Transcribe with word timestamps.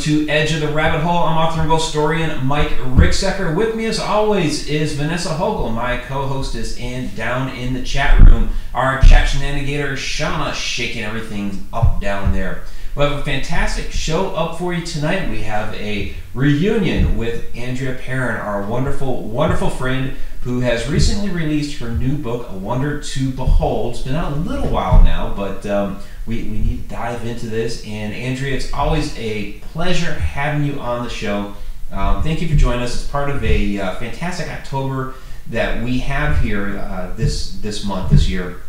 to 0.00 0.28
Edge 0.28 0.52
of 0.52 0.60
the 0.60 0.68
Rabbit 0.68 1.00
Hole. 1.00 1.18
I'm 1.18 1.36
author 1.36 1.62
and 1.62 1.70
historian 1.70 2.44
Mike 2.44 2.70
Ricksecker. 2.70 3.54
With 3.54 3.76
me, 3.76 3.86
as 3.86 4.00
always, 4.00 4.68
is 4.68 4.94
Vanessa 4.94 5.28
Hogel, 5.30 5.70
my 5.70 5.98
co-hostess, 5.98 6.78
and 6.78 7.14
down 7.14 7.50
in 7.50 7.74
the 7.74 7.82
chat 7.82 8.20
room, 8.26 8.50
our 8.74 9.00
chat 9.02 9.28
shenanigator 9.28 9.92
Shauna, 9.92 10.52
shaking 10.52 11.02
everything 11.02 11.66
up 11.72 12.00
down 12.00 12.32
there. 12.32 12.62
We 12.96 13.04
have 13.04 13.12
a 13.18 13.22
fantastic 13.22 13.92
show 13.92 14.34
up 14.34 14.58
for 14.58 14.72
you 14.72 14.84
tonight. 14.84 15.30
We 15.30 15.42
have 15.42 15.74
a 15.74 16.14
reunion 16.32 17.16
with 17.16 17.54
Andrea 17.54 17.94
Perron, 17.94 18.40
our 18.40 18.62
wonderful, 18.66 19.22
wonderful 19.22 19.70
friend 19.70 20.16
who 20.42 20.60
has 20.60 20.88
recently 20.88 21.30
released 21.30 21.78
her 21.78 21.90
new 21.90 22.18
book, 22.18 22.50
A 22.50 22.54
Wonder 22.54 23.00
to 23.00 23.30
Behold. 23.30 23.94
It's 23.94 24.04
been 24.04 24.14
out 24.14 24.32
a 24.32 24.36
little 24.36 24.68
while 24.68 25.02
now, 25.02 25.32
but 25.34 25.64
um, 25.66 26.00
we, 26.26 26.42
we 26.44 26.58
need 26.58 26.88
to 26.88 26.94
dive 26.94 27.24
into 27.26 27.46
this. 27.46 27.84
And 27.86 28.14
Andrea, 28.14 28.56
it's 28.56 28.72
always 28.72 29.16
a 29.18 29.52
pleasure 29.72 30.14
having 30.14 30.64
you 30.66 30.78
on 30.80 31.04
the 31.04 31.10
show. 31.10 31.54
Um, 31.92 32.22
thank 32.22 32.40
you 32.42 32.48
for 32.48 32.54
joining 32.54 32.82
us. 32.82 32.94
It's 32.94 33.10
part 33.10 33.30
of 33.30 33.44
a 33.44 33.78
uh, 33.78 33.94
fantastic 33.96 34.48
October 34.48 35.14
that 35.48 35.82
we 35.84 35.98
have 36.00 36.40
here 36.40 36.78
uh, 36.78 37.12
this 37.16 37.56
this 37.60 37.84
month, 37.84 38.10
this 38.10 38.28
year 38.28 38.62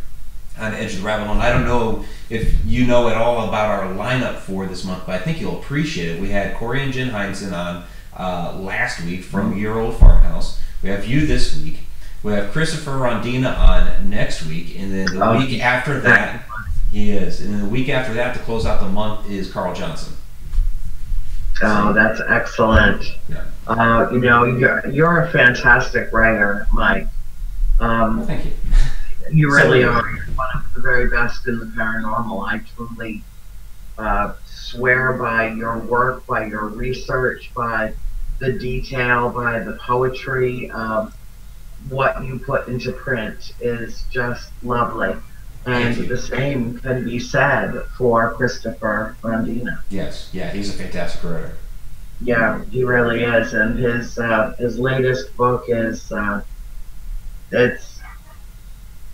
on 0.59 0.73
Edge 0.73 0.93
of 0.93 0.99
the 1.01 1.05
Rabbit 1.05 1.27
Hole. 1.27 1.37
I 1.37 1.49
don't 1.49 1.65
know 1.65 2.05
if 2.29 2.53
you 2.65 2.85
know 2.85 3.07
at 3.07 3.15
all 3.17 3.47
about 3.47 3.69
our 3.71 3.93
lineup 3.93 4.39
for 4.39 4.65
this 4.65 4.83
month, 4.83 5.03
but 5.05 5.15
I 5.15 5.19
think 5.19 5.39
you'll 5.39 5.59
appreciate 5.59 6.15
it. 6.15 6.21
We 6.21 6.29
had 6.29 6.55
Corey 6.55 6.81
and 6.83 6.93
Jen 6.93 7.09
Heinzen 7.09 7.53
on 7.53 7.83
uh, 8.17 8.57
last 8.59 9.01
week 9.03 9.23
from 9.23 9.57
Your 9.57 9.79
Old 9.79 9.97
Farmhouse. 9.97 10.61
We 10.83 10.89
have 10.89 11.05
you 11.05 11.25
this 11.25 11.57
week. 11.57 11.79
We 12.23 12.33
have 12.33 12.51
Christopher 12.51 12.91
Rondina 12.91 13.57
on 13.57 14.09
next 14.09 14.45
week, 14.45 14.77
and 14.79 14.91
then 14.91 15.05
the 15.17 15.23
Oh, 15.23 15.37
week 15.37 15.61
after 15.61 15.99
that, 16.01 16.44
he 16.95 17.11
is, 17.11 17.41
and 17.41 17.53
then 17.53 17.59
the 17.61 17.67
week 17.67 17.89
after 17.89 18.13
that 18.13 18.33
to 18.33 18.39
close 18.43 18.65
out 18.65 18.79
the 18.79 18.87
month 18.87 19.29
is 19.29 19.51
Carl 19.51 19.75
Johnson. 19.75 20.13
Oh, 21.61 21.91
that's 21.91 22.21
excellent. 22.29 23.03
Yeah. 23.27 23.43
Uh, 23.67 24.07
you 24.13 24.19
know, 24.19 24.45
you're, 24.45 24.87
you're 24.87 25.23
a 25.25 25.29
fantastic 25.31 26.13
writer, 26.13 26.67
Mike. 26.71 27.07
Um, 27.81 28.25
Thank 28.25 28.45
you. 28.45 28.51
you 29.29 29.53
really 29.53 29.81
So- 29.81 29.89
are. 29.91 30.09
You're 30.09 30.25
one 30.35 30.47
of 30.55 30.73
the 30.73 30.79
very 30.79 31.09
best 31.09 31.45
in 31.49 31.59
the 31.59 31.65
paranormal. 31.65 32.47
I 32.47 32.61
truly 32.77 33.21
uh, 33.97 34.35
swear 34.45 35.13
by 35.13 35.49
your 35.49 35.79
work, 35.79 36.25
by 36.27 36.45
your 36.45 36.67
research, 36.67 37.51
by 37.53 37.91
the 38.39 38.53
detail, 38.53 39.29
by 39.31 39.59
the 39.59 39.73
poetry. 39.85 40.71
Um, 40.71 41.13
what 41.89 42.23
you 42.23 42.39
put 42.39 42.69
into 42.69 42.93
print 42.93 43.51
is 43.59 44.05
just 44.09 44.49
lovely. 44.63 45.13
And 45.65 45.95
the 45.95 46.17
same 46.17 46.79
can 46.79 47.05
be 47.05 47.19
said 47.19 47.73
for 47.97 48.33
Christopher 48.35 49.15
Rondina. 49.23 49.79
Yes, 49.89 50.29
yeah, 50.31 50.51
he's 50.51 50.69
a 50.69 50.77
fantastic 50.77 51.23
writer. 51.23 51.57
Yeah, 52.21 52.63
he 52.65 52.83
really 52.83 53.23
is, 53.23 53.53
and 53.53 53.77
his 53.77 54.17
uh, 54.19 54.55
his 54.59 54.77
latest 54.77 55.35
book 55.35 55.65
is 55.67 56.11
uh, 56.11 56.41
it's 57.51 57.99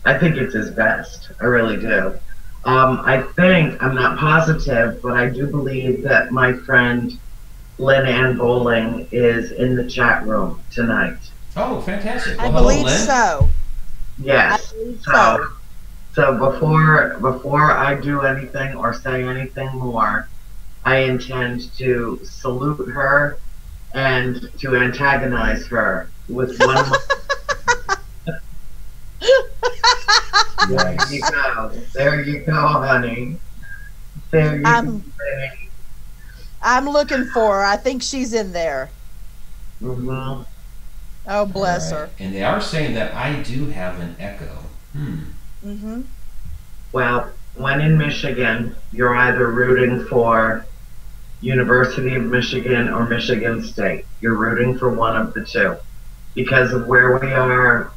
I 0.06 0.18
think 0.18 0.36
it's 0.38 0.54
his 0.54 0.72
best. 0.72 1.32
I 1.40 1.46
really 1.46 1.78
do. 1.80 2.20
Um, 2.66 3.02
I 3.06 3.22
think 3.36 3.82
I'm 3.82 3.96
not 3.96 4.20
positive, 4.20 5.02
but 5.02 5.14
I 5.14 5.30
do 5.30 5.48
believe 5.48 6.04
that 6.04 6.32
my 6.32 6.54
friend 6.54 7.18
Lynn 7.80 8.06
Ann 8.06 8.38
Bowling 8.38 9.08
is 9.12 9.52
in 9.52 9.76
the 9.76 9.90
chat 9.90 10.28
room 10.28 10.62
tonight. 10.70 11.18
Oh, 11.56 11.82
fantastic. 11.82 12.40
I 12.40 12.44
Well, 12.50 12.52
hello, 12.52 12.64
believe 12.70 12.86
Lynn. 12.86 12.98
so. 13.08 13.50
I 13.50 14.24
Yes. 14.24 14.74
believe 14.74 15.02
So, 15.02 15.12
so. 15.12 15.48
So 16.14 16.38
before 16.38 17.18
before 17.22 17.72
I 17.72 17.96
do 17.96 18.22
anything 18.22 18.76
or 18.76 18.94
say 18.94 19.24
anything 19.24 19.70
more, 19.78 20.28
I 20.84 20.98
intend 20.98 21.72
to 21.78 22.20
salute 22.24 22.90
her 22.90 23.38
and 23.94 24.50
to 24.60 24.76
antagonize 24.76 25.68
her 25.68 26.10
with 26.28 26.58
one. 26.60 26.92
there 30.70 30.98
you 31.10 31.22
go. 31.22 31.72
There 31.94 32.22
you 32.24 32.40
go, 32.40 32.54
honey. 32.68 33.38
There 34.32 34.58
you 34.58 34.64
I'm- 34.66 35.00
go. 35.00 35.06
I'm 36.64 36.88
looking 36.88 37.26
for 37.26 37.56
her. 37.56 37.64
I 37.64 37.76
think 37.76 38.04
she's 38.04 38.34
in 38.34 38.52
there. 38.54 38.90
Mhm. 39.82 40.46
Oh, 41.28 41.46
bless 41.48 41.92
All 41.92 42.00
her. 42.00 42.10
And 42.20 42.34
they 42.36 42.44
are 42.44 42.62
saying 42.62 42.94
that 42.94 43.16
I 43.16 43.42
do 43.42 43.70
have 43.70 44.00
an 44.00 44.16
echo. 44.20 44.66
Hmm. 44.94 45.20
Hmm 45.62 46.02
Well, 46.92 47.32
when 47.56 47.82
in 47.82 47.98
Michigan, 47.98 48.76
you're 48.92 49.16
either 49.16 49.52
rooting 49.52 50.06
for 50.06 50.66
University 51.42 52.16
of 52.16 52.24
Michigan 52.24 52.90
or 52.90 53.08
Michigan 53.08 53.64
State. 53.64 54.06
You're 54.22 54.38
rooting 54.38 54.78
for 54.78 54.92
one 54.92 55.16
of 55.18 55.34
the 55.34 55.44
two 55.44 55.76
because 56.36 56.72
of 56.72 56.88
where 56.88 57.18
we 57.18 57.34
are 57.34 57.92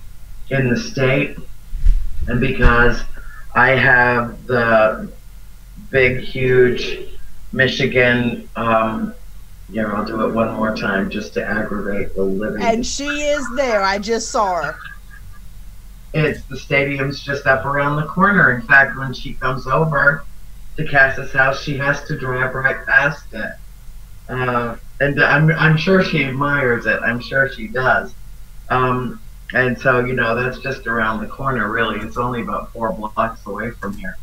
in 0.50 0.68
the 0.68 0.76
state 0.76 1.36
and 2.26 2.40
because 2.40 3.02
I 3.54 3.70
have 3.70 4.46
the 4.46 5.12
big, 5.90 6.20
huge 6.20 6.98
Michigan. 7.52 8.48
Um, 8.56 9.14
yeah, 9.70 9.92
I'll 9.92 10.04
do 10.04 10.26
it 10.26 10.34
one 10.34 10.54
more 10.54 10.76
time 10.76 11.10
just 11.10 11.34
to 11.34 11.44
aggravate 11.44 12.14
the 12.14 12.22
living. 12.22 12.62
And 12.62 12.84
she 12.84 13.22
is 13.22 13.46
there. 13.54 13.82
I 13.82 13.98
just 13.98 14.30
saw 14.30 14.62
her. 14.62 14.78
It's 16.14 16.44
the 16.44 16.56
stadium's 16.56 17.22
just 17.22 17.46
up 17.46 17.64
around 17.64 17.96
the 17.96 18.06
corner. 18.06 18.52
In 18.52 18.62
fact, 18.62 18.96
when 18.96 19.12
she 19.12 19.34
comes 19.34 19.66
over 19.66 20.24
to 20.76 20.86
Cass's 20.86 21.32
house, 21.32 21.60
she 21.60 21.76
has 21.78 22.04
to 22.04 22.18
drive 22.18 22.54
right 22.54 22.86
past 22.86 23.26
it. 23.32 23.52
Uh, 24.28 24.76
and 25.00 25.22
I'm, 25.22 25.50
I'm 25.50 25.76
sure 25.76 26.04
she 26.04 26.24
admires 26.24 26.86
it. 26.86 27.00
I'm 27.02 27.20
sure 27.20 27.48
she 27.48 27.66
does. 27.66 28.14
Um, 28.70 29.20
and 29.52 29.78
so, 29.78 30.04
you 30.04 30.14
know, 30.14 30.34
that's 30.34 30.58
just 30.60 30.86
around 30.86 31.20
the 31.20 31.26
corner, 31.26 31.70
really. 31.70 31.98
It's 32.00 32.16
only 32.16 32.42
about 32.42 32.72
four 32.72 32.92
blocks 32.92 33.44
away 33.46 33.72
from 33.72 33.96
here. 33.96 34.16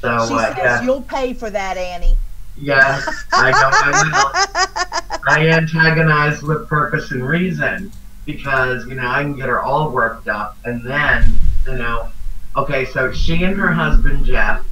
So, 0.00 0.26
She 0.28 0.34
uh, 0.34 0.54
says 0.54 0.56
yeah, 0.58 0.82
you'll 0.82 1.02
pay 1.02 1.34
for 1.34 1.50
that, 1.50 1.76
Annie. 1.76 2.16
yeah, 2.56 3.00
I 3.32 3.50
know 3.50 3.70
I. 3.72 5.04
I 5.28 5.48
antagonize 5.48 6.42
with 6.42 6.68
purpose 6.68 7.10
and 7.10 7.26
reason 7.26 7.92
because 8.28 8.86
you 8.86 8.94
know 8.94 9.08
I 9.08 9.22
can 9.22 9.34
get 9.34 9.48
her 9.48 9.62
all 9.62 9.90
worked 9.90 10.28
up, 10.28 10.58
and 10.66 10.84
then 10.84 11.32
you 11.66 11.76
know, 11.76 12.08
okay, 12.56 12.84
so 12.84 13.10
she 13.10 13.42
and 13.42 13.56
her 13.56 13.72
husband 13.72 14.26
Jeff, 14.26 14.64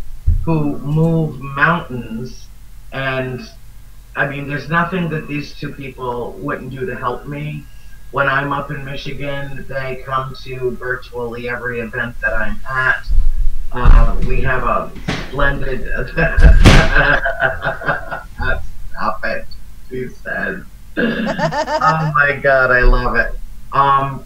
who 0.44 0.76
move 0.78 1.40
mountains, 1.40 2.48
and 2.92 3.40
I 4.14 4.28
mean, 4.28 4.46
there's 4.46 4.68
nothing 4.68 5.08
that 5.08 5.26
these 5.26 5.58
two 5.58 5.72
people 5.72 6.32
wouldn't 6.32 6.70
do 6.70 6.84
to 6.84 6.94
help 6.94 7.26
me. 7.26 7.64
When 8.10 8.28
I'm 8.28 8.52
up 8.52 8.70
in 8.70 8.84
Michigan, 8.84 9.64
they 9.68 10.02
come 10.04 10.34
to 10.42 10.70
virtually 10.72 11.48
every 11.48 11.80
event 11.80 12.14
that 12.20 12.34
I'm 12.34 12.60
at. 12.68 13.06
Uh, 13.72 14.20
we 14.28 14.42
have 14.42 14.64
a 14.64 14.92
splendid. 15.28 15.80
Stop 18.90 19.24
it, 19.24 19.46
she 19.88 20.08
says. 20.08 20.62
oh 20.98 22.12
my 22.14 22.38
god, 22.42 22.70
I 22.70 22.80
love 22.80 23.16
it. 23.16 23.32
Um, 23.72 24.24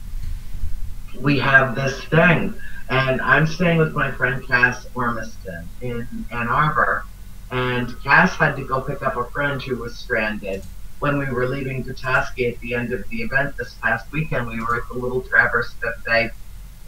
we 1.21 1.39
have 1.39 1.75
this 1.75 2.03
thing, 2.05 2.55
and 2.89 3.21
I'm 3.21 3.47
staying 3.47 3.79
with 3.79 3.95
my 3.95 4.11
friend 4.11 4.47
Cass 4.47 4.87
Ormiston 4.95 5.67
in 5.81 6.07
Ann 6.31 6.49
Arbor, 6.49 7.05
and 7.51 7.95
Cass 8.03 8.35
had 8.37 8.57
to 8.57 8.65
go 8.65 8.81
pick 8.81 9.03
up 9.03 9.17
a 9.17 9.25
friend 9.31 9.61
who 9.63 9.77
was 9.77 9.97
stranded. 9.97 10.63
When 11.01 11.19
we 11.19 11.27
were 11.27 11.47
leaving 11.47 11.83
Petoskey 11.83 12.47
at 12.47 12.61
the 12.61 12.75
end 12.75 12.93
of 12.93 13.09
the 13.09 13.23
event 13.23 13.57
this 13.57 13.75
past 13.75 14.11
weekend, 14.13 14.49
we 14.49 14.61
were 14.61 14.77
at 14.77 14.89
the 14.89 14.99
Little 14.99 15.23
Traverse 15.23 15.73
Fifth 15.75 16.05
Day 16.05 16.31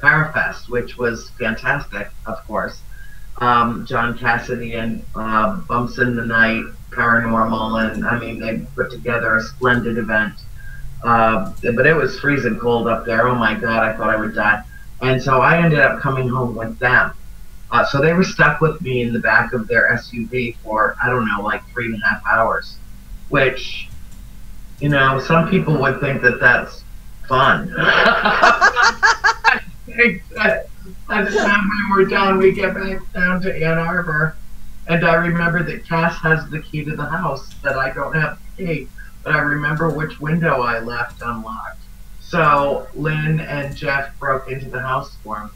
Parafest, 0.02 0.68
which 0.68 0.98
was 0.98 1.30
fantastic, 1.30 2.10
of 2.26 2.46
course. 2.46 2.80
Um, 3.38 3.86
John 3.86 4.18
Cassidy 4.18 4.74
and 4.74 5.04
uh, 5.14 5.56
Bumps 5.56 5.98
in 5.98 6.16
the 6.16 6.26
Night, 6.26 6.64
Paranormal, 6.90 7.92
and 7.92 8.04
I 8.04 8.18
mean, 8.18 8.38
they 8.38 8.58
put 8.74 8.90
together 8.90 9.36
a 9.36 9.42
splendid 9.42 9.96
event. 9.96 10.34
Uh, 11.02 11.52
but 11.74 11.86
it 11.86 11.94
was 11.94 12.18
freezing 12.20 12.58
cold 12.58 12.86
up 12.86 13.04
there. 13.04 13.26
Oh 13.26 13.34
my 13.34 13.54
God, 13.54 13.82
I 13.82 13.96
thought 13.96 14.10
I 14.10 14.16
would 14.16 14.34
die. 14.34 14.62
And 15.00 15.20
so 15.20 15.40
I 15.40 15.62
ended 15.62 15.80
up 15.80 16.00
coming 16.00 16.28
home 16.28 16.54
with 16.54 16.78
them. 16.78 17.12
Uh, 17.72 17.84
so 17.86 18.00
they 18.00 18.12
were 18.12 18.22
stuck 18.22 18.60
with 18.60 18.80
me 18.82 19.02
in 19.02 19.12
the 19.12 19.18
back 19.18 19.52
of 19.52 19.66
their 19.66 19.90
SUV 19.96 20.56
for, 20.58 20.94
I 21.02 21.08
don't 21.08 21.26
know, 21.26 21.40
like 21.42 21.66
three 21.72 21.86
and 21.86 22.00
a 22.02 22.06
half 22.06 22.22
hours, 22.26 22.76
which, 23.30 23.88
you 24.78 24.90
know, 24.90 25.18
some 25.18 25.48
people 25.48 25.80
would 25.80 25.98
think 25.98 26.22
that 26.22 26.38
that's 26.38 26.84
fun. 27.26 27.74
I 27.78 29.60
think 29.86 30.22
that 30.36 30.68
by 31.08 31.22
the 31.22 31.30
time 31.30 31.68
we 31.68 31.96
were 31.96 32.08
done, 32.08 32.38
we 32.38 32.52
get 32.52 32.74
back 32.74 33.12
down 33.12 33.40
to 33.42 33.54
Ann 33.54 33.78
Arbor. 33.78 34.36
And 34.86 35.04
I 35.06 35.14
remember 35.14 35.62
that 35.62 35.86
Cass 35.86 36.16
has 36.18 36.48
the 36.50 36.60
key 36.60 36.84
to 36.84 36.94
the 36.94 37.06
house, 37.06 37.48
that 37.62 37.76
I 37.76 37.90
don't 37.92 38.14
have 38.14 38.38
the 38.56 38.64
key. 38.66 38.88
But 39.22 39.34
I 39.34 39.38
remember 39.38 39.90
which 39.90 40.20
window 40.20 40.62
I 40.62 40.80
left 40.80 41.22
unlocked. 41.22 41.82
So 42.20 42.88
Lynn 42.94 43.40
and 43.40 43.76
Jeff 43.76 44.18
broke 44.18 44.50
into 44.50 44.68
the 44.68 44.80
house 44.80 45.16
for 45.22 45.44
me. 45.44 45.50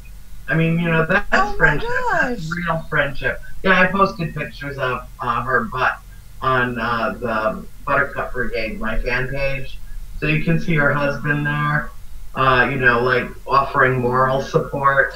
I 0.49 0.55
mean, 0.55 0.79
you 0.79 0.89
know, 0.89 1.05
that's 1.07 1.27
Oh 1.33 1.55
friendship. 1.57 1.89
That's 2.13 2.51
real 2.51 2.83
friendship. 2.89 3.41
Yeah, 3.63 3.81
I 3.81 3.87
posted 3.87 4.35
pictures 4.35 4.79
of 4.79 5.09
uh, 5.21 5.43
her 5.43 5.65
butt 5.65 5.99
on 6.41 6.79
uh, 6.79 7.15
the 7.19 7.67
Buttercup 7.85 8.33
Brigade, 8.33 8.79
my 8.79 8.99
fan 9.01 9.29
page. 9.29 9.79
So 10.19 10.27
you 10.27 10.45
can 10.45 10.61
see 10.61 10.75
her 10.75 10.93
husband 10.93 11.47
there, 11.47 11.91
uh, 12.35 12.69
you 12.71 12.77
know, 12.77 13.03
like 13.03 13.29
offering 13.47 13.99
moral 14.01 14.41
support. 14.43 15.15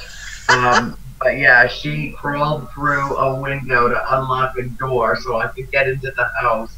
Um, 0.49 0.97
but 1.21 1.37
yeah, 1.37 1.67
she 1.67 2.11
crawled 2.11 2.69
through 2.71 3.15
a 3.17 3.39
window 3.39 3.87
to 3.87 4.17
unlock 4.17 4.57
a 4.57 4.63
door 4.63 5.15
so 5.15 5.39
I 5.39 5.47
could 5.47 5.71
get 5.71 5.87
into 5.87 6.11
the 6.11 6.29
house. 6.41 6.75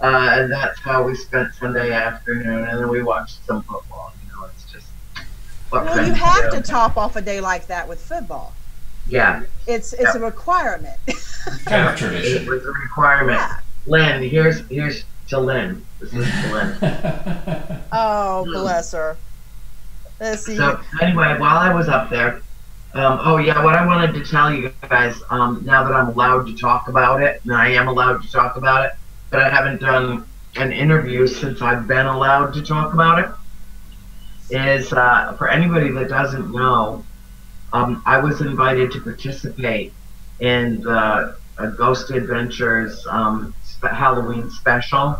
Uh, 0.00 0.28
and 0.32 0.52
that's 0.52 0.78
how 0.80 1.02
we 1.02 1.14
spent 1.14 1.54
Sunday 1.54 1.92
afternoon. 1.92 2.64
And 2.68 2.78
then 2.80 2.88
we 2.88 3.02
watched 3.02 3.44
some 3.46 3.62
football. 3.62 4.12
You 4.22 4.28
know, 4.28 4.46
it's 4.52 4.70
just 4.70 4.86
what 5.70 5.84
Well, 5.84 6.06
you 6.06 6.12
have 6.14 6.50
do. 6.50 6.56
to 6.58 6.62
top 6.62 6.96
off 6.96 7.16
a 7.16 7.22
day 7.22 7.40
like 7.40 7.66
that 7.68 7.88
with 7.88 8.00
football. 8.02 8.52
Yeah, 9.08 9.42
It's 9.66 9.92
it's 9.92 10.14
a 10.14 10.20
requirement. 10.20 10.96
Kind 11.66 11.88
of 12.02 12.12
it 12.12 12.46
was 12.48 12.64
a 12.64 12.70
requirement. 12.82 13.38
yeah. 13.38 13.56
Lynn, 13.86 14.22
here's 14.22 14.68
here's 14.68 15.04
to 15.28 15.38
Lynn. 15.40 15.86
This 16.00 16.12
is 16.12 16.26
to 16.26 16.52
Lynn. 16.52 17.82
Oh, 17.92 18.44
bless 18.52 18.92
her. 18.92 19.16
Let's 20.20 20.44
see. 20.44 20.56
So 20.56 20.80
anyway, 21.00 21.36
while 21.38 21.56
I 21.58 21.72
was 21.72 21.88
up 21.88 22.10
there, 22.10 22.42
um, 22.94 23.20
oh 23.22 23.36
yeah, 23.38 23.62
what 23.62 23.74
I 23.76 23.86
wanted 23.86 24.14
to 24.14 24.24
tell 24.24 24.52
you 24.52 24.74
guys, 24.88 25.20
um, 25.30 25.62
now 25.64 25.84
that 25.84 25.92
I'm 25.94 26.08
allowed 26.08 26.46
to 26.46 26.56
talk 26.56 26.88
about 26.88 27.22
it, 27.22 27.40
and 27.44 27.54
I 27.54 27.68
am 27.70 27.88
allowed 27.88 28.22
to 28.22 28.30
talk 28.30 28.56
about 28.56 28.84
it, 28.86 28.92
I 29.38 29.48
haven't 29.48 29.80
done 29.80 30.26
an 30.56 30.72
interview 30.72 31.26
since 31.26 31.60
I've 31.62 31.86
been 31.86 32.06
allowed 32.06 32.54
to 32.54 32.62
talk 32.62 32.94
about 32.94 33.18
it, 33.18 33.30
is 34.50 34.92
uh, 34.92 35.34
for 35.36 35.48
anybody 35.48 35.90
that 35.90 36.08
doesn't 36.08 36.52
know, 36.52 37.04
um, 37.72 38.02
I 38.06 38.18
was 38.18 38.40
invited 38.40 38.92
to 38.92 39.00
participate 39.00 39.92
in 40.40 40.80
the 40.82 41.36
uh, 41.58 41.66
Ghost 41.76 42.10
Adventures 42.10 43.06
um, 43.08 43.54
spe- 43.62 43.86
Halloween 43.86 44.50
special 44.50 45.18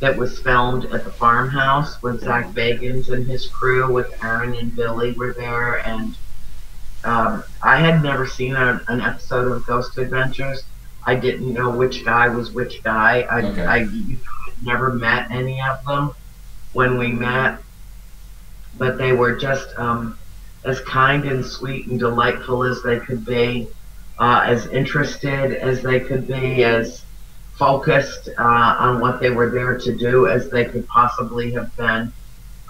that 0.00 0.16
was 0.16 0.38
filmed 0.38 0.84
at 0.86 1.04
the 1.04 1.10
farmhouse 1.10 2.00
with 2.02 2.20
Zak 2.20 2.46
Bagans 2.52 3.10
and 3.10 3.26
his 3.26 3.46
crew, 3.48 3.92
with 3.92 4.12
Aaron 4.22 4.54
and 4.54 4.74
Billy 4.74 5.12
were 5.12 5.32
there, 5.32 5.86
and 5.86 6.16
um, 7.04 7.42
I 7.62 7.76
had 7.78 8.02
never 8.02 8.26
seen 8.26 8.54
a, 8.54 8.80
an 8.88 9.00
episode 9.00 9.50
of 9.50 9.66
Ghost 9.66 9.98
Adventures. 9.98 10.64
I 11.06 11.14
didn't 11.14 11.52
know 11.52 11.70
which 11.70 12.04
guy 12.04 12.28
was 12.28 12.52
which 12.52 12.82
guy. 12.82 13.22
I, 13.22 13.42
Okay. 13.42 13.66
I 13.66 13.88
never 14.62 14.92
met 14.92 15.30
any 15.30 15.60
of 15.60 15.84
them 15.84 16.12
when 16.72 16.98
we 16.98 17.12
met, 17.12 17.58
but 18.76 18.98
they 18.98 19.12
were 19.12 19.36
just 19.36 19.68
um, 19.78 20.18
as 20.64 20.80
kind 20.80 21.24
and 21.24 21.44
sweet 21.44 21.86
and 21.86 21.98
delightful 21.98 22.64
as 22.64 22.82
they 22.82 22.98
could 22.98 23.24
be, 23.24 23.68
uh, 24.18 24.42
as 24.44 24.66
interested 24.66 25.52
as 25.54 25.82
they 25.82 26.00
could 26.00 26.26
be, 26.26 26.64
as 26.64 27.04
focused 27.56 28.28
uh, 28.38 28.42
on 28.78 29.00
what 29.00 29.20
they 29.20 29.30
were 29.30 29.50
there 29.50 29.76
to 29.78 29.96
do 29.96 30.28
as 30.28 30.50
they 30.50 30.64
could 30.64 30.86
possibly 30.88 31.52
have 31.52 31.74
been. 31.76 32.12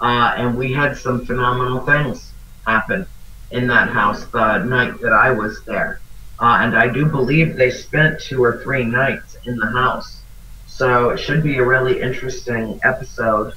Uh, 0.01 0.33
and 0.37 0.57
we 0.57 0.71
had 0.71 0.97
some 0.97 1.25
phenomenal 1.25 1.85
things 1.85 2.31
happen 2.65 3.05
in 3.51 3.67
that 3.67 3.89
house 3.89 4.25
the 4.25 4.59
night 4.59 4.99
that 5.01 5.11
I 5.13 5.31
was 5.31 5.61
there. 5.65 5.99
Uh, 6.39 6.59
and 6.61 6.77
I 6.77 6.87
do 6.87 7.05
believe 7.05 7.55
they 7.57 7.69
spent 7.69 8.19
two 8.21 8.43
or 8.43 8.61
three 8.63 8.83
nights 8.85 9.37
in 9.45 9.57
the 9.57 9.67
house. 9.67 10.21
So 10.67 11.09
it 11.09 11.17
should 11.17 11.43
be 11.43 11.57
a 11.57 11.65
really 11.65 12.01
interesting 12.01 12.79
episode. 12.83 13.53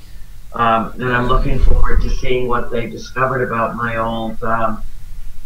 Um, 0.54 0.92
and 0.94 1.04
I'm 1.04 1.28
looking 1.28 1.58
forward 1.60 2.02
to 2.02 2.10
seeing 2.10 2.48
what 2.48 2.70
they 2.70 2.90
discovered 2.90 3.42
about 3.42 3.76
my 3.76 3.96
old, 3.96 4.42
um, 4.42 4.82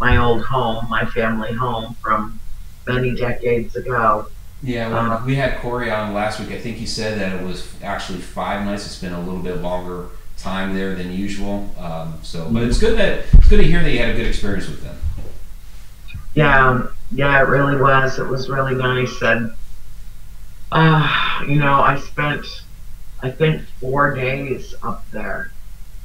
my 0.00 0.16
old 0.16 0.42
home, 0.42 0.86
my 0.88 1.04
family 1.04 1.52
home 1.52 1.94
from 2.02 2.40
many 2.86 3.14
decades 3.14 3.76
ago. 3.76 4.28
Yeah, 4.62 4.88
Uh-huh. 4.88 5.20
we 5.26 5.34
had 5.34 5.58
Corey 5.58 5.90
on 5.90 6.14
last 6.14 6.40
week, 6.40 6.50
I 6.50 6.58
think 6.58 6.78
he 6.78 6.86
said 6.86 7.18
that 7.20 7.38
it 7.40 7.44
was 7.44 7.68
actually 7.82 8.20
five 8.20 8.64
nights. 8.64 8.86
It's 8.86 8.98
been 8.98 9.12
a 9.12 9.20
little 9.20 9.40
bit 9.40 9.58
longer 9.58 10.06
time 10.38 10.74
there 10.74 10.94
than 10.94 11.12
usual. 11.12 11.70
Um, 11.78 12.14
so, 12.22 12.48
but 12.50 12.62
it's 12.62 12.78
good 12.78 12.98
that 12.98 13.24
it's 13.34 13.48
good 13.48 13.58
to 13.58 13.64
hear 13.64 13.82
that 13.82 13.90
you 13.90 13.98
had 13.98 14.10
a 14.10 14.14
good 14.14 14.26
experience 14.26 14.66
with 14.68 14.82
them. 14.82 14.96
Yeah, 16.34 16.68
um, 16.68 16.88
yeah, 17.12 17.40
it 17.40 17.48
really 17.48 17.80
was. 17.80 18.18
It 18.18 18.26
was 18.26 18.48
really 18.48 18.74
nice, 18.74 19.22
and 19.22 19.52
uh, 20.72 21.44
you 21.46 21.56
know, 21.56 21.80
I 21.80 21.98
spent, 21.98 22.46
I 23.22 23.30
think, 23.30 23.62
four 23.80 24.14
days 24.14 24.74
up 24.82 25.08
there, 25.10 25.52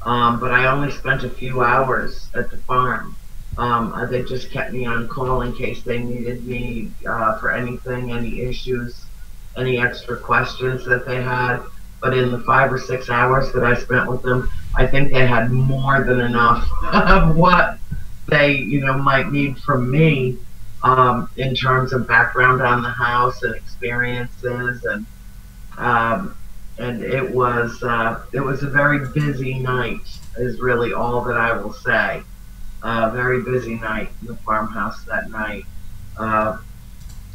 um, 0.02 0.38
but 0.38 0.52
I 0.52 0.66
only 0.66 0.90
spent 0.90 1.24
a 1.24 1.30
few 1.30 1.62
hours 1.62 2.28
at 2.34 2.50
the 2.50 2.58
farm. 2.58 3.16
Um, 3.58 3.92
uh, 3.92 4.06
they 4.06 4.22
just 4.22 4.50
kept 4.50 4.72
me 4.72 4.86
on 4.86 5.08
call 5.08 5.42
in 5.42 5.54
case 5.54 5.82
they 5.82 5.98
needed 5.98 6.46
me 6.46 6.90
uh, 7.06 7.38
for 7.38 7.52
anything, 7.52 8.12
any 8.12 8.40
issues, 8.40 9.04
any 9.56 9.78
extra 9.78 10.16
questions 10.16 10.84
that 10.86 11.04
they 11.04 11.22
had. 11.22 11.60
But 12.00 12.16
in 12.16 12.32
the 12.32 12.40
five 12.40 12.72
or 12.72 12.78
six 12.78 13.10
hours 13.10 13.52
that 13.52 13.62
I 13.62 13.74
spent 13.74 14.10
with 14.10 14.22
them, 14.22 14.50
I 14.74 14.86
think 14.86 15.12
they 15.12 15.26
had 15.26 15.50
more 15.50 16.02
than 16.02 16.20
enough 16.20 16.66
of 16.92 17.36
what 17.36 17.78
they, 18.28 18.56
you 18.56 18.80
know, 18.80 18.94
might 18.94 19.30
need 19.30 19.58
from 19.58 19.90
me 19.90 20.38
um, 20.82 21.30
in 21.36 21.54
terms 21.54 21.92
of 21.92 22.08
background 22.08 22.60
on 22.60 22.82
the 22.82 22.90
house 22.90 23.42
and 23.42 23.54
experiences, 23.54 24.84
and 24.84 25.06
um, 25.78 26.36
and 26.78 27.02
it 27.02 27.30
was 27.30 27.82
uh, 27.82 28.24
it 28.32 28.40
was 28.40 28.62
a 28.62 28.68
very 28.68 29.06
busy 29.10 29.54
night. 29.54 30.00
Is 30.36 30.60
really 30.60 30.92
all 30.92 31.22
that 31.24 31.36
I 31.36 31.52
will 31.52 31.72
say. 31.72 32.22
Uh, 32.82 33.10
very 33.10 33.42
busy 33.42 33.76
night 33.76 34.10
in 34.20 34.26
the 34.26 34.36
farmhouse 34.36 35.04
that 35.04 35.30
night, 35.30 35.64
uh, 36.18 36.58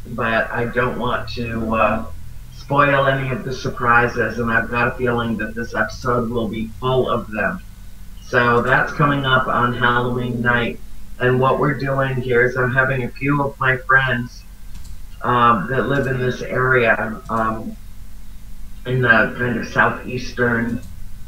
but 0.08 0.50
I 0.50 0.66
don't 0.66 0.98
want 0.98 1.26
to 1.30 1.74
uh, 1.74 2.06
spoil 2.54 3.06
any 3.06 3.30
of 3.30 3.44
the 3.44 3.52
surprises, 3.54 4.38
and 4.38 4.50
I've 4.50 4.70
got 4.70 4.88
a 4.88 4.90
feeling 4.98 5.38
that 5.38 5.54
this 5.54 5.74
episode 5.74 6.28
will 6.28 6.48
be 6.48 6.66
full 6.80 7.08
of 7.08 7.30
them. 7.30 7.62
So 8.26 8.60
that's 8.60 8.92
coming 8.92 9.24
up 9.24 9.46
on 9.46 9.72
Halloween 9.72 10.42
night. 10.42 10.78
And 11.20 11.40
what 11.40 11.58
we're 11.58 11.78
doing 11.78 12.16
here 12.16 12.44
is 12.44 12.56
I'm 12.56 12.72
having 12.72 13.02
a 13.02 13.08
few 13.08 13.42
of 13.42 13.58
my 13.58 13.76
friends 13.76 14.42
um, 15.22 15.68
that 15.68 15.88
live 15.88 16.06
in 16.06 16.18
this 16.20 16.42
area, 16.42 17.20
um, 17.28 17.76
in 18.86 19.02
the 19.02 19.34
kind 19.36 19.58
of 19.58 19.66
southeastern 19.66 20.80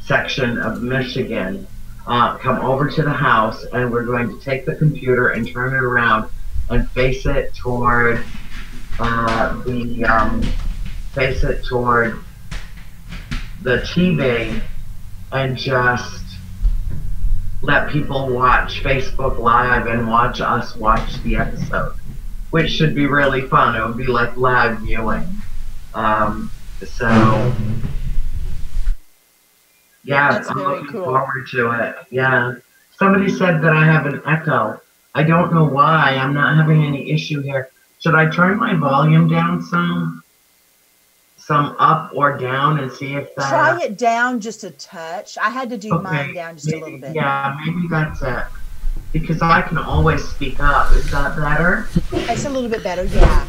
section 0.04 0.58
of 0.58 0.82
Michigan, 0.82 1.66
uh, 2.06 2.38
come 2.38 2.60
over 2.60 2.88
to 2.88 3.02
the 3.02 3.12
house, 3.12 3.64
and 3.73 3.90
we're 3.90 4.04
going 4.04 4.28
to 4.28 4.44
take 4.44 4.64
the 4.64 4.75
computer 4.76 5.30
and 5.30 5.49
turn 5.49 5.75
it 5.75 5.82
around 5.82 6.30
and 6.70 6.88
face 6.90 7.26
it 7.26 7.54
toward 7.54 8.25
uh, 9.00 9.62
the 9.64 10.04
um, 10.04 10.42
face 11.12 11.42
it 11.42 11.64
toward 11.64 12.23
the 13.62 13.78
TV 13.78 14.62
and 15.32 15.56
just 15.56 16.19
let 17.62 17.90
people 17.90 18.29
watch 18.31 18.83
Facebook 18.83 19.38
Live 19.38 19.87
and 19.87 20.09
watch 20.09 20.40
us 20.40 20.75
watch 20.76 21.23
the 21.23 21.37
episode, 21.37 21.95
which 22.50 22.71
should 22.71 22.95
be 22.95 23.07
really 23.07 23.43
fun. 23.43 23.76
It 23.76 23.87
would 23.87 23.97
be 23.97 24.07
like 24.07 24.37
live 24.37 24.79
viewing. 24.81 25.26
Um, 25.95 26.50
so, 26.85 27.52
yeah, 30.05 30.33
That's 30.33 30.50
I'm 30.50 30.59
looking 30.59 30.87
cool. 30.88 31.05
forward 31.05 31.47
to 31.50 31.71
it. 31.73 31.97
Yeah. 32.11 32.55
Somebody 32.99 33.29
said 33.29 33.61
that 33.62 33.73
I 33.73 33.85
have 33.85 34.07
an 34.07 34.23
echo. 34.26 34.81
I 35.14 35.23
don't 35.23 35.52
know 35.52 35.64
why. 35.64 36.14
I'm 36.14 36.33
not 36.33 36.57
having 36.57 36.85
any 36.85 37.11
issue 37.11 37.43
here. 37.43 37.71
Should 37.99 38.14
I 38.14 38.31
turn 38.31 38.57
my 38.59 38.75
volume 38.75 39.29
down 39.29 39.62
some? 39.62 40.19
Some 41.50 41.75
up 41.80 42.12
or 42.14 42.38
down 42.38 42.78
and 42.78 42.92
see 42.92 43.14
if 43.16 43.35
that. 43.35 43.49
Try 43.49 43.80
it 43.83 43.99
down 43.99 44.38
just 44.38 44.62
a 44.62 44.71
touch. 44.71 45.37
I 45.37 45.50
had 45.50 45.69
to 45.71 45.76
do 45.76 45.88
mine 45.99 46.26
Okay, 46.26 46.33
down 46.35 46.54
just 46.54 46.73
a 46.73 46.78
little 46.78 46.97
bit. 46.97 47.12
Yeah, 47.12 47.59
maybe 47.66 47.88
that's 47.90 48.23
it. 48.23 48.45
Because 49.12 49.42
I 49.42 49.61
can 49.62 49.76
always 49.76 50.23
speak 50.28 50.61
up. 50.61 50.92
Is 50.92 51.11
that 51.11 51.35
better? 51.35 51.88
It's 52.12 52.45
a 52.45 52.50
little 52.50 52.71
bit 52.71 52.85
better. 52.85 53.02
Yeah. 53.02 53.49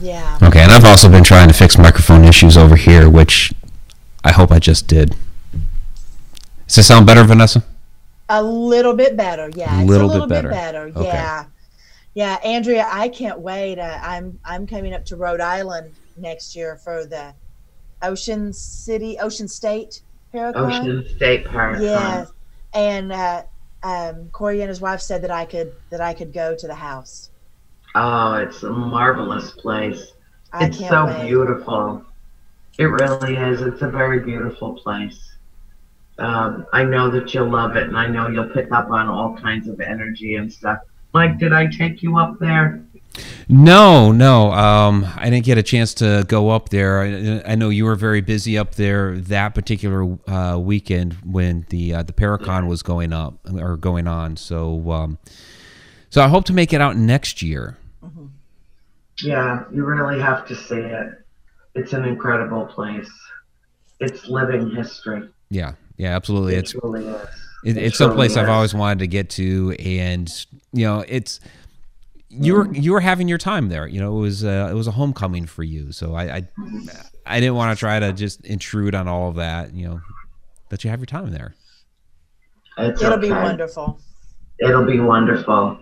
Yeah. 0.00 0.38
Okay, 0.40 0.60
and 0.60 0.70
I've 0.70 0.84
also 0.84 1.08
been 1.08 1.24
trying 1.24 1.48
to 1.48 1.52
fix 1.54 1.76
microphone 1.76 2.24
issues 2.24 2.56
over 2.56 2.76
here, 2.76 3.10
which 3.10 3.52
I 4.22 4.30
hope 4.30 4.52
I 4.52 4.60
just 4.60 4.86
did. 4.86 5.16
Does 6.68 6.76
this 6.76 6.86
sound 6.86 7.06
better, 7.06 7.24
Vanessa? 7.24 7.64
A 8.28 8.40
little 8.40 8.94
bit 8.94 9.16
better, 9.16 9.50
yeah. 9.56 9.80
It's 9.80 9.90
Little 9.90 10.06
a 10.06 10.10
bit 10.10 10.12
little 10.12 10.28
better. 10.28 10.48
bit 10.50 10.54
better, 10.54 10.92
Okay. 10.94 11.06
yeah. 11.08 11.44
Yeah, 12.14 12.38
Andrea, 12.44 12.86
I 12.88 13.08
can't 13.08 13.40
wait. 13.40 13.80
Uh, 13.80 13.98
I'm 14.00 14.38
I'm 14.44 14.68
coming 14.68 14.94
up 14.94 15.04
to 15.06 15.16
Rhode 15.16 15.40
Island 15.40 15.92
next 16.20 16.54
year 16.54 16.76
for 16.76 17.04
the 17.04 17.34
Ocean 18.02 18.52
City, 18.52 19.18
Ocean 19.18 19.48
State 19.48 20.02
Paracon. 20.32 20.56
Ocean 20.56 21.06
State 21.16 21.46
Park. 21.46 21.78
Yeah, 21.80 22.26
and 22.72 23.12
uh, 23.12 23.42
um, 23.82 24.28
Corey 24.30 24.60
and 24.60 24.68
his 24.68 24.80
wife 24.80 25.00
said 25.00 25.22
that 25.22 25.30
I 25.30 25.44
could 25.44 25.72
that 25.90 26.00
I 26.00 26.14
could 26.14 26.32
go 26.32 26.54
to 26.56 26.66
the 26.66 26.74
house. 26.74 27.30
Oh, 27.94 28.34
it's 28.34 28.62
a 28.62 28.70
marvelous 28.70 29.52
place. 29.52 30.12
I 30.52 30.66
it's 30.66 30.78
so 30.78 31.06
wait. 31.06 31.26
beautiful. 31.26 32.04
It 32.78 32.84
really 32.84 33.36
is. 33.36 33.62
It's 33.62 33.82
a 33.82 33.90
very 33.90 34.20
beautiful 34.20 34.74
place. 34.74 35.36
Um, 36.18 36.66
I 36.72 36.84
know 36.84 37.10
that 37.10 37.32
you'll 37.32 37.50
love 37.50 37.76
it, 37.76 37.84
and 37.84 37.96
I 37.96 38.06
know 38.06 38.28
you'll 38.28 38.50
pick 38.50 38.70
up 38.72 38.90
on 38.90 39.08
all 39.08 39.36
kinds 39.36 39.68
of 39.68 39.80
energy 39.80 40.36
and 40.36 40.52
stuff. 40.52 40.78
Mike, 41.12 41.38
did 41.38 41.52
I 41.52 41.66
take 41.66 42.02
you 42.02 42.18
up 42.18 42.38
there? 42.38 42.84
No, 43.48 44.12
no. 44.12 44.52
Um, 44.52 45.06
I 45.16 45.30
didn't 45.30 45.44
get 45.44 45.58
a 45.58 45.62
chance 45.62 45.94
to 45.94 46.24
go 46.28 46.50
up 46.50 46.68
there. 46.68 47.00
I, 47.00 47.52
I, 47.52 47.54
know 47.56 47.68
you 47.68 47.84
were 47.84 47.96
very 47.96 48.20
busy 48.20 48.56
up 48.56 48.76
there 48.76 49.18
that 49.18 49.54
particular 49.54 50.16
uh, 50.28 50.58
weekend 50.58 51.14
when 51.24 51.66
the 51.70 51.94
uh, 51.94 52.02
the 52.04 52.12
Paracon 52.12 52.68
was 52.68 52.82
going 52.82 53.12
up 53.12 53.40
or 53.52 53.76
going 53.76 54.06
on. 54.06 54.36
So, 54.36 54.90
um, 54.92 55.18
so 56.10 56.22
I 56.22 56.28
hope 56.28 56.44
to 56.46 56.52
make 56.52 56.72
it 56.72 56.80
out 56.80 56.96
next 56.96 57.42
year. 57.42 57.76
Mm-hmm. 58.04 58.26
Yeah, 59.22 59.64
you 59.72 59.84
really 59.84 60.20
have 60.20 60.46
to 60.46 60.54
see 60.54 60.78
it. 60.78 61.08
It's 61.74 61.92
an 61.92 62.04
incredible 62.04 62.66
place. 62.66 63.10
It's 63.98 64.28
living 64.28 64.70
history. 64.70 65.28
Yeah, 65.50 65.74
yeah, 65.96 66.14
absolutely. 66.14 66.54
It 66.54 66.60
it's 66.60 66.74
really. 66.76 67.06
It, 67.62 67.76
it's 67.76 67.98
someplace 67.98 68.36
I've 68.38 68.48
always 68.48 68.72
wanted 68.72 69.00
to 69.00 69.06
get 69.06 69.28
to, 69.30 69.76
and 69.78 70.30
you 70.72 70.86
know, 70.86 71.04
it's 71.06 71.40
you 72.30 72.54
were 72.54 72.72
you 72.72 72.92
were 72.92 73.00
having 73.00 73.28
your 73.28 73.38
time 73.38 73.68
there. 73.68 73.86
You 73.86 74.00
know, 74.00 74.16
it 74.16 74.20
was 74.20 74.44
uh, 74.44 74.68
it 74.70 74.74
was 74.74 74.86
a 74.86 74.92
homecoming 74.92 75.46
for 75.46 75.62
you. 75.64 75.92
So 75.92 76.14
I 76.14 76.36
I, 76.36 76.48
I 77.26 77.40
didn't 77.40 77.56
want 77.56 77.76
to 77.76 77.78
try 77.78 77.98
to 77.98 78.12
just 78.12 78.44
intrude 78.46 78.94
on 78.94 79.08
all 79.08 79.28
of 79.28 79.34
that. 79.36 79.74
You 79.74 79.88
know, 79.88 80.00
that 80.68 80.84
you 80.84 80.90
have 80.90 81.00
your 81.00 81.06
time 81.06 81.30
there. 81.30 81.54
It's 82.78 83.02
It'll 83.02 83.14
okay. 83.14 83.28
be 83.28 83.30
wonderful. 83.30 84.00
It'll 84.60 84.86
be 84.86 85.00
wonderful 85.00 85.78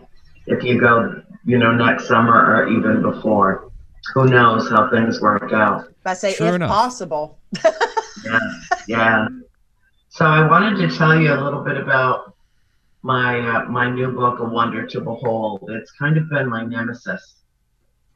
if 0.47 0.63
you 0.65 0.81
go. 0.81 1.23
You 1.45 1.59
know, 1.59 1.73
next 1.73 2.09
summer 2.09 2.33
or 2.33 2.69
even 2.69 3.03
before. 3.03 3.71
Who 4.15 4.27
knows 4.27 4.71
how 4.71 4.91
things 4.91 5.21
work 5.21 5.53
out? 5.53 5.93
I 6.07 6.15
say 6.15 6.31
if 6.31 6.41
enough. 6.41 6.71
possible. 6.71 7.39
yeah, 8.25 8.39
yeah. 8.87 9.29
So 10.09 10.25
I 10.25 10.47
wanted 10.49 10.89
to 10.89 10.97
tell 10.97 11.21
you 11.21 11.33
a 11.33 11.41
little 11.43 11.63
bit 11.63 11.77
about 11.77 12.35
my 13.03 13.39
uh, 13.39 13.65
my 13.67 13.91
new 13.91 14.13
book, 14.13 14.41
A 14.41 14.45
Wonder 14.45 14.87
to 14.87 15.01
Behold. 15.01 15.69
It's 15.69 15.93
kind 15.93 16.17
of 16.17 16.29
been 16.29 16.49
my 16.49 16.65
nemesis 16.65 17.37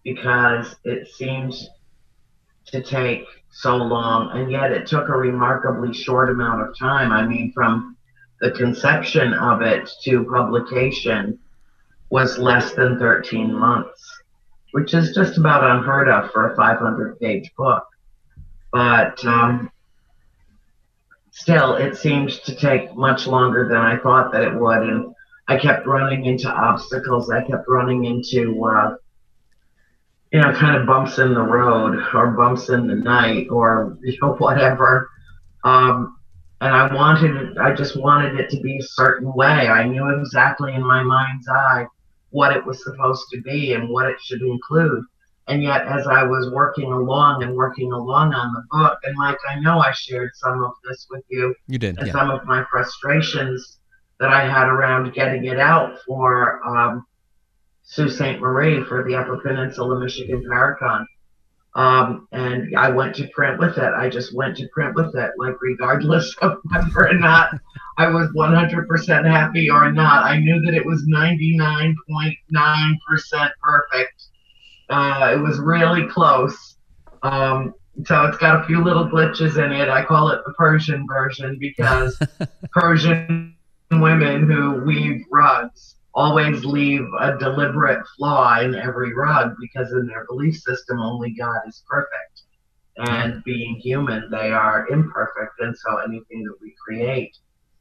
because 0.04 0.74
it 0.84 1.08
seems 1.08 1.68
to 2.66 2.82
take 2.82 3.24
so 3.50 3.76
long, 3.76 4.30
and 4.36 4.50
yet 4.50 4.72
it 4.72 4.86
took 4.86 5.08
a 5.08 5.12
remarkably 5.12 5.92
short 5.92 6.30
amount 6.30 6.62
of 6.62 6.76
time. 6.78 7.12
I 7.12 7.26
mean, 7.26 7.52
from 7.52 7.96
the 8.40 8.50
conception 8.50 9.34
of 9.34 9.62
it 9.62 9.88
to 10.04 10.24
publication 10.24 11.38
was 12.10 12.38
less 12.38 12.74
than 12.74 12.98
13 12.98 13.52
months, 13.52 14.22
which 14.72 14.94
is 14.94 15.14
just 15.14 15.38
about 15.38 15.64
unheard 15.64 16.08
of 16.08 16.30
for 16.30 16.52
a 16.52 16.56
500 16.56 17.18
page 17.20 17.50
book. 17.56 17.86
But 18.72 19.24
um, 19.24 19.70
still, 21.32 21.74
it 21.74 21.96
seemed 21.96 22.30
to 22.30 22.54
take 22.54 22.94
much 22.94 23.26
longer 23.26 23.66
than 23.68 23.78
I 23.78 23.98
thought 23.98 24.32
that 24.32 24.42
it 24.42 24.54
would. 24.54 24.82
And 24.82 25.14
I 25.48 25.58
kept 25.58 25.86
running 25.86 26.26
into 26.26 26.48
obstacles. 26.48 27.30
I 27.30 27.42
kept 27.42 27.64
running 27.68 28.04
into, 28.04 28.64
uh, 28.64 28.94
you 30.32 30.40
know, 30.40 30.52
kind 30.52 30.76
of 30.76 30.86
bumps 30.86 31.18
in 31.18 31.34
the 31.34 31.42
road 31.42 31.98
or 32.14 32.30
bumps 32.32 32.68
in 32.68 32.86
the 32.86 32.94
night 32.94 33.48
or, 33.50 33.98
you 34.02 34.16
know, 34.22 34.34
whatever. 34.34 35.10
Um, 35.64 36.16
and 36.60 36.74
I 36.74 36.94
wanted 36.94 37.58
I 37.58 37.74
just 37.74 37.96
wanted 37.96 38.38
it 38.38 38.48
to 38.50 38.60
be 38.60 38.78
a 38.78 38.82
certain 38.82 39.32
way. 39.34 39.68
I 39.68 39.84
knew 39.84 40.20
exactly 40.20 40.72
in 40.74 40.82
my 40.82 41.02
mind's 41.02 41.48
eye 41.48 41.86
what 42.30 42.56
it 42.56 42.64
was 42.64 42.82
supposed 42.84 43.24
to 43.32 43.40
be 43.40 43.72
and 43.72 43.88
what 43.88 44.06
it 44.06 44.16
should 44.20 44.42
include. 44.42 45.04
And 45.48 45.62
yet, 45.62 45.86
as 45.86 46.06
I 46.06 46.22
was 46.22 46.50
working 46.52 46.92
along 46.92 47.42
and 47.42 47.56
working 47.56 47.92
along 47.92 48.32
on 48.32 48.52
the 48.52 48.62
book, 48.70 48.98
and 49.02 49.16
like 49.18 49.38
I 49.48 49.58
know 49.60 49.80
I 49.80 49.90
shared 49.92 50.30
some 50.34 50.62
of 50.62 50.72
this 50.88 51.06
with 51.10 51.24
you. 51.28 51.54
You 51.66 51.78
did. 51.78 51.98
And 51.98 52.06
yeah. 52.06 52.12
some 52.12 52.30
of 52.30 52.44
my 52.44 52.64
frustrations 52.70 53.78
that 54.20 54.30
I 54.30 54.48
had 54.48 54.68
around 54.68 55.12
getting 55.14 55.46
it 55.46 55.58
out 55.58 55.98
for 56.06 56.64
um, 56.64 57.04
Sault 57.82 58.12
Ste. 58.12 58.38
Marie 58.38 58.84
for 58.84 59.02
the 59.02 59.16
Upper 59.16 59.38
Peninsula 59.38 59.98
Michigan 59.98 60.44
Paracon. 60.48 61.06
Um, 61.74 62.28
and 62.32 62.76
I 62.76 62.90
went 62.90 63.14
to 63.16 63.26
print 63.28 63.58
with 63.58 63.78
it. 63.78 63.94
I 63.94 64.10
just 64.10 64.34
went 64.34 64.58
to 64.58 64.68
print 64.68 64.94
with 64.94 65.16
it, 65.16 65.30
like 65.38 65.54
regardless 65.60 66.36
of 66.42 66.58
whether 66.70 67.08
or 67.08 67.14
not 67.14 67.58
I 67.98 68.06
was 68.08 68.28
100% 68.28 69.24
happy 69.24 69.70
or 69.70 69.90
not. 69.90 70.24
I 70.24 70.38
knew 70.38 70.60
that 70.66 70.74
it 70.74 70.86
was 70.86 71.04
99.9% 71.06 73.50
perfect 73.62 74.28
uh, 74.92 75.32
it 75.32 75.38
was 75.38 75.58
really 75.58 76.06
close. 76.06 76.76
Um, 77.22 77.74
so 78.04 78.24
it's 78.26 78.38
got 78.38 78.62
a 78.62 78.66
few 78.66 78.82
little 78.82 79.06
glitches 79.06 79.62
in 79.62 79.72
it. 79.72 79.88
I 79.88 80.04
call 80.04 80.30
it 80.30 80.40
the 80.46 80.52
Persian 80.54 81.06
version 81.06 81.58
because 81.58 82.20
Persian 82.72 83.56
women 83.90 84.50
who 84.50 84.82
weave 84.84 85.24
rugs 85.30 85.96
always 86.14 86.64
leave 86.64 87.06
a 87.20 87.38
deliberate 87.38 88.04
flaw 88.16 88.60
in 88.60 88.74
every 88.74 89.14
rug 89.14 89.54
because 89.60 89.92
in 89.92 90.06
their 90.06 90.26
belief 90.26 90.56
system 90.56 91.00
only 91.00 91.30
God 91.30 91.60
is 91.66 91.82
perfect. 91.88 92.42
And 92.98 93.42
being 93.44 93.76
human, 93.76 94.30
they 94.30 94.52
are 94.52 94.86
imperfect. 94.88 95.60
And 95.60 95.74
so 95.76 95.96
anything 95.98 96.44
that 96.44 96.56
we 96.60 96.74
create 96.84 97.34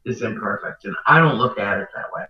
is 0.06 0.22
imperfect. 0.22 0.86
And 0.86 0.96
I 1.06 1.18
don't 1.18 1.36
look 1.36 1.58
at 1.58 1.78
it 1.78 1.88
that 1.94 2.06
way. 2.14 2.24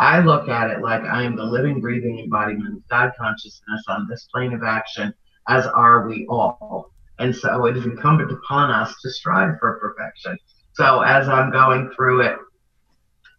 I 0.00 0.20
look 0.20 0.48
at 0.48 0.70
it 0.70 0.80
like 0.80 1.02
I 1.02 1.24
am 1.24 1.36
the 1.36 1.44
living, 1.44 1.78
breathing 1.78 2.20
embodiment 2.20 2.74
of 2.74 2.88
God 2.88 3.12
consciousness 3.18 3.82
on 3.86 4.08
this 4.08 4.26
plane 4.32 4.54
of 4.54 4.62
action, 4.62 5.12
as 5.46 5.66
are 5.66 6.08
we 6.08 6.26
all. 6.26 6.90
And 7.18 7.36
so 7.36 7.66
it 7.66 7.76
is 7.76 7.84
incumbent 7.84 8.32
upon 8.32 8.70
us 8.70 8.94
to 9.02 9.10
strive 9.10 9.58
for 9.60 9.78
perfection. 9.78 10.38
So 10.72 11.02
as 11.02 11.28
I'm 11.28 11.50
going 11.50 11.90
through 11.94 12.22
it, 12.22 12.38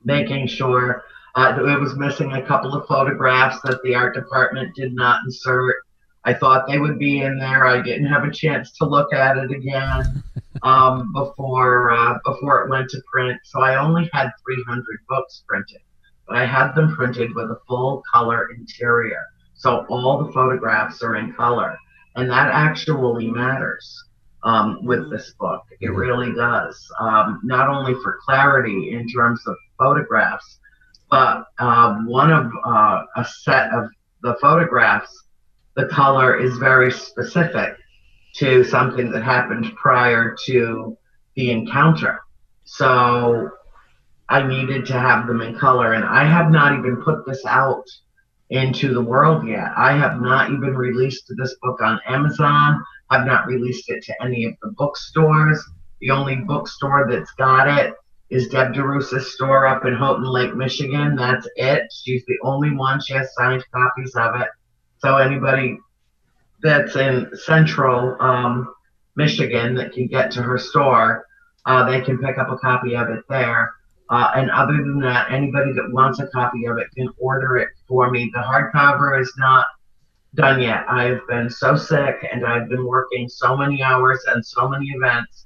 making 0.03 0.45
sure 0.45 1.03
uh, 1.33 1.57
it 1.57 1.79
was 1.79 1.95
missing 1.95 2.33
a 2.33 2.45
couple 2.45 2.75
of 2.75 2.85
photographs 2.85 3.59
that 3.63 3.81
the 3.83 3.95
art 3.95 4.13
department 4.13 4.75
did 4.75 4.93
not 4.93 5.21
insert. 5.25 5.77
I 6.25 6.35
thought 6.35 6.67
they 6.67 6.77
would 6.77 6.99
be 6.99 7.21
in 7.21 7.39
there. 7.39 7.65
I 7.65 7.81
didn't 7.81 8.05
have 8.05 8.23
a 8.23 8.31
chance 8.31 8.71
to 8.73 8.85
look 8.85 9.11
at 9.13 9.35
it 9.35 9.49
again 9.49 10.23
um, 10.61 11.11
before 11.11 11.89
uh, 11.89 12.19
before 12.23 12.63
it 12.63 12.69
went 12.69 12.91
to 12.91 13.01
print. 13.11 13.39
So 13.45 13.61
I 13.61 13.83
only 13.83 14.07
had 14.13 14.29
300 14.45 14.85
books 15.09 15.43
printed 15.47 15.81
I 16.35 16.45
had 16.45 16.73
them 16.73 16.95
printed 16.95 17.33
with 17.35 17.45
a 17.45 17.59
full 17.67 18.03
color 18.11 18.49
interior. 18.51 19.23
So 19.53 19.85
all 19.89 20.23
the 20.23 20.31
photographs 20.31 21.03
are 21.03 21.15
in 21.15 21.33
color. 21.33 21.77
And 22.15 22.29
that 22.29 22.49
actually 22.51 23.29
matters 23.29 24.03
um, 24.43 24.83
with 24.83 25.09
this 25.09 25.33
book. 25.39 25.63
It 25.79 25.87
mm-hmm. 25.87 25.95
really 25.95 26.33
does. 26.33 26.91
Um, 26.99 27.41
not 27.43 27.69
only 27.69 27.93
for 28.03 28.19
clarity 28.25 28.91
in 28.91 29.07
terms 29.07 29.41
of 29.47 29.55
photographs, 29.77 30.59
but 31.09 31.45
uh, 31.59 31.95
one 32.05 32.31
of 32.31 32.51
uh, 32.65 33.03
a 33.17 33.25
set 33.25 33.71
of 33.73 33.89
the 34.23 34.35
photographs, 34.41 35.25
the 35.75 35.87
color 35.87 36.37
is 36.37 36.57
very 36.57 36.91
specific 36.91 37.75
to 38.35 38.63
something 38.63 39.11
that 39.11 39.23
happened 39.23 39.75
prior 39.75 40.35
to 40.45 40.97
the 41.35 41.51
encounter. 41.51 42.21
So 42.63 43.49
I 44.31 44.47
needed 44.47 44.85
to 44.85 44.93
have 44.93 45.27
them 45.27 45.41
in 45.41 45.59
color. 45.59 45.91
And 45.93 46.05
I 46.05 46.23
have 46.23 46.49
not 46.49 46.79
even 46.79 47.01
put 47.03 47.25
this 47.25 47.45
out 47.45 47.83
into 48.49 48.93
the 48.93 49.01
world 49.01 49.45
yet. 49.45 49.71
I 49.75 49.91
have 49.91 50.21
not 50.21 50.51
even 50.51 50.73
released 50.73 51.25
this 51.37 51.55
book 51.61 51.81
on 51.81 51.99
Amazon. 52.07 52.81
I've 53.09 53.25
not 53.25 53.45
released 53.45 53.89
it 53.89 54.03
to 54.05 54.23
any 54.23 54.45
of 54.45 54.53
the 54.61 54.71
bookstores. 54.77 55.61
The 55.99 56.11
only 56.11 56.37
bookstore 56.37 57.07
that's 57.09 57.31
got 57.33 57.67
it 57.67 57.93
is 58.29 58.47
Deb 58.47 58.73
DeRusa's 58.73 59.33
store 59.33 59.67
up 59.67 59.85
in 59.85 59.93
Houghton 59.93 60.23
Lake, 60.23 60.55
Michigan. 60.55 61.17
That's 61.17 61.47
it. 61.57 61.83
She's 61.91 62.23
the 62.25 62.37
only 62.41 62.73
one. 62.73 63.01
She 63.01 63.13
has 63.13 63.33
signed 63.35 63.65
copies 63.73 64.15
of 64.15 64.39
it. 64.39 64.47
So 64.99 65.17
anybody 65.17 65.77
that's 66.63 66.95
in 66.95 67.31
central 67.33 68.15
um, 68.21 68.73
Michigan 69.17 69.75
that 69.75 69.91
can 69.91 70.07
get 70.07 70.31
to 70.31 70.41
her 70.41 70.57
store, 70.57 71.25
uh, 71.65 71.89
they 71.89 71.99
can 71.99 72.17
pick 72.17 72.37
up 72.37 72.49
a 72.49 72.57
copy 72.57 72.95
of 72.95 73.09
it 73.09 73.25
there. 73.27 73.73
Uh, 74.11 74.29
and 74.35 74.51
other 74.51 74.73
than 74.73 74.99
that, 74.99 75.31
anybody 75.31 75.71
that 75.71 75.89
wants 75.91 76.19
a 76.19 76.27
copy 76.27 76.65
of 76.65 76.77
it 76.77 76.87
can 76.95 77.07
order 77.17 77.55
it 77.55 77.69
for 77.87 78.11
me. 78.11 78.29
The 78.33 78.41
hardcover 78.41 79.19
is 79.19 79.33
not 79.37 79.67
done 80.35 80.61
yet. 80.61 80.83
I've 80.89 81.25
been 81.29 81.49
so 81.49 81.77
sick 81.77 82.27
and 82.29 82.45
I've 82.45 82.67
been 82.67 82.85
working 82.85 83.29
so 83.29 83.55
many 83.55 83.81
hours 83.81 84.21
and 84.27 84.45
so 84.45 84.67
many 84.67 84.87
events 84.87 85.45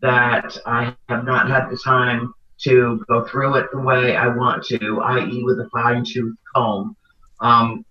that 0.00 0.56
I 0.64 0.96
have 1.10 1.24
not 1.24 1.50
had 1.50 1.68
the 1.68 1.78
time 1.84 2.32
to 2.62 3.04
go 3.08 3.26
through 3.26 3.56
it 3.56 3.66
the 3.72 3.78
way 3.78 4.16
I 4.16 4.28
want 4.28 4.64
to, 4.64 5.00
i.e., 5.02 5.42
with 5.44 5.60
a 5.60 5.68
fine 5.70 6.02
tooth 6.02 6.34
comb. 6.54 6.96
Um, 7.40 7.84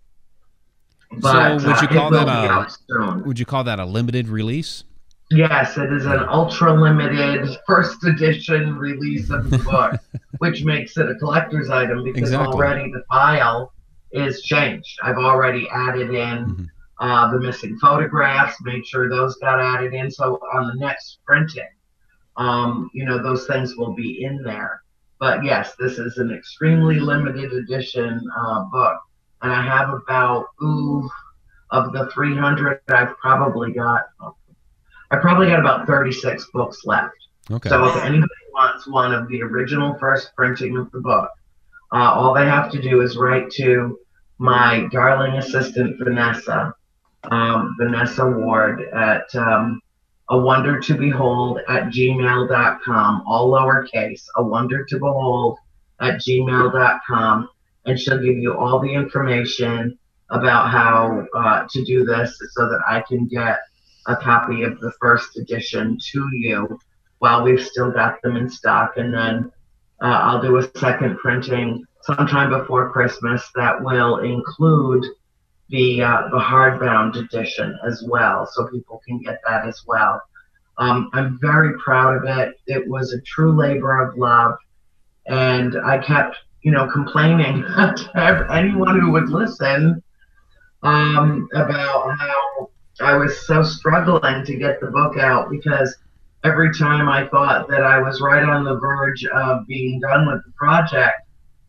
but, 1.20 1.60
so 1.60 1.68
would 1.68 1.82
you 1.82 1.88
uh, 1.88 1.94
call 1.94 2.12
that 2.12 2.28
a 2.28 3.24
would 3.24 3.40
you 3.40 3.46
call 3.46 3.64
that 3.66 3.80
a 3.80 3.86
limited 3.86 4.30
release? 4.30 4.84
Yes, 5.30 5.78
it 5.78 5.92
is 5.92 6.06
an 6.06 6.24
ultra 6.30 6.74
limited 6.74 7.58
first 7.68 8.04
edition 8.06 8.78
release 8.78 9.30
of 9.30 9.50
the 9.50 9.58
book, 9.58 10.00
which 10.38 10.64
makes 10.64 10.96
it 10.98 11.10
a 11.10 11.16
collector's 11.16 11.70
item 11.70 12.04
because 12.04 12.30
exactly. 12.30 12.54
already 12.54 12.92
the 12.92 13.04
file 13.10 13.74
is 14.12 14.42
changed. 14.44 14.98
I've 15.04 15.18
already 15.18 15.68
added 15.70 16.12
in 16.12 16.46
mm-hmm. 16.46 16.66
uh, 17.00 17.32
the 17.32 17.40
missing 17.40 17.78
photographs, 17.80 18.56
made 18.62 18.88
sure 18.88 19.10
those 19.10 19.36
got 19.36 19.60
added 19.60 19.94
in. 19.94 20.10
So 20.10 20.40
on 20.54 20.68
the 20.68 20.76
next 20.76 21.20
printing, 21.26 21.68
um, 22.38 22.90
you 22.94 23.04
know, 23.04 23.22
those 23.22 23.46
things 23.48 23.76
will 23.76 23.94
be 23.94 24.24
in 24.24 24.42
there. 24.44 24.82
But 25.20 25.44
yes, 25.44 25.74
this 25.78 26.00
is 26.00 26.20
an 26.20 26.32
extremely 26.32 27.00
limited 27.00 27.52
edition 27.52 28.22
uh, 28.38 28.64
book. 28.66 28.98
and 29.42 29.52
I 29.52 29.62
have 29.62 29.90
about 29.90 30.46
ooh 30.64 31.10
of 31.72 31.92
the 31.92 32.10
300 32.14 32.80
I've 32.88 33.18
probably 33.18 33.74
got 33.74 34.06
I 35.12 35.18
probably 35.18 35.48
got 35.48 35.60
about 35.60 35.88
36 35.88 36.48
books 36.54 36.86
left. 36.86 37.16
Okay. 37.50 37.70
So 37.70 37.86
if 37.86 37.96
anybody 38.04 38.28
wants 38.54 38.88
one 38.88 39.14
of 39.14 39.28
the 39.30 39.42
original 39.42 39.98
first 40.00 40.36
printing 40.36 40.78
of 40.78 40.92
the 40.92 41.00
book, 41.00 41.30
uh, 41.94 42.12
all 42.12 42.34
they 42.34 42.46
have 42.46 42.70
to 42.72 42.82
do 42.82 43.02
is 43.02 43.16
write 43.16 43.50
to 43.52 44.00
my 44.38 44.88
darling 44.92 45.34
assistant 45.34 45.98
Vanessa, 45.98 46.74
um, 47.32 47.76
Vanessa 47.80 48.30
Ward 48.30 48.82
at 48.94 49.34
um, 49.36 49.82
a 50.30 50.38
wonder 50.38 50.80
to 50.80 50.96
behold 50.96 51.60
at 51.70 51.86
gmail.com, 51.86 53.24
all 53.26 53.52
lowercase, 53.52 54.26
a 54.36 54.44
wonder 54.44 54.86
to 54.86 54.96
behold 54.96 55.58
at 56.02 56.16
gmail.com, 56.16 57.50
and 57.86 58.00
she'll 58.00 58.22
give 58.22 58.38
you 58.38 58.54
all 58.58 58.80
the 58.80 58.94
information 58.94 59.98
about 60.30 60.70
how 60.70 61.26
uh, 61.34 61.66
to 61.72 61.84
do 61.86 62.04
this 62.04 62.38
so 62.52 62.70
that 62.70 62.82
I 62.86 63.02
can 63.08 63.28
get 63.28 63.60
a 64.08 64.16
copy 64.16 64.64
of 64.64 64.80
the 64.80 64.92
first 65.00 65.38
edition 65.38 65.98
to 66.12 66.28
you 66.34 66.80
while 67.20 67.44
we've 67.44 67.64
still 67.64 67.92
got 67.92 68.22
them 68.22 68.36
in 68.38 68.50
stock. 68.50 68.98
And 68.98 69.14
then 69.14 69.52
uh, 70.02 70.20
I'll 70.24 70.42
do 70.42 70.58
a 70.58 70.80
second 70.80 71.18
printing 71.18 71.86
sometime 72.04 72.50
before 72.50 72.92
Christmas 72.92 73.50
that 73.56 73.82
will 73.84 74.20
include 74.20 75.06
the 75.70 76.02
uh, 76.02 76.30
the 76.32 76.40
hardbound 76.40 77.18
edition 77.18 77.78
as 77.86 78.04
well, 78.08 78.46
so 78.46 78.68
people 78.68 79.02
can 79.06 79.20
get 79.20 79.40
that 79.46 79.68
as 79.68 79.84
well. 79.86 80.22
Um, 80.78 81.10
I'm 81.14 81.38
very 81.42 81.78
proud 81.80 82.18
of 82.18 82.24
it. 82.24 82.56
It 82.68 82.88
was 82.88 83.12
a 83.12 83.22
true 83.22 83.52
labor 83.52 84.02
of 84.02 84.18
love, 84.18 84.56
and 85.26 85.76
I 85.84 85.98
kept, 85.98 86.38
you 86.62 86.72
know, 86.72 86.88
complaining 86.88 87.62
to 87.68 88.48
anyone 88.50 89.00
who 89.00 89.12
would 89.12 89.30
listen 89.30 90.02
um, 90.84 91.50
about 91.54 92.18
how 92.18 92.70
I 93.00 93.16
was 93.16 93.46
so 93.46 93.64
struggling 93.64 94.44
to 94.46 94.56
get 94.56 94.80
the 94.80 94.88
book 94.88 95.18
out 95.18 95.50
because 95.50 95.96
every 96.44 96.74
time 96.74 97.08
I 97.08 97.28
thought 97.28 97.68
that 97.70 97.84
I 97.84 98.00
was 98.02 98.22
right 98.22 98.44
on 98.44 98.64
the 98.64 98.80
verge 98.80 99.26
of 99.26 99.68
being 99.68 100.00
done 100.00 100.28
with 100.28 100.44
the 100.46 100.52
project, 100.54 101.22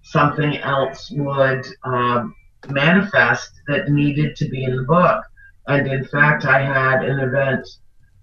something 0.02 0.56
else 0.58 1.10
would 1.10 1.66
um, 1.84 2.34
manifest 2.70 3.50
that 3.66 3.90
needed 3.90 4.36
to 4.36 4.48
be 4.48 4.64
in 4.64 4.76
the 4.76 4.84
book. 4.84 5.22
And 5.66 5.86
in 5.86 6.04
fact, 6.06 6.46
I 6.46 6.62
had 6.62 7.04
an 7.04 7.20
event 7.20 7.68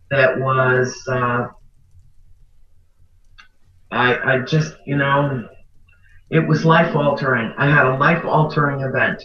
that 0.10 0.40
was, 0.40 0.96
uh, 1.08 1.48
I, 3.92 4.16
I 4.18 4.40
just, 4.40 4.76
you 4.88 4.98
know, 4.98 5.48
it 6.32 6.40
was 6.40 6.66
life 6.66 6.96
altering. 6.96 7.54
I 7.58 7.68
had 7.70 7.86
a 7.86 7.98
life 7.98 8.26
altering 8.26 8.82
event 8.82 9.22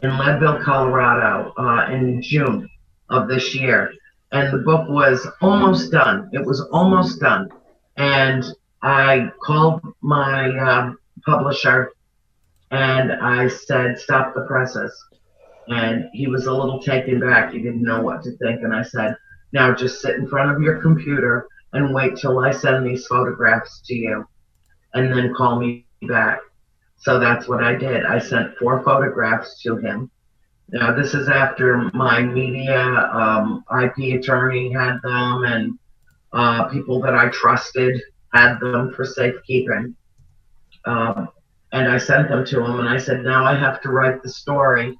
in 0.00 0.16
Leadville, 0.16 0.62
Colorado 0.62 1.52
uh, 1.58 1.90
in 1.90 2.22
June 2.22 2.68
of 3.10 3.28
this 3.28 3.54
year. 3.54 3.92
And 4.32 4.52
the 4.52 4.62
book 4.62 4.88
was 4.88 5.26
almost 5.40 5.92
done. 5.92 6.30
It 6.32 6.44
was 6.44 6.60
almost 6.72 7.20
done. 7.20 7.48
And 7.96 8.44
I 8.82 9.30
called 9.42 9.80
my 10.00 10.50
uh, 10.50 10.92
publisher 11.24 11.92
and 12.70 13.12
I 13.12 13.48
said, 13.48 13.98
stop 13.98 14.34
the 14.34 14.42
presses. 14.42 14.92
And 15.68 16.08
he 16.12 16.26
was 16.26 16.46
a 16.46 16.52
little 16.52 16.80
taken 16.80 17.20
back. 17.20 17.52
He 17.52 17.58
didn't 17.60 17.82
know 17.82 18.02
what 18.02 18.22
to 18.24 18.36
think. 18.36 18.62
And 18.62 18.74
I 18.74 18.82
said, 18.82 19.16
now 19.52 19.74
just 19.74 20.00
sit 20.00 20.16
in 20.16 20.28
front 20.28 20.50
of 20.50 20.62
your 20.62 20.80
computer 20.80 21.48
and 21.72 21.94
wait 21.94 22.16
till 22.16 22.38
I 22.40 22.50
send 22.50 22.86
these 22.86 23.06
photographs 23.06 23.80
to 23.86 23.94
you 23.94 24.26
and 24.94 25.12
then 25.12 25.34
call 25.34 25.58
me 25.58 25.86
back. 26.02 26.40
So 26.98 27.18
that's 27.18 27.48
what 27.48 27.62
I 27.62 27.74
did. 27.74 28.04
I 28.04 28.18
sent 28.18 28.56
four 28.58 28.82
photographs 28.82 29.62
to 29.62 29.76
him. 29.76 30.10
Now, 30.68 30.92
this 30.92 31.14
is 31.14 31.28
after 31.28 31.90
my 31.94 32.20
media 32.20 32.80
um, 33.12 33.64
IP 33.82 34.18
attorney 34.18 34.72
had 34.72 34.98
them 35.02 35.44
and 35.44 35.78
uh, 36.32 36.64
people 36.68 37.00
that 37.02 37.14
I 37.14 37.28
trusted 37.28 38.02
had 38.32 38.58
them 38.58 38.92
for 38.92 39.04
safekeeping. 39.04 39.94
Um, 40.84 41.28
and 41.72 41.88
I 41.88 41.98
sent 41.98 42.28
them 42.28 42.44
to 42.46 42.64
him 42.64 42.80
and 42.80 42.88
I 42.88 42.98
said, 42.98 43.22
now 43.22 43.44
I 43.44 43.54
have 43.54 43.80
to 43.82 43.90
write 43.90 44.22
the 44.22 44.28
story 44.28 44.98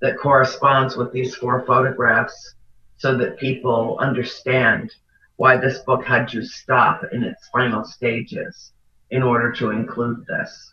that 0.00 0.18
corresponds 0.18 0.96
with 0.96 1.12
these 1.12 1.34
four 1.34 1.64
photographs 1.66 2.54
so 2.98 3.16
that 3.18 3.38
people 3.38 3.98
understand 4.00 4.92
why 5.36 5.56
this 5.56 5.80
book 5.80 6.04
had 6.04 6.28
to 6.28 6.44
stop 6.44 7.02
in 7.12 7.24
its 7.24 7.48
final 7.48 7.84
stages 7.84 8.72
in 9.10 9.22
order 9.22 9.50
to 9.52 9.70
include 9.70 10.24
this. 10.26 10.71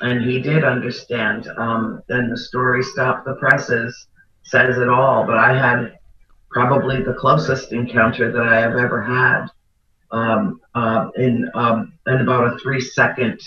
And 0.00 0.24
he 0.24 0.40
did 0.40 0.64
understand. 0.64 1.48
Um, 1.56 2.02
and 2.08 2.30
the 2.30 2.36
story 2.36 2.82
Stop 2.82 3.24
the 3.24 3.34
Presses 3.34 4.06
says 4.42 4.78
it 4.78 4.88
all. 4.88 5.26
But 5.26 5.38
I 5.38 5.56
had 5.56 5.98
probably 6.50 7.02
the 7.02 7.14
closest 7.14 7.72
encounter 7.72 8.32
that 8.32 8.42
I 8.42 8.60
have 8.60 8.76
ever 8.76 9.02
had 9.02 9.46
um, 10.10 10.60
uh, 10.74 11.08
in, 11.16 11.50
um, 11.54 11.92
in 12.06 12.20
about 12.20 12.54
a 12.54 12.58
three 12.58 12.80
second 12.80 13.40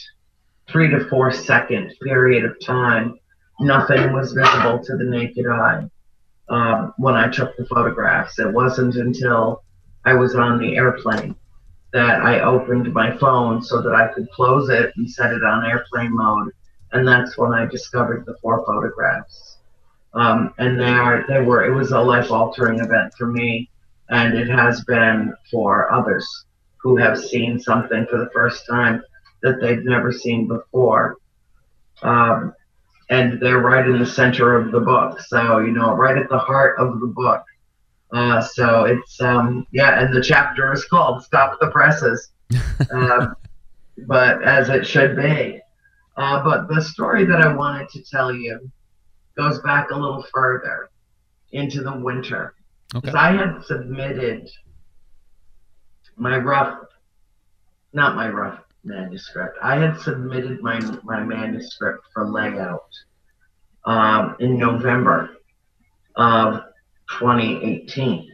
three 0.72 0.90
to 0.90 1.06
four 1.10 1.32
second 1.32 1.94
period 2.02 2.46
of 2.46 2.60
time, 2.64 3.20
nothing 3.60 4.14
was 4.14 4.32
visible 4.32 4.84
to 4.84 4.98
the 4.98 5.04
naked 5.04 5.46
eye 5.48 5.86
um, 6.50 6.94
when 6.98 7.16
I 7.16 7.30
took 7.30 7.56
the 7.58 7.66
photographs. 7.66 8.40
It 8.40 8.52
wasn't 8.52 8.96
until 8.96 9.64
I 10.06 10.14
was 10.14 10.36
on 10.36 10.60
the 10.60 10.76
airplane 10.76 11.36
that 11.94 12.22
I 12.22 12.42
opened 12.42 12.94
my 12.94 13.18
phone 13.18 13.62
so 13.62 13.82
that 13.82 13.94
I 13.94 14.14
could 14.14 14.30
close 14.32 14.70
it 14.70 14.94
and 14.96 15.10
set 15.10 15.34
it 15.34 15.44
on 15.44 15.66
airplane 15.66 16.16
mode. 16.16 16.52
And 16.94 17.08
that's 17.08 17.38
when 17.38 17.54
I 17.54 17.66
discovered 17.66 18.26
the 18.26 18.36
four 18.42 18.66
photographs. 18.66 19.58
Um, 20.14 20.54
and 20.58 20.80
there, 20.80 21.26
they 21.28 21.42
were, 21.42 21.66
it 21.66 21.74
was 21.74 21.92
a 21.92 22.00
life 22.00 22.32
altering 22.32 22.80
event 22.80 23.14
for 23.18 23.28
me. 23.28 23.70
And 24.10 24.38
it 24.38 24.50
has 24.50 24.84
been 24.84 25.34
for 25.50 25.92
others 25.92 26.28
who 26.78 26.98
have 26.98 27.18
seen 27.18 27.60
something 27.60 28.06
for 28.10 28.18
the 28.18 28.30
first 28.34 28.66
time 28.70 29.04
that 29.42 29.62
they've 29.62 29.84
never 29.84 30.12
seen 30.12 30.48
before. 30.48 31.18
Um, 32.02 32.54
and 33.10 33.40
they're 33.40 33.60
right 33.60 33.86
in 33.86 34.00
the 34.00 34.06
center 34.06 34.56
of 34.56 34.72
the 34.72 34.80
book. 34.80 35.20
So, 35.22 35.60
you 35.60 35.72
know, 35.72 35.94
right 35.94 36.18
at 36.18 36.30
the 36.30 36.38
heart 36.38 36.78
of 36.80 37.00
the 37.00 37.08
book. 37.08 37.44
Uh, 38.14 38.42
so 38.42 38.84
it's, 38.84 39.22
um, 39.22 39.66
yeah, 39.72 40.02
and 40.02 40.14
the 40.14 40.22
chapter 40.22 40.74
is 40.74 40.86
called 40.86 41.24
Stop 41.24 41.60
the 41.60 41.70
Presses, 41.72 42.32
uh, 42.92 43.28
but 44.08 44.44
as 44.44 44.70
it 44.70 44.86
should 44.86 45.16
be. 45.16 45.60
Uh, 46.18 46.44
but 46.44 46.68
the 46.68 46.82
story 46.82 47.26
that 47.26 47.42
I 47.42 47.54
wanted 47.54 47.90
to 47.90 48.04
tell 48.04 48.34
you 48.34 48.70
goes 49.38 49.60
back 49.60 49.92
a 49.92 49.96
little 49.96 50.26
further 50.34 50.90
into 51.52 51.82
the 51.82 51.98
winter. 51.98 52.54
Okay. 52.94 53.12
I 53.12 53.32
had 53.32 53.64
submitted 53.64 54.50
my 56.18 56.38
rough, 56.38 56.78
not 57.94 58.16
my 58.16 58.30
rough, 58.30 58.60
manuscript. 58.84 59.58
I 59.62 59.78
had 59.78 60.00
submitted 60.00 60.62
my 60.62 60.80
my 61.04 61.24
manuscript 61.24 62.06
for 62.14 62.30
layout 62.30 62.90
um, 63.86 64.36
in 64.40 64.58
November 64.58 65.30
of 66.16 66.64
2018. 67.20 68.32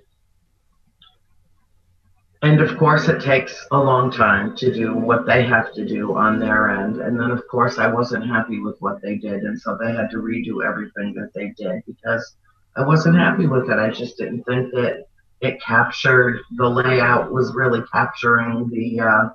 And 2.44 2.62
of 2.62 2.78
course, 2.78 3.08
it 3.08 3.20
takes 3.22 3.66
a 3.72 3.78
long 3.78 4.12
time 4.12 4.56
to 4.58 4.72
do 4.72 4.96
what 4.96 5.26
they 5.26 5.44
have 5.44 5.74
to 5.74 5.86
do 5.86 6.16
on 6.16 6.40
their 6.40 6.70
end. 6.70 6.98
And 6.98 7.20
then, 7.20 7.32
of 7.32 7.42
course, 7.50 7.80
I 7.80 7.88
wasn't 7.88 8.28
happy 8.28 8.60
with 8.60 8.78
what 8.80 9.02
they 9.02 9.16
did. 9.16 9.42
And 9.42 9.60
so 9.60 9.76
they 9.76 9.92
had 9.92 10.12
to 10.12 10.18
redo 10.18 10.64
everything 10.64 11.14
that 11.16 11.32
they 11.34 11.54
did 11.58 11.82
because 11.88 12.36
I 12.76 12.86
wasn't 12.86 13.16
happy 13.16 13.48
with 13.48 13.70
it. 13.70 13.80
I 13.80 13.90
just 13.90 14.18
didn't 14.18 14.44
think 14.44 14.72
that 14.74 15.06
it 15.42 15.62
captured 15.62 16.42
the 16.58 16.70
layout 16.70 17.32
was 17.32 17.54
really 17.56 17.82
capturing 17.92 18.70
the 18.70 19.00
uh, 19.00 19.30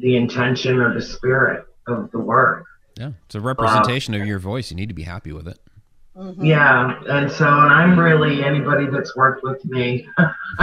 the 0.00 0.16
intention 0.16 0.80
or 0.80 0.94
the 0.94 1.02
spirit 1.02 1.64
of 1.86 2.10
the 2.10 2.18
work. 2.18 2.64
Yeah, 2.96 3.12
it's 3.26 3.36
a 3.36 3.40
representation 3.40 4.14
of 4.14 4.26
your 4.26 4.40
voice. 4.40 4.70
You 4.70 4.76
need 4.76 4.88
to 4.88 4.94
be 4.94 5.04
happy 5.04 5.32
with 5.32 5.46
it. 5.46 5.58
Mm-hmm. 6.18 6.44
Yeah, 6.44 7.00
and 7.08 7.30
so 7.30 7.46
and 7.46 7.72
I'm 7.72 7.98
really 7.98 8.42
anybody 8.42 8.86
that's 8.86 9.14
worked 9.14 9.44
with 9.44 9.64
me. 9.64 10.08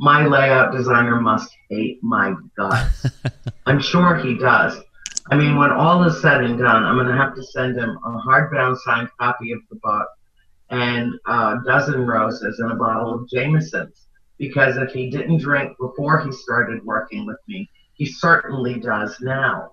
my 0.00 0.26
layout 0.26 0.72
designer 0.72 1.20
must 1.20 1.56
hate 1.70 2.02
my 2.02 2.34
guts. 2.56 3.06
I'm 3.66 3.80
sure 3.80 4.16
he 4.16 4.36
does. 4.36 4.80
I 5.30 5.36
mean, 5.36 5.56
when 5.56 5.70
all 5.70 6.02
is 6.04 6.20
said 6.20 6.42
and 6.42 6.58
done, 6.58 6.82
I'm 6.84 6.96
going 6.96 7.06
to 7.06 7.16
have 7.16 7.36
to 7.36 7.42
send 7.42 7.76
him 7.76 7.98
a 8.04 8.10
hardbound 8.18 8.78
signed 8.78 9.10
copy 9.20 9.52
of 9.52 9.60
the 9.70 9.76
book 9.76 10.08
and 10.70 11.12
a 11.26 11.56
dozen 11.64 12.04
roses 12.04 12.58
and 12.58 12.72
a 12.72 12.76
bottle 12.76 13.14
of 13.14 13.28
Jameson's. 13.28 14.06
Because 14.38 14.76
if 14.76 14.90
he 14.92 15.10
didn't 15.10 15.38
drink 15.38 15.76
before 15.78 16.20
he 16.20 16.32
started 16.32 16.84
working 16.84 17.26
with 17.26 17.38
me, 17.46 17.68
he 17.94 18.06
certainly 18.06 18.80
does 18.80 19.16
now. 19.20 19.72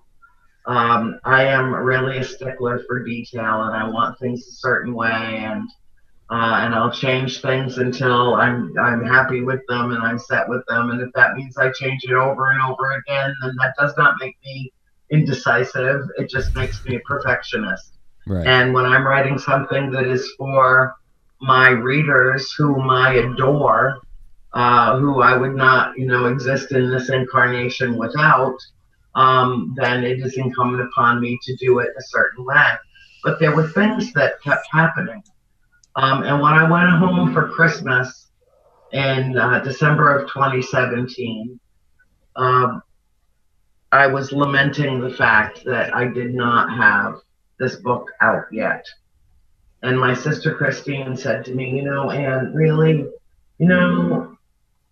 Um, 0.66 1.20
I 1.24 1.44
am 1.44 1.72
really 1.72 2.18
a 2.18 2.24
stickler 2.24 2.82
for 2.86 3.04
detail, 3.04 3.62
and 3.62 3.76
I 3.76 3.88
want 3.88 4.18
things 4.18 4.46
a 4.46 4.52
certain 4.52 4.94
way, 4.94 5.10
and 5.10 5.68
uh, 6.28 6.58
and 6.62 6.74
I'll 6.74 6.90
change 6.90 7.40
things 7.40 7.78
until 7.78 8.34
I'm 8.34 8.74
I'm 8.78 9.04
happy 9.04 9.42
with 9.42 9.60
them 9.68 9.92
and 9.92 10.02
I'm 10.02 10.18
set 10.18 10.48
with 10.48 10.62
them. 10.66 10.90
And 10.90 11.00
if 11.00 11.12
that 11.14 11.34
means 11.34 11.56
I 11.56 11.70
change 11.70 12.02
it 12.04 12.14
over 12.14 12.50
and 12.50 12.60
over 12.60 12.90
again, 12.92 13.32
then 13.42 13.54
that 13.60 13.74
does 13.78 13.94
not 13.96 14.16
make 14.20 14.36
me 14.44 14.72
indecisive. 15.10 16.02
It 16.18 16.28
just 16.28 16.54
makes 16.56 16.84
me 16.84 16.96
a 16.96 17.00
perfectionist. 17.00 17.92
Right. 18.26 18.44
And 18.44 18.74
when 18.74 18.86
I'm 18.86 19.06
writing 19.06 19.38
something 19.38 19.90
that 19.92 20.06
is 20.06 20.28
for 20.36 20.96
my 21.40 21.68
readers 21.68 22.52
whom 22.52 22.90
I 22.90 23.14
adore, 23.14 23.98
uh, 24.52 24.98
who 24.98 25.22
I 25.22 25.36
would 25.36 25.54
not, 25.54 25.96
you 25.96 26.06
know, 26.06 26.26
exist 26.26 26.72
in 26.72 26.90
this 26.90 27.08
incarnation 27.08 27.96
without, 27.96 28.56
um, 29.16 29.74
then 29.76 30.04
it 30.04 30.20
is 30.20 30.36
incumbent 30.36 30.82
upon 30.82 31.20
me 31.20 31.38
to 31.42 31.56
do 31.56 31.78
it 31.80 31.88
a 31.98 32.02
certain 32.02 32.44
way. 32.44 32.72
But 33.24 33.40
there 33.40 33.56
were 33.56 33.68
things 33.68 34.12
that 34.12 34.40
kept 34.42 34.66
happening. 34.70 35.22
Um, 35.96 36.22
and 36.22 36.40
when 36.40 36.52
I 36.52 36.70
went 36.70 36.90
home 36.90 37.32
for 37.32 37.48
Christmas 37.48 38.28
in 38.92 39.36
uh, 39.36 39.60
December 39.60 40.14
of 40.14 40.30
2017, 40.30 41.58
um, 42.36 42.82
I 43.90 44.06
was 44.06 44.32
lamenting 44.32 45.00
the 45.00 45.10
fact 45.10 45.64
that 45.64 45.94
I 45.94 46.06
did 46.06 46.34
not 46.34 46.76
have 46.76 47.14
this 47.58 47.76
book 47.76 48.10
out 48.20 48.44
yet. 48.52 48.84
And 49.82 49.98
my 49.98 50.12
sister 50.12 50.54
Christine 50.54 51.16
said 51.16 51.44
to 51.46 51.54
me, 51.54 51.70
You 51.76 51.82
know, 51.84 52.10
Anne, 52.10 52.52
really, 52.52 53.06
you 53.58 53.66
know, 53.66 54.36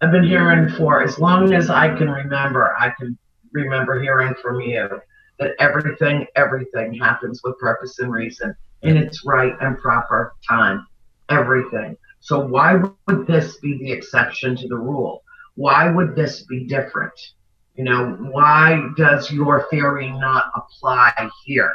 I've 0.00 0.10
been 0.10 0.24
hearing 0.24 0.70
for 0.70 1.02
as 1.02 1.18
long 1.18 1.52
as 1.52 1.68
I 1.68 1.94
can 1.96 2.10
remember, 2.10 2.74
I 2.78 2.90
can 2.90 3.18
remember 3.55 4.01
hearing 4.01 4.35
from 4.43 4.61
you 4.61 5.01
that 5.38 5.53
everything, 5.59 6.27
everything 6.37 6.95
happens 6.95 7.40
with 7.43 7.59
purpose 7.59 7.99
and 7.99 8.12
reason 8.12 8.55
in 8.83 8.97
its 8.97 9.25
right 9.25 9.55
and 9.61 9.79
proper 9.79 10.35
time. 10.47 10.87
Everything. 11.31 11.97
So 12.21 12.40
why 12.47 12.83
would 13.07 13.27
this 13.27 13.59
be 13.59 13.79
the 13.79 13.90
exception 13.93 14.57
to 14.57 14.69
the 14.69 14.77
rule? 14.77 15.23
Why 15.57 15.90
would 15.90 16.14
this 16.14 16.43
be 16.43 16.64
different? 16.64 17.12
You 17.77 17.85
know, 17.85 18.12
why 18.31 18.88
does 18.97 19.31
your 19.31 19.67
theory 19.71 20.11
not 20.11 20.53
apply 20.55 21.12
here? 21.45 21.73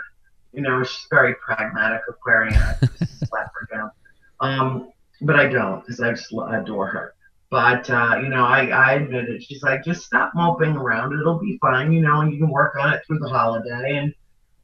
You 0.53 0.61
know, 0.61 0.83
she's 0.83 1.07
very 1.09 1.35
pragmatic 1.35 2.01
Aquarian. 2.09 2.55
I 2.55 2.75
just 2.81 3.19
slap 3.27 3.51
her 3.59 3.75
down. 3.75 3.91
Um, 4.39 4.91
but 5.21 5.35
I 5.35 5.47
don't 5.47 5.81
because 5.81 5.99
I 5.99 6.11
just 6.11 6.31
adore 6.31 6.87
her. 6.87 7.13
But 7.51 7.89
uh, 7.89 8.19
you 8.21 8.29
know, 8.29 8.45
I, 8.45 8.67
I 8.67 8.93
admitted 8.93 9.43
she's 9.43 9.63
like, 9.63 9.83
just 9.83 10.05
stop 10.05 10.33
moping 10.35 10.75
around. 10.75 11.19
It'll 11.19 11.39
be 11.39 11.57
fine, 11.59 11.91
you 11.91 12.01
know, 12.01 12.21
and 12.21 12.31
you 12.31 12.39
can 12.39 12.51
work 12.51 12.75
on 12.79 12.93
it 12.93 13.01
through 13.07 13.19
the 13.19 13.29
holiday, 13.29 13.97
and 13.97 14.13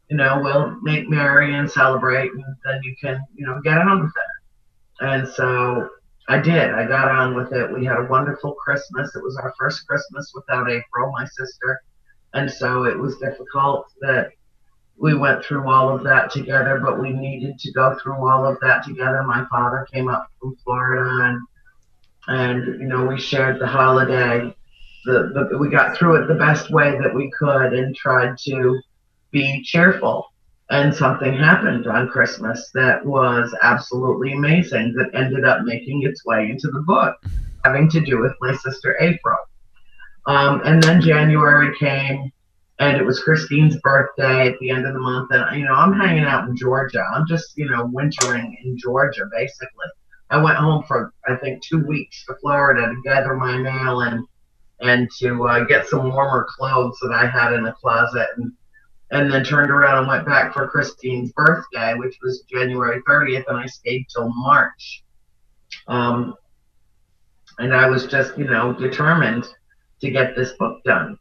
you 0.10 0.18
know, 0.18 0.40
we'll 0.44 0.80
make 0.82 1.10
merry 1.10 1.56
and 1.56 1.70
celebrate, 1.70 2.32
and 2.32 2.44
then 2.64 2.80
you 2.84 2.96
can, 3.02 3.20
you 3.34 3.46
know, 3.46 3.60
get 3.64 3.80
on 3.80 4.02
with 4.02 4.12
it. 4.12 5.04
And 5.04 5.28
so 5.28 5.90
I 6.30 6.40
did. 6.40 6.72
I 6.72 6.86
got 6.88 7.10
on 7.10 7.36
with 7.36 7.52
it. 7.54 7.74
We 7.74 7.86
had 7.86 7.98
a 7.98 8.08
wonderful 8.08 8.54
Christmas. 8.54 9.16
It 9.16 9.24
was 9.24 9.36
our 9.38 9.54
first 9.60 9.88
Christmas 9.88 10.32
without 10.36 10.70
April, 10.70 11.12
my 11.12 11.26
sister, 11.26 11.82
and 12.36 12.52
so 12.52 12.86
it 12.86 12.98
was 13.00 13.18
difficult 13.18 13.88
that 14.02 14.30
we 14.98 15.16
went 15.16 15.44
through 15.44 15.68
all 15.68 15.94
of 15.94 16.04
that 16.04 16.30
together. 16.30 16.80
But 16.84 17.02
we 17.02 17.10
needed 17.10 17.58
to 17.58 17.72
go 17.72 17.98
through 18.02 18.30
all 18.30 18.46
of 18.46 18.60
that 18.62 18.84
together. 18.86 19.24
My 19.24 19.44
father 19.50 19.88
came 19.92 20.08
up 20.08 20.28
from 20.40 20.56
Florida 20.64 21.26
and 21.26 21.42
and 22.28 22.80
you 22.80 22.88
know 22.88 23.06
we 23.06 23.20
shared 23.20 23.60
the 23.60 23.68
holiday. 23.68 24.54
The, 25.06 25.50
the 25.52 25.58
we 25.58 25.70
got 25.70 25.96
through 25.96 26.24
it 26.24 26.28
the 26.28 26.36
best 26.36 26.72
way 26.72 26.98
that 27.00 27.14
we 27.14 27.32
could 27.38 27.74
and 27.74 27.96
tried 27.96 28.38
to 28.46 28.80
be 29.32 29.62
cheerful. 29.64 30.32
And 30.72 30.96
something 30.96 31.34
happened 31.34 31.86
on 31.86 32.08
Christmas 32.08 32.72
that 32.74 33.06
was 33.06 33.56
absolutely 33.62 34.34
amazing 34.34 34.94
that 34.94 35.14
ended 35.14 35.46
up 35.46 35.62
making 35.64 36.02
its 36.02 36.26
way 36.26 36.50
into 36.50 36.70
the 36.70 36.80
book, 36.80 37.16
having 37.64 37.88
to 37.92 38.02
do 38.02 38.20
with 38.20 38.34
my 38.42 38.56
sister 38.56 38.98
April. 39.00 39.38
Um, 40.26 40.62
and 40.66 40.82
then 40.82 41.02
January 41.02 41.78
came, 41.78 42.32
and 42.80 42.98
it 42.98 43.06
was 43.06 43.22
Christine's 43.22 43.78
birthday 43.78 44.48
at 44.48 44.58
the 44.60 44.72
end 44.72 44.88
of 44.88 44.94
the 44.94 45.00
month. 45.00 45.30
And, 45.32 45.60
you 45.60 45.66
know, 45.66 45.74
I'm 45.74 45.94
hanging 45.94 46.24
out 46.24 46.50
in 46.50 46.58
Georgia. 46.58 47.04
I'm 47.14 47.28
just, 47.28 47.56
you 47.56 47.70
know, 47.70 47.88
wintering 47.92 48.58
in 48.64 48.76
Georgia, 48.78 49.26
basically. 49.32 49.86
I 50.30 50.38
went 50.38 50.58
home 50.58 50.84
for 50.88 51.14
I 51.28 51.36
think 51.36 51.64
two 51.64 51.86
weeks 51.86 52.26
to 52.26 52.36
Florida 52.42 52.88
to 52.88 53.02
gather 53.04 53.36
my 53.36 53.58
mail 53.58 54.02
and 54.02 54.26
and 54.82 55.10
to 55.20 55.48
uh, 55.48 55.64
get 55.66 55.88
some 55.88 56.12
warmer 56.12 56.46
clothes 56.50 56.98
that 57.02 57.14
I 57.14 57.28
had 57.28 57.54
in 57.54 57.64
the 57.64 57.72
closet 57.72 58.28
and 58.38 58.52
and 59.12 59.32
then 59.32 59.44
turned 59.44 59.72
around 59.72 60.00
and 60.00 60.08
went 60.08 60.26
back 60.26 60.54
for 60.54 60.68
Christine's 60.68 61.32
birthday, 61.34 61.94
which 61.94 62.18
was 62.24 62.44
January 62.52 63.02
30th, 63.08 63.46
and 63.48 63.58
I 63.58 63.66
stayed 63.68 64.08
till 64.10 64.32
March. 64.36 65.04
Um, 65.88 66.36
and 67.60 67.74
I 67.74 67.88
was 67.88 68.08
just, 68.08 68.38
you 68.38 68.46
know, 68.46 68.74
determined 68.74 69.48
to 70.02 70.10
get 70.10 70.36
this 70.36 70.54
book 70.54 70.84
done. 70.84 71.18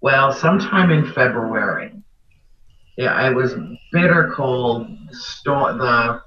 Well, 0.00 0.32
sometime 0.32 0.90
in 0.90 1.12
February, 1.12 1.92
yeah, 2.96 3.12
I 3.12 3.30
was 3.30 3.54
bitter 3.92 4.32
cold. 4.34 4.88
Sto- 5.10 5.76
the 5.76 6.22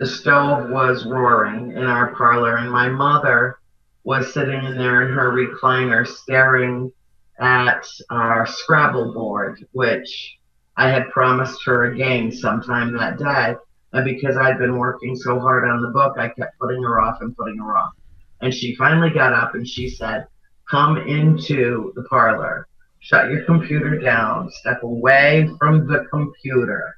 the 0.00 0.06
stove 0.06 0.70
was 0.70 1.04
roaring 1.04 1.72
in 1.72 1.84
our 1.84 2.14
parlor, 2.14 2.56
and 2.56 2.70
my 2.70 2.88
mother 2.88 3.58
was 4.02 4.32
sitting 4.32 4.64
in 4.64 4.78
there 4.78 5.02
in 5.02 5.12
her 5.12 5.30
recliner 5.30 6.06
staring 6.06 6.90
at 7.38 7.86
our 8.08 8.46
Scrabble 8.46 9.12
board, 9.12 9.62
which 9.72 10.38
I 10.74 10.88
had 10.88 11.10
promised 11.10 11.62
her 11.66 11.84
a 11.84 11.96
game 11.98 12.32
sometime 12.32 12.96
that 12.96 13.18
day. 13.18 13.54
And 13.92 14.04
because 14.06 14.38
I'd 14.38 14.56
been 14.56 14.78
working 14.78 15.14
so 15.14 15.38
hard 15.38 15.68
on 15.68 15.82
the 15.82 15.88
book, 15.88 16.16
I 16.16 16.28
kept 16.28 16.58
putting 16.58 16.82
her 16.82 16.98
off 16.98 17.20
and 17.20 17.36
putting 17.36 17.58
her 17.58 17.76
off. 17.76 17.92
And 18.40 18.54
she 18.54 18.74
finally 18.76 19.10
got 19.10 19.34
up 19.34 19.54
and 19.54 19.68
she 19.68 19.90
said, 19.90 20.26
Come 20.70 20.96
into 20.96 21.92
the 21.94 22.04
parlor, 22.04 22.66
shut 23.00 23.30
your 23.30 23.44
computer 23.44 23.98
down, 23.98 24.50
step 24.50 24.82
away 24.82 25.50
from 25.58 25.86
the 25.86 26.06
computer, 26.10 26.94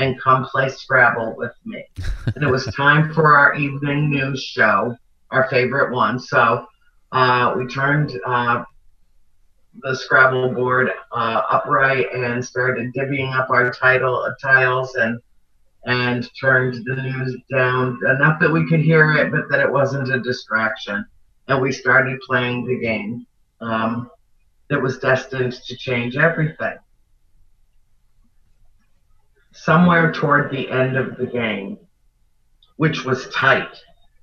and 0.00 0.18
come 0.18 0.46
play 0.46 0.68
Scrabble 0.68 1.34
with 1.36 1.52
me. 1.64 1.84
and 2.34 2.42
it 2.42 2.50
was 2.50 2.64
time 2.74 3.12
for 3.12 3.36
our 3.36 3.54
evening 3.54 4.10
news 4.10 4.42
show, 4.42 4.96
our 5.30 5.48
favorite 5.50 5.92
one. 5.92 6.18
So 6.18 6.66
uh, 7.12 7.54
we 7.56 7.66
turned 7.66 8.18
uh, 8.26 8.64
the 9.82 9.94
Scrabble 9.94 10.54
board 10.54 10.90
uh, 11.12 11.42
upright 11.50 12.12
and 12.14 12.44
started 12.44 12.94
divvying 12.94 13.32
up 13.38 13.50
our 13.50 13.70
title 13.70 14.16
uh, 14.16 14.32
tiles 14.42 14.94
and 14.96 15.20
and 15.86 16.28
turned 16.38 16.74
the 16.84 16.94
news 16.94 17.36
down 17.50 17.98
enough 18.06 18.38
that 18.38 18.52
we 18.52 18.68
could 18.68 18.80
hear 18.80 19.14
it, 19.14 19.32
but 19.32 19.48
that 19.48 19.60
it 19.60 19.72
wasn't 19.72 20.12
a 20.12 20.20
distraction. 20.20 21.06
And 21.48 21.62
we 21.62 21.72
started 21.72 22.20
playing 22.20 22.66
the 22.66 22.78
game 22.78 23.26
um, 23.62 24.10
that 24.68 24.80
was 24.80 24.98
destined 24.98 25.54
to 25.54 25.76
change 25.76 26.16
everything 26.16 26.76
somewhere 29.52 30.12
toward 30.12 30.50
the 30.50 30.70
end 30.70 30.96
of 30.96 31.16
the 31.16 31.26
game, 31.26 31.78
which 32.76 33.04
was 33.04 33.28
tight. 33.28 33.68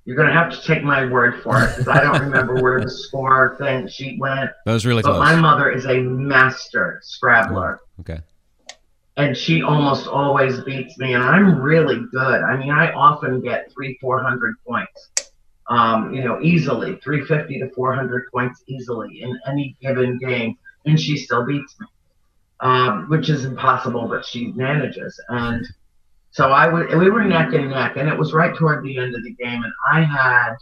You're 0.04 0.16
going 0.16 0.28
to 0.28 0.34
have 0.34 0.50
to 0.50 0.62
take 0.62 0.82
my 0.82 1.04
word 1.04 1.42
for 1.42 1.62
it 1.62 1.76
because 1.76 1.88
I 1.88 2.00
don't 2.02 2.20
remember 2.20 2.54
where 2.62 2.80
the 2.80 2.90
score 2.90 3.56
thing 3.58 3.86
sheet 3.88 4.18
went. 4.18 4.50
That 4.64 4.72
was 4.72 4.86
really 4.86 5.02
but 5.02 5.12
close. 5.12 5.20
my 5.20 5.36
mother 5.36 5.70
is 5.70 5.84
a 5.84 5.98
master 5.98 7.00
scrabbler. 7.02 7.80
Okay. 8.00 8.20
And 9.18 9.36
she 9.36 9.62
almost 9.62 10.06
always 10.06 10.60
beats 10.60 10.96
me, 10.96 11.12
and 11.12 11.22
I'm 11.22 11.60
really 11.60 12.00
good. 12.12 12.40
I 12.42 12.56
mean, 12.56 12.70
I 12.70 12.92
often 12.92 13.42
get 13.42 13.70
three, 13.72 13.98
four 14.00 14.22
hundred 14.22 14.54
points, 14.64 15.32
um, 15.68 16.14
you 16.14 16.22
know, 16.22 16.40
easily, 16.40 16.96
three 17.02 17.24
fifty 17.24 17.58
to 17.58 17.68
four 17.70 17.92
hundred 17.92 18.30
points 18.32 18.62
easily 18.68 19.22
in 19.22 19.36
any 19.48 19.76
given 19.82 20.18
game, 20.18 20.56
and 20.86 20.98
she 20.98 21.16
still 21.16 21.44
beats 21.44 21.74
me 21.80 21.86
um, 22.60 23.06
which 23.08 23.28
is 23.28 23.44
impossible, 23.44 24.08
but 24.08 24.24
she 24.24 24.52
manages. 24.52 25.20
And 25.28 25.66
so 26.30 26.50
I 26.50 26.68
would, 26.68 26.96
we 26.96 27.10
were 27.10 27.24
neck 27.24 27.52
and 27.52 27.70
neck, 27.70 27.96
and 27.96 28.08
it 28.08 28.18
was 28.18 28.32
right 28.32 28.54
toward 28.54 28.84
the 28.84 28.98
end 28.98 29.14
of 29.14 29.22
the 29.22 29.34
game, 29.34 29.62
and 29.62 29.72
I 29.92 30.02
had 30.02 30.56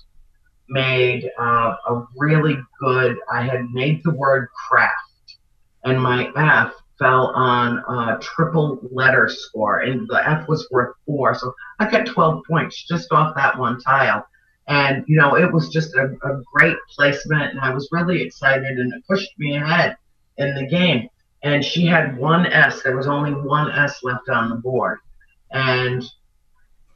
made 0.68 1.30
uh, 1.38 1.74
a 1.88 2.06
really 2.16 2.56
good. 2.80 3.16
I 3.32 3.42
had 3.42 3.70
made 3.70 4.02
the 4.04 4.12
word 4.12 4.48
craft, 4.68 5.38
and 5.84 6.00
my 6.00 6.30
F 6.36 6.72
fell 6.98 7.26
on 7.34 7.78
a 7.88 8.18
triple 8.20 8.78
letter 8.90 9.28
score, 9.28 9.80
and 9.80 10.06
the 10.08 10.28
F 10.28 10.48
was 10.48 10.68
worth 10.70 10.94
four, 11.04 11.34
so 11.34 11.52
I 11.78 11.90
got 11.90 12.06
12 12.06 12.42
points 12.48 12.86
just 12.86 13.12
off 13.12 13.34
that 13.36 13.58
one 13.58 13.80
tile. 13.80 14.26
And 14.68 15.04
you 15.06 15.16
know, 15.16 15.36
it 15.36 15.52
was 15.52 15.68
just 15.68 15.94
a, 15.94 16.16
a 16.24 16.42
great 16.54 16.76
placement, 16.94 17.52
and 17.52 17.60
I 17.60 17.72
was 17.72 17.88
really 17.92 18.22
excited, 18.22 18.78
and 18.78 18.92
it 18.92 19.02
pushed 19.08 19.30
me 19.38 19.56
ahead 19.56 19.96
in 20.38 20.54
the 20.54 20.66
game 20.66 21.08
and 21.46 21.64
she 21.64 21.86
had 21.86 22.18
one 22.18 22.44
S. 22.46 22.82
There 22.82 22.96
was 22.96 23.06
only 23.06 23.32
one 23.32 23.70
S 23.70 24.02
left 24.02 24.28
on 24.28 24.48
the 24.48 24.56
board, 24.56 24.98
and 25.52 26.02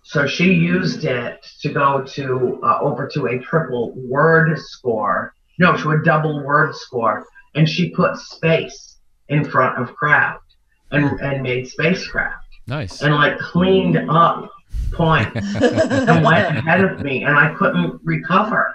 so 0.02 0.26
she 0.26 0.52
used 0.52 1.04
it 1.04 1.46
to 1.60 1.68
go 1.72 2.02
to 2.02 2.60
uh, 2.64 2.80
over 2.80 3.06
to 3.14 3.26
a 3.26 3.38
triple 3.38 3.92
word 3.92 4.58
score, 4.58 5.34
no, 5.60 5.76
to 5.76 5.92
a 5.92 6.02
double 6.02 6.44
word 6.44 6.74
score, 6.74 7.24
and 7.54 7.68
she 7.68 7.90
put 7.90 8.16
space 8.16 8.96
in 9.28 9.44
front 9.44 9.80
of 9.80 9.94
craft 9.94 10.56
and 10.90 11.20
and 11.20 11.44
made 11.44 11.68
spacecraft 11.68 12.44
Nice. 12.66 13.02
and 13.02 13.14
like 13.14 13.38
cleaned 13.38 13.98
up 14.10 14.50
points 14.92 15.30
and 15.60 16.24
went 16.24 16.58
ahead 16.58 16.82
of 16.82 17.02
me, 17.02 17.22
and 17.22 17.36
I 17.38 17.54
couldn't 17.54 18.00
recover. 18.02 18.74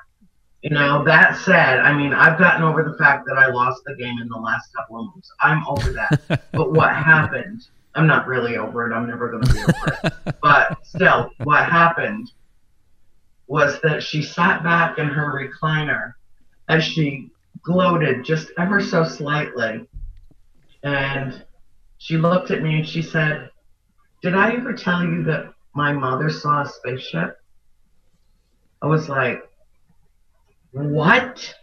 You 0.66 0.72
know, 0.72 1.04
that 1.06 1.38
said, 1.38 1.80
I 1.80 1.94
mean, 1.94 2.12
I've 2.12 2.40
gotten 2.40 2.64
over 2.64 2.84
the 2.84 2.98
fact 2.98 3.26
that 3.28 3.38
I 3.38 3.52
lost 3.52 3.84
the 3.86 3.96
game 3.96 4.20
in 4.20 4.28
the 4.28 4.38
last 4.38 4.74
couple 4.74 5.00
of 5.00 5.06
months. 5.06 5.32
I'm 5.40 5.66
over 5.68 5.92
that. 5.94 6.50
but 6.52 6.74
what 6.74 6.90
happened 6.94 7.68
I'm 7.96 8.08
not 8.08 8.28
really 8.28 8.58
over 8.58 8.90
it. 8.90 8.94
I'm 8.94 9.08
never 9.08 9.30
going 9.30 9.44
to 9.44 9.54
be 9.54 9.60
over 9.60 10.00
it. 10.04 10.36
But 10.42 10.86
still, 10.86 11.32
what 11.44 11.66
happened 11.66 12.30
was 13.48 13.80
that 13.82 14.04
she 14.04 14.22
sat 14.22 14.64
back 14.64 14.98
in 14.98 15.08
her 15.08 15.34
recliner 15.34 16.14
as 16.68 16.84
she 16.84 17.32
gloated 17.64 18.26
just 18.26 18.52
ever 18.58 18.82
so 18.82 19.06
slightly. 19.06 19.88
And 20.84 21.46
she 21.98 22.18
looked 22.18 22.52
at 22.52 22.62
me 22.62 22.80
and 22.80 22.88
she 22.88 23.02
said, 23.02 23.50
Did 24.22 24.36
I 24.36 24.54
ever 24.56 24.74
tell 24.74 25.02
you 25.02 25.24
that 25.24 25.54
my 25.74 25.94
mother 25.94 26.30
saw 26.30 26.64
a 26.64 26.70
spaceship? 26.70 27.38
I 28.82 28.88
was 28.88 29.08
like, 29.08 29.42
What? 30.76 31.56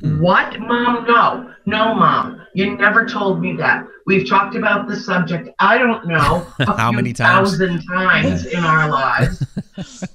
What, 0.00 0.58
mom? 0.60 1.04
No, 1.06 1.52
no, 1.66 1.94
mom. 1.94 2.40
You 2.54 2.74
never 2.74 3.04
told 3.04 3.42
me 3.42 3.54
that. 3.56 3.86
We've 4.06 4.26
talked 4.26 4.56
about 4.56 4.88
the 4.88 4.96
subject. 4.96 5.50
I 5.58 5.76
don't 5.76 6.06
know 6.06 6.46
how 6.60 6.90
many 6.90 7.12
times, 7.12 7.50
thousand 7.50 7.86
times 7.86 8.46
in 8.46 8.64
our 8.64 8.88
lives. 8.88 9.44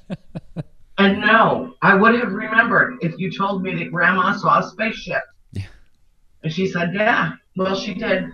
and 0.97 1.21
no, 1.21 1.75
I 1.83 1.93
would 1.93 2.15
have 2.15 2.31
remembered 2.31 2.97
if 3.01 3.13
you 3.19 3.31
told 3.31 3.61
me 3.61 3.75
that 3.75 3.91
Grandma 3.91 4.35
saw 4.35 4.59
a 4.59 4.69
spaceship. 4.71 5.21
Yeah. 5.53 5.65
And 6.43 6.51
she 6.51 6.67
said, 6.67 6.95
"Yeah, 6.95 7.33
well, 7.55 7.75
she 7.75 7.93
did." 7.93 8.31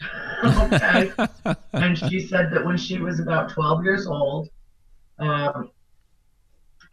okay. 0.44 1.12
and 1.74 1.98
she 1.98 2.20
said 2.20 2.50
that 2.50 2.64
when 2.64 2.78
she 2.78 2.98
was 2.98 3.20
about 3.20 3.50
12 3.50 3.84
years 3.84 4.06
old, 4.06 4.48
um, 5.18 5.70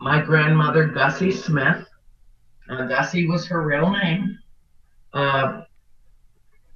my 0.01 0.21
grandmother 0.21 0.87
Gussie 0.87 1.31
Smith 1.31 1.85
uh, 2.71 2.86
Gussie 2.86 3.27
was 3.27 3.45
her 3.47 3.62
real 3.65 3.91
name, 3.91 4.39
uh, 5.13 5.62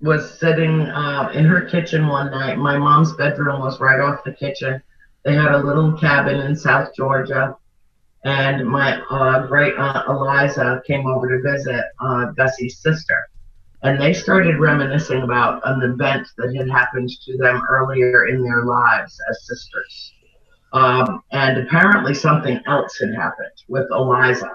was 0.01 0.37
sitting 0.39 0.81
uh, 0.81 1.31
in 1.33 1.45
her 1.45 1.61
kitchen 1.61 2.07
one 2.07 2.31
night. 2.31 2.57
My 2.57 2.77
mom's 2.77 3.13
bedroom 3.13 3.61
was 3.61 3.79
right 3.79 3.99
off 3.99 4.23
the 4.25 4.33
kitchen. 4.33 4.81
They 5.23 5.33
had 5.33 5.53
a 5.53 5.63
little 5.63 5.97
cabin 5.97 6.41
in 6.41 6.55
South 6.55 6.89
Georgia, 6.95 7.55
and 8.25 8.67
my 8.67 9.01
uh, 9.09 9.47
great 9.47 9.75
aunt 9.77 10.07
Eliza 10.07 10.81
came 10.85 11.07
over 11.07 11.29
to 11.29 11.49
visit 11.49 11.85
uh, 11.99 12.25
Gussie's 12.37 12.79
sister. 12.79 13.27
And 13.83 14.01
they 14.01 14.13
started 14.13 14.59
reminiscing 14.59 15.21
about 15.21 15.61
an 15.63 15.81
event 15.81 16.27
that 16.37 16.55
had 16.55 16.69
happened 16.69 17.09
to 17.09 17.37
them 17.37 17.61
earlier 17.69 18.27
in 18.27 18.43
their 18.43 18.65
lives 18.65 19.19
as 19.29 19.45
sisters. 19.45 20.13
Um, 20.73 21.23
and 21.31 21.59
apparently 21.59 22.13
something 22.13 22.59
else 22.65 22.97
had 22.99 23.13
happened 23.13 23.53
with 23.69 23.85
Eliza. 23.91 24.51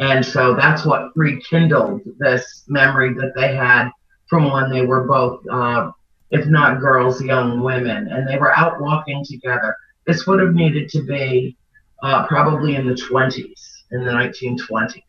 And 0.00 0.24
so 0.24 0.54
that's 0.54 0.86
what 0.86 1.10
rekindled 1.14 2.00
this 2.18 2.64
memory 2.68 3.12
that 3.14 3.32
they 3.36 3.54
had 3.54 3.90
from 4.28 4.50
when 4.50 4.70
they 4.70 4.86
were 4.86 5.06
both, 5.06 5.46
uh, 5.50 5.90
if 6.30 6.46
not 6.46 6.80
girls, 6.80 7.22
young 7.22 7.60
women. 7.60 8.08
And 8.08 8.26
they 8.26 8.38
were 8.38 8.56
out 8.56 8.80
walking 8.80 9.22
together. 9.24 9.76
This 10.06 10.26
would 10.26 10.40
have 10.40 10.54
needed 10.54 10.88
to 10.90 11.02
be 11.02 11.54
uh, 12.02 12.26
probably 12.26 12.76
in 12.76 12.86
the 12.86 12.94
20s, 12.94 13.82
in 13.90 14.04
the 14.04 14.10
1920s. 14.10 15.02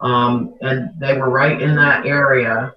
Um, 0.00 0.54
and 0.60 0.90
they 0.98 1.16
were 1.16 1.30
right 1.30 1.62
in 1.62 1.76
that 1.76 2.04
area. 2.04 2.74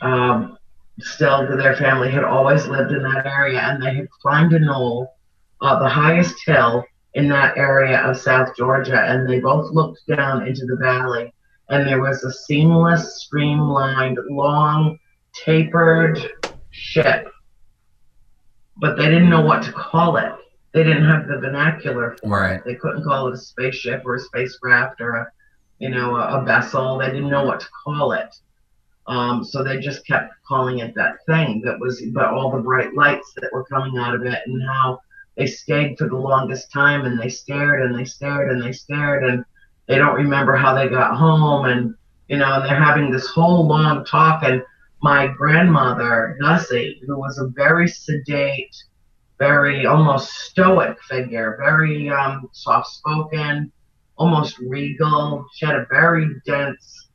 Um, 0.00 0.58
still, 1.00 1.56
their 1.56 1.74
family 1.74 2.08
had 2.08 2.22
always 2.22 2.68
lived 2.68 2.92
in 2.92 3.02
that 3.02 3.26
area, 3.26 3.58
and 3.58 3.82
they 3.82 3.94
had 3.96 4.08
climbed 4.10 4.52
a 4.52 4.60
knoll, 4.60 5.12
uh, 5.60 5.80
the 5.80 5.88
highest 5.88 6.36
hill 6.46 6.84
in 7.18 7.28
that 7.28 7.58
area 7.58 7.98
of 8.00 8.16
South 8.16 8.54
Georgia, 8.56 9.00
and 9.02 9.28
they 9.28 9.40
both 9.40 9.72
looked 9.72 10.06
down 10.06 10.46
into 10.46 10.64
the 10.66 10.76
valley, 10.76 11.34
and 11.68 11.84
there 11.84 12.00
was 12.00 12.22
a 12.22 12.32
seamless, 12.32 13.24
streamlined, 13.24 14.18
long, 14.30 14.96
tapered 15.34 16.20
ship. 16.70 17.26
But 18.76 18.96
they 18.96 19.06
didn't 19.06 19.30
know 19.30 19.40
what 19.40 19.64
to 19.64 19.72
call 19.72 20.16
it. 20.16 20.32
They 20.72 20.84
didn't 20.84 21.06
have 21.06 21.26
the 21.26 21.40
vernacular 21.40 22.16
for 22.20 22.28
Right. 22.28 22.52
it. 22.58 22.64
They 22.64 22.76
couldn't 22.76 23.02
call 23.02 23.26
it 23.26 23.34
a 23.34 23.36
spaceship 23.36 24.02
or 24.04 24.14
a 24.14 24.20
spacecraft 24.20 25.00
or 25.00 25.16
a, 25.16 25.26
you 25.80 25.88
know, 25.88 26.14
a, 26.14 26.40
a 26.40 26.44
vessel. 26.44 26.98
They 26.98 27.06
didn't 27.06 27.30
know 27.30 27.44
what 27.44 27.58
to 27.58 27.66
call 27.84 28.12
it. 28.12 28.32
Um, 29.08 29.42
so 29.42 29.64
they 29.64 29.80
just 29.80 30.06
kept 30.06 30.32
calling 30.46 30.78
it 30.78 30.94
that 30.94 31.16
thing 31.26 31.62
that 31.64 31.80
was, 31.80 32.00
but 32.12 32.26
all 32.26 32.52
the 32.52 32.62
bright 32.62 32.94
lights 32.94 33.32
that 33.40 33.52
were 33.52 33.64
coming 33.64 33.98
out 33.98 34.14
of 34.14 34.24
it 34.24 34.38
and 34.46 34.62
how 34.62 35.00
they 35.38 35.46
stayed 35.46 35.96
for 35.96 36.08
the 36.08 36.16
longest 36.16 36.70
time 36.70 37.06
and 37.06 37.18
they 37.18 37.28
stared 37.28 37.82
and 37.82 37.98
they 37.98 38.04
stared 38.04 38.50
and 38.50 38.62
they 38.62 38.72
stared 38.72 39.24
and 39.24 39.44
they 39.86 39.96
don't 39.96 40.16
remember 40.16 40.56
how 40.56 40.74
they 40.74 40.88
got 40.88 41.16
home 41.16 41.64
and 41.64 41.94
you 42.28 42.36
know 42.36 42.54
and 42.54 42.64
they're 42.64 42.82
having 42.82 43.10
this 43.10 43.28
whole 43.28 43.66
long 43.66 44.04
talk 44.04 44.42
and 44.42 44.62
my 45.00 45.28
grandmother 45.28 46.36
Gussie, 46.40 47.00
who 47.06 47.18
was 47.18 47.38
a 47.38 47.46
very 47.54 47.86
sedate, 47.86 48.74
very 49.38 49.86
almost 49.86 50.28
stoic 50.28 51.00
figure, 51.04 51.56
very 51.56 52.10
um, 52.10 52.48
soft-spoken, 52.52 53.70
almost 54.16 54.58
regal. 54.58 55.46
She 55.54 55.66
had 55.66 55.76
a 55.76 55.86
very 55.88 56.28
dense, 56.44 57.10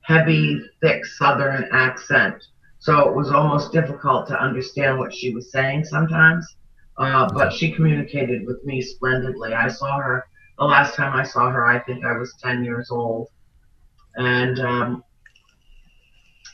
heavy, 0.00 0.62
thick 0.80 1.04
Southern 1.04 1.68
accent, 1.72 2.42
so 2.78 3.06
it 3.08 3.14
was 3.14 3.30
almost 3.30 3.72
difficult 3.72 4.28
to 4.28 4.42
understand 4.42 4.98
what 4.98 5.14
she 5.14 5.34
was 5.34 5.52
saying 5.52 5.84
sometimes. 5.84 6.56
Uh, 6.98 7.28
but 7.32 7.52
she 7.52 7.72
communicated 7.72 8.46
with 8.46 8.64
me 8.64 8.80
splendidly. 8.80 9.52
I 9.52 9.68
saw 9.68 9.98
her 9.98 10.26
the 10.58 10.64
last 10.64 10.94
time 10.94 11.14
I 11.14 11.24
saw 11.24 11.50
her. 11.50 11.66
I 11.66 11.78
think 11.80 12.04
I 12.04 12.16
was 12.16 12.34
ten 12.42 12.64
years 12.64 12.90
old, 12.90 13.28
and 14.16 14.58
um, 14.60 15.04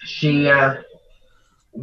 she 0.04 0.48
uh, 0.48 0.82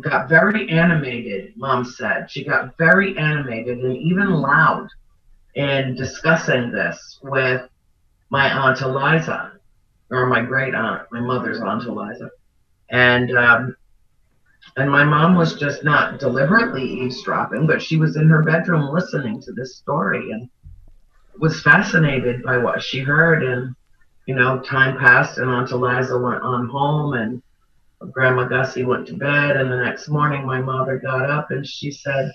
got 0.01 0.27
very 0.27 0.69
animated. 0.69 1.53
Mom 1.55 1.85
said 1.85 2.29
she 2.29 2.43
got 2.43 2.77
very 2.77 3.17
animated 3.17 3.79
and 3.79 3.95
even 3.95 4.29
loud 4.29 4.89
in 5.55 5.95
discussing 5.95 6.71
this 6.71 7.19
with 7.23 7.61
my 8.29 8.51
aunt 8.51 8.81
Eliza, 8.81 9.53
or 10.11 10.25
my 10.27 10.41
great 10.41 10.75
aunt, 10.75 11.03
my 11.11 11.19
mother's 11.19 11.61
aunt 11.61 11.83
Eliza, 11.85 12.29
and 12.89 13.35
um, 13.37 13.75
and 14.77 14.89
my 14.89 15.03
mom 15.03 15.35
was 15.35 15.55
just 15.55 15.83
not 15.83 16.19
deliberately 16.19 16.83
eavesdropping, 16.83 17.67
but 17.67 17.81
she 17.81 17.97
was 17.97 18.15
in 18.15 18.29
her 18.29 18.43
bedroom 18.43 18.93
listening 18.93 19.41
to 19.41 19.51
this 19.51 19.77
story 19.77 20.31
and 20.31 20.49
was 21.37 21.61
fascinated 21.61 22.43
by 22.43 22.57
what 22.57 22.81
she 22.81 22.99
heard. 22.99 23.43
And, 23.43 23.75
you 24.25 24.35
know, 24.35 24.59
time 24.59 24.97
passed 24.97 25.37
and 25.37 25.49
Aunt 25.49 25.71
Eliza 25.71 26.17
went 26.17 26.43
on 26.43 26.67
home 26.67 27.13
and 27.13 27.41
Grandma 28.11 28.45
Gussie 28.45 28.85
went 28.85 29.07
to 29.07 29.17
bed. 29.17 29.57
And 29.57 29.71
the 29.71 29.83
next 29.83 30.07
morning, 30.07 30.45
my 30.45 30.61
mother 30.61 30.97
got 30.97 31.29
up 31.29 31.51
and 31.51 31.65
she 31.65 31.91
said, 31.91 32.31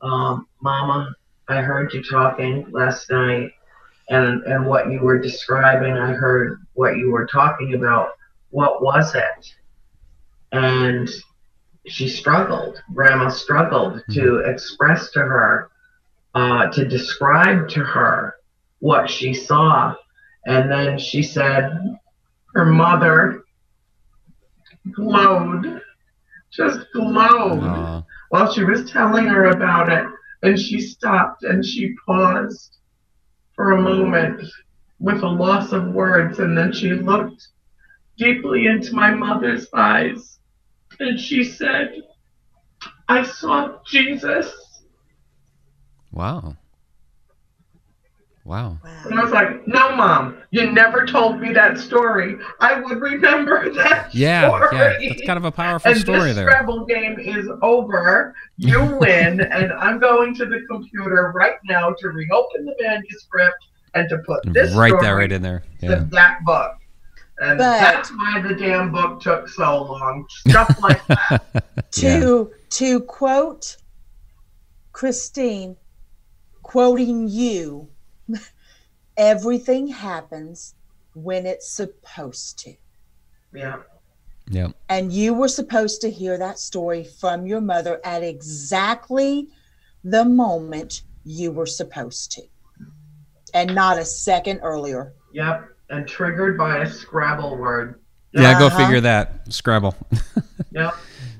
um, 0.00 0.46
Mama, 0.62 1.14
I 1.48 1.60
heard 1.60 1.92
you 1.92 2.02
talking 2.02 2.66
last 2.70 3.10
night 3.10 3.50
and, 4.08 4.42
and 4.44 4.66
what 4.66 4.90
you 4.90 5.00
were 5.00 5.18
describing. 5.18 5.92
I 5.92 6.12
heard 6.12 6.64
what 6.74 6.96
you 6.96 7.10
were 7.10 7.26
talking 7.26 7.74
about. 7.74 8.10
What 8.50 8.82
was 8.82 9.14
it? 9.14 9.54
And 10.52 11.10
she 11.86 12.08
struggled. 12.08 12.82
Grandma 12.92 13.28
struggled 13.28 14.02
to 14.12 14.38
express 14.38 15.10
to 15.10 15.20
her, 15.20 15.70
uh, 16.34 16.68
to 16.68 16.84
describe 16.86 17.68
to 17.70 17.80
her 17.80 18.36
what 18.78 19.10
she 19.10 19.34
saw. 19.34 19.94
And 20.46 20.70
then 20.70 20.98
she 20.98 21.22
said 21.22 21.98
her 22.54 22.64
mother 22.64 23.44
glowed, 24.92 25.80
just 26.50 26.86
glowed 26.94 28.04
while 28.28 28.52
she 28.52 28.64
was 28.64 28.90
telling 28.90 29.26
her 29.26 29.46
about 29.46 29.92
it. 29.92 30.06
And 30.42 30.58
she 30.58 30.80
stopped 30.80 31.42
and 31.44 31.64
she 31.64 31.94
paused 32.06 32.78
for 33.54 33.72
a 33.72 33.80
moment 33.80 34.42
with 34.98 35.22
a 35.22 35.28
loss 35.28 35.72
of 35.72 35.88
words. 35.88 36.38
And 36.38 36.56
then 36.56 36.72
she 36.72 36.92
looked 36.92 37.48
deeply 38.16 38.66
into 38.66 38.94
my 38.94 39.10
mother's 39.10 39.66
eyes 39.72 40.34
and 41.00 41.18
she 41.18 41.44
said, 41.44 41.94
I 43.08 43.22
saw 43.24 43.78
Jesus. 43.86 44.52
Wow. 46.12 46.56
Wow. 48.44 48.78
And 49.06 49.18
I 49.18 49.22
was 49.22 49.32
like, 49.32 49.66
No, 49.66 49.96
mom, 49.96 50.36
you 50.50 50.70
never 50.70 51.06
told 51.06 51.40
me 51.40 51.52
that 51.54 51.78
story. 51.78 52.36
I 52.60 52.78
would 52.78 53.00
remember 53.00 53.70
that 53.74 54.14
Yeah, 54.14 54.48
story. 54.48 54.76
yeah. 55.00 55.08
That's 55.08 55.26
kind 55.26 55.38
of 55.38 55.44
a 55.46 55.50
powerful 55.50 55.90
and 55.90 56.00
story 56.00 56.20
this 56.32 56.36
there. 56.36 56.50
Scrabble 56.50 56.84
game 56.84 57.18
is 57.18 57.48
over. 57.62 58.34
You 58.58 58.96
win, 59.00 59.40
and 59.40 59.72
I'm 59.72 59.98
going 59.98 60.34
to 60.36 60.44
the 60.44 60.60
computer 60.70 61.32
right 61.34 61.56
now 61.64 61.94
to 61.98 62.08
reopen 62.08 62.66
the 62.66 62.74
manuscript 62.80 63.56
and 63.94 64.08
to 64.10 64.18
put 64.26 64.52
this 64.52 64.74
Right 64.74 64.90
story 64.90 65.02
there, 65.02 65.16
right 65.16 65.32
in 65.32 65.40
there. 65.40 65.62
Yeah. 65.80 66.04
that 66.10 66.44
book. 66.44 66.72
And 67.40 67.58
But- 67.58 67.80
that's 67.80 68.10
why 68.10 68.40
the 68.46 68.54
damn 68.54 68.92
book 68.92 69.20
took 69.20 69.48
so 69.48 69.82
long. 69.82 70.26
Stuff 70.48 70.80
like 70.80 71.04
that. 71.08 71.64
to 71.92 72.52
to 72.70 73.00
quote 73.00 73.76
Christine, 74.92 75.76
quoting 76.62 77.28
you, 77.28 77.88
everything 79.16 79.88
happens 79.88 80.74
when 81.14 81.46
it's 81.46 81.68
supposed 81.70 82.58
to. 82.60 82.74
Yeah. 83.52 83.78
Yeah. 84.48 84.68
And 84.88 85.12
you 85.12 85.32
were 85.34 85.48
supposed 85.48 86.00
to 86.02 86.10
hear 86.10 86.36
that 86.38 86.58
story 86.58 87.04
from 87.04 87.46
your 87.46 87.60
mother 87.60 88.00
at 88.04 88.22
exactly 88.22 89.48
the 90.04 90.24
moment 90.24 91.02
you 91.24 91.50
were 91.50 91.66
supposed 91.66 92.32
to, 92.32 92.42
and 93.54 93.74
not 93.74 93.98
a 93.98 94.04
second 94.04 94.60
earlier. 94.62 95.14
Yep. 95.32 95.70
And 95.90 96.08
triggered 96.08 96.56
by 96.58 96.78
a 96.78 96.86
Scrabble 96.88 97.56
word. 97.56 98.00
Yeah, 98.32 98.58
go 98.58 98.66
Uh-huh. 98.66 98.78
figure 98.78 99.00
that. 99.02 99.52
Scrabble. 99.52 99.94
Yep. 100.72 100.94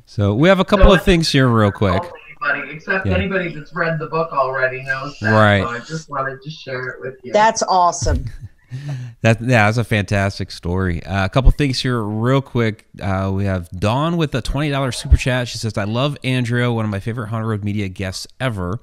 so 0.07 0.35
we 0.35 0.49
have 0.49 0.61
a 0.61 0.65
couple 0.65 0.87
So 0.87 0.95
of 0.95 1.03
things 1.03 1.31
here, 1.31 1.49
real 1.49 1.73
quick. 1.73 2.01
Anybody, 2.43 2.73
except 2.73 3.07
Yeah. 3.07 3.15
anybody 3.15 3.53
that's 3.53 3.75
read 3.75 3.99
the 3.99 4.07
book 4.07 4.31
already 4.33 4.83
knows 4.85 5.19
that. 5.21 5.33
Right. 5.33 5.63
So 5.63 5.69
I 5.71 5.79
just 5.81 6.09
wanted 6.09 6.41
to 6.43 6.51
share 6.51 6.89
it 6.91 7.01
with 7.01 7.15
you. 7.25 7.33
That's 7.33 7.63
awesome. 7.65 8.25
That 9.23 9.41
yeah, 9.41 9.67
that's 9.67 9.77
a 9.77 9.85
fantastic 9.85 10.51
story. 10.51 11.01
Uh, 11.05 11.25
a 11.27 11.29
couple 11.29 11.49
things 11.53 11.81
here, 11.81 12.03
real 12.03 12.43
quick. 12.43 12.87
Uh, 13.01 13.31
we 13.33 13.45
have 13.45 13.71
Dawn 13.71 14.17
with 14.17 14.35
a 14.35 14.43
twenty 14.43 14.69
dollars 14.69 14.97
super 14.97 15.17
chat. 15.17 15.47
She 15.47 15.59
says, 15.59 15.79
"I 15.79 15.85
love 15.85 16.19
Andrea, 16.25 16.73
one 16.73 16.85
of 16.85 16.91
my 16.91 16.99
favorite 16.99 17.29
Haunted 17.29 17.49
Road 17.49 17.63
Media 17.63 17.89
guests 17.89 18.27
ever." 18.41 18.81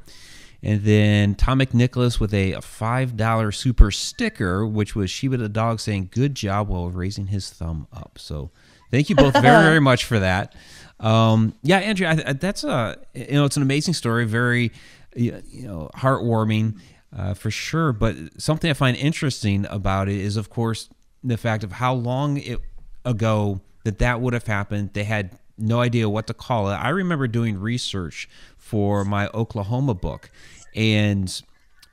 And 0.64 0.84
then 0.84 1.36
Tom 1.36 1.60
McNicholas 1.60 2.20
with 2.20 2.34
a 2.34 2.60
five 2.62 3.18
dollar 3.18 3.52
super 3.52 3.90
sticker, 3.90 4.66
which 4.66 4.96
was 4.96 5.10
Sheba 5.10 5.38
the 5.38 5.50
dog 5.50 5.80
saying, 5.80 6.10
"Good 6.12 6.36
job" 6.36 6.68
while 6.70 6.90
raising 6.90 7.28
his 7.28 7.50
thumb 7.50 7.88
up. 7.92 8.20
So, 8.20 8.52
thank 8.92 9.10
you 9.10 9.16
both 9.16 9.34
very 9.34 9.44
very 9.64 9.80
much 9.80 10.06
for 10.06 10.20
that. 10.20 10.56
Um, 11.00 11.56
yeah, 11.64 11.78
Andrea, 11.78 12.10
I, 12.12 12.30
I, 12.30 12.34
that's 12.34 12.64
a 12.64 12.98
you 13.14 13.34
know 13.34 13.46
it's 13.46 13.58
an 13.58 13.64
amazing 13.64 13.96
story, 13.96 14.26
very 14.26 14.72
you 15.16 15.42
you 15.48 15.68
know 15.68 15.90
heartwarming 15.96 16.80
uh, 17.16 17.34
for 17.34 17.50
sure. 17.50 17.92
But 17.92 18.16
something 18.38 18.70
I 18.70 18.74
find 18.74 18.96
interesting 18.96 19.66
about 19.70 20.10
it 20.10 20.18
is, 20.18 20.38
of 20.38 20.50
course, 20.50 20.90
the 21.24 21.38
fact 21.38 21.64
of 21.64 21.72
how 21.72 21.94
long 21.94 22.38
it 22.38 22.60
ago 23.04 23.62
that 23.84 24.00
that 24.00 24.22
would 24.22 24.34
have 24.34 24.46
happened. 24.46 24.92
They 24.94 25.04
had 25.04 25.38
no 25.62 25.80
idea 25.80 26.10
what 26.10 26.28
to 26.28 26.34
call 26.34 26.70
it. 26.70 26.74
I 26.74 26.90
remember 26.90 27.28
doing 27.28 27.60
research 27.60 28.30
for 28.58 29.06
my 29.06 29.28
Oklahoma 29.34 29.94
book, 29.94 30.32
and 30.76 31.42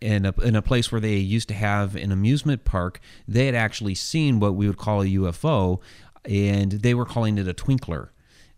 in 0.00 0.26
a, 0.26 0.34
in 0.40 0.54
a 0.54 0.62
place 0.62 0.92
where 0.92 1.00
they 1.00 1.16
used 1.16 1.48
to 1.48 1.54
have 1.54 1.96
an 1.96 2.12
amusement 2.12 2.64
park, 2.64 3.00
they 3.26 3.46
had 3.46 3.54
actually 3.54 3.94
seen 3.94 4.40
what 4.40 4.54
we 4.54 4.66
would 4.66 4.78
call 4.78 5.02
a 5.02 5.06
UFO, 5.06 5.80
and 6.24 6.72
they 6.72 6.94
were 6.94 7.04
calling 7.04 7.38
it 7.38 7.48
a 7.48 7.54
twinkler. 7.54 8.10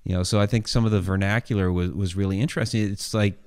You 0.04 0.14
know, 0.14 0.22
so 0.22 0.40
I 0.40 0.46
think 0.46 0.66
some 0.66 0.84
of 0.84 0.92
the 0.92 1.00
vernacular 1.00 1.70
was, 1.70 1.90
was 1.90 2.16
really 2.16 2.40
interesting. 2.40 2.90
It's 2.90 3.12
like 3.12 3.38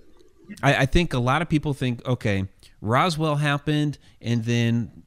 I, 0.62 0.76
I 0.76 0.86
think 0.86 1.14
a 1.14 1.20
lot 1.20 1.42
of 1.42 1.50
people 1.50 1.74
think, 1.74 2.06
okay, 2.08 2.48
Roswell 2.82 3.38
happened, 3.38 3.98
and 4.22 4.44
then 4.44 5.04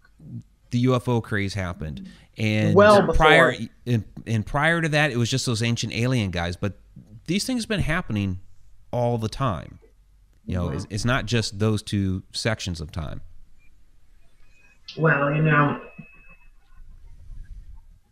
the 0.70 0.86
UFO 0.86 1.22
craze 1.22 1.54
happened, 1.54 2.08
and 2.38 2.74
Well 2.74 3.00
before. 3.00 3.14
prior 3.14 3.54
and, 3.86 4.04
and 4.26 4.44
prior 4.44 4.80
to 4.80 4.88
that, 4.90 5.10
it 5.10 5.16
was 5.16 5.30
just 5.30 5.46
those 5.46 5.62
ancient 5.62 5.94
alien 5.94 6.30
guys. 6.30 6.56
But 6.56 6.78
these 7.26 7.44
things 7.44 7.64
have 7.64 7.68
been 7.68 7.80
happening 7.80 8.40
all 8.90 9.18
the 9.18 9.28
time. 9.28 9.78
You 10.44 10.54
know, 10.54 10.68
it's, 10.68 10.86
it's 10.90 11.04
not 11.04 11.26
just 11.26 11.58
those 11.58 11.82
two 11.82 12.22
sections 12.32 12.80
of 12.80 12.92
time. 12.92 13.20
Well, 14.96 15.34
you 15.34 15.42
know, 15.42 15.80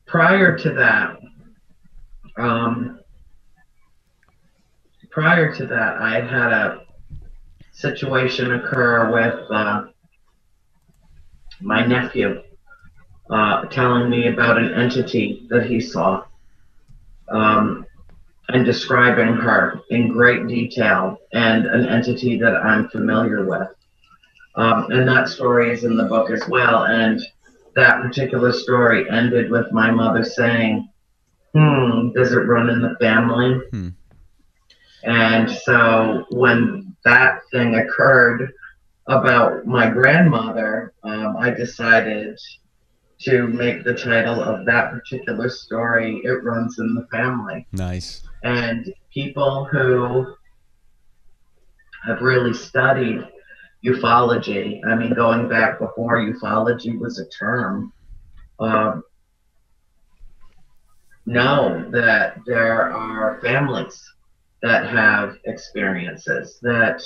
prior 0.06 0.58
to 0.58 0.70
that, 0.72 1.20
um, 2.36 2.98
prior 5.10 5.54
to 5.54 5.66
that, 5.66 5.98
I 5.98 6.14
had 6.14 6.28
had 6.28 6.52
a 6.52 6.84
situation 7.70 8.52
occur 8.52 9.12
with 9.12 9.50
uh, 9.52 9.84
my 11.60 11.86
nephew 11.86 12.42
uh, 13.30 13.64
telling 13.66 14.10
me 14.10 14.28
about 14.28 14.58
an 14.58 14.72
entity 14.74 15.46
that 15.50 15.66
he 15.66 15.80
saw 15.80 16.24
um, 17.28 17.86
and 18.48 18.64
describing 18.64 19.34
her 19.34 19.80
in 19.90 20.08
great 20.08 20.46
detail 20.46 21.18
and 21.32 21.66
an 21.66 21.86
entity 21.86 22.38
that 22.38 22.56
I'm 22.56 22.88
familiar 22.90 23.46
with. 23.46 23.68
Um, 24.56 24.90
and 24.90 25.08
that 25.08 25.28
story 25.28 25.72
is 25.72 25.84
in 25.84 25.96
the 25.96 26.04
book 26.04 26.30
as 26.30 26.46
well. 26.48 26.84
And 26.84 27.20
that 27.74 28.02
particular 28.02 28.52
story 28.52 29.08
ended 29.10 29.50
with 29.50 29.72
my 29.72 29.90
mother 29.90 30.22
saying, 30.22 30.88
Hmm, 31.54 32.10
does 32.10 32.32
it 32.32 32.40
run 32.40 32.68
in 32.68 32.82
the 32.82 32.96
family? 33.00 33.60
Hmm. 33.70 33.88
And 35.04 35.50
so 35.50 36.24
when 36.30 36.96
that 37.04 37.42
thing 37.52 37.76
occurred 37.76 38.52
about 39.06 39.66
my 39.66 39.88
grandmother, 39.88 40.94
um, 41.04 41.36
I 41.36 41.50
decided 41.50 42.38
to 43.20 43.46
make 43.46 43.84
the 43.84 43.94
title 43.94 44.42
of 44.42 44.66
that 44.66 44.90
particular 44.92 45.48
story, 45.48 46.20
It 46.24 46.42
Runs 46.42 46.78
in 46.78 46.94
the 46.94 47.06
Family 47.10 47.66
Nice. 47.72 48.22
and 48.42 48.92
people 49.12 49.64
who 49.64 50.34
have 52.06 52.20
really 52.20 52.52
studied 52.52 53.26
ufology, 53.84 54.80
I 54.86 54.94
mean, 54.94 55.14
going 55.14 55.48
back 55.48 55.78
before 55.78 56.18
ufology 56.18 56.98
was 56.98 57.18
a 57.18 57.26
term, 57.28 57.92
um, 58.58 59.02
know 61.26 61.88
that 61.90 62.38
there 62.46 62.92
are 62.92 63.40
families 63.40 64.02
that 64.62 64.86
have 64.88 65.36
experiences, 65.44 66.58
that 66.62 67.02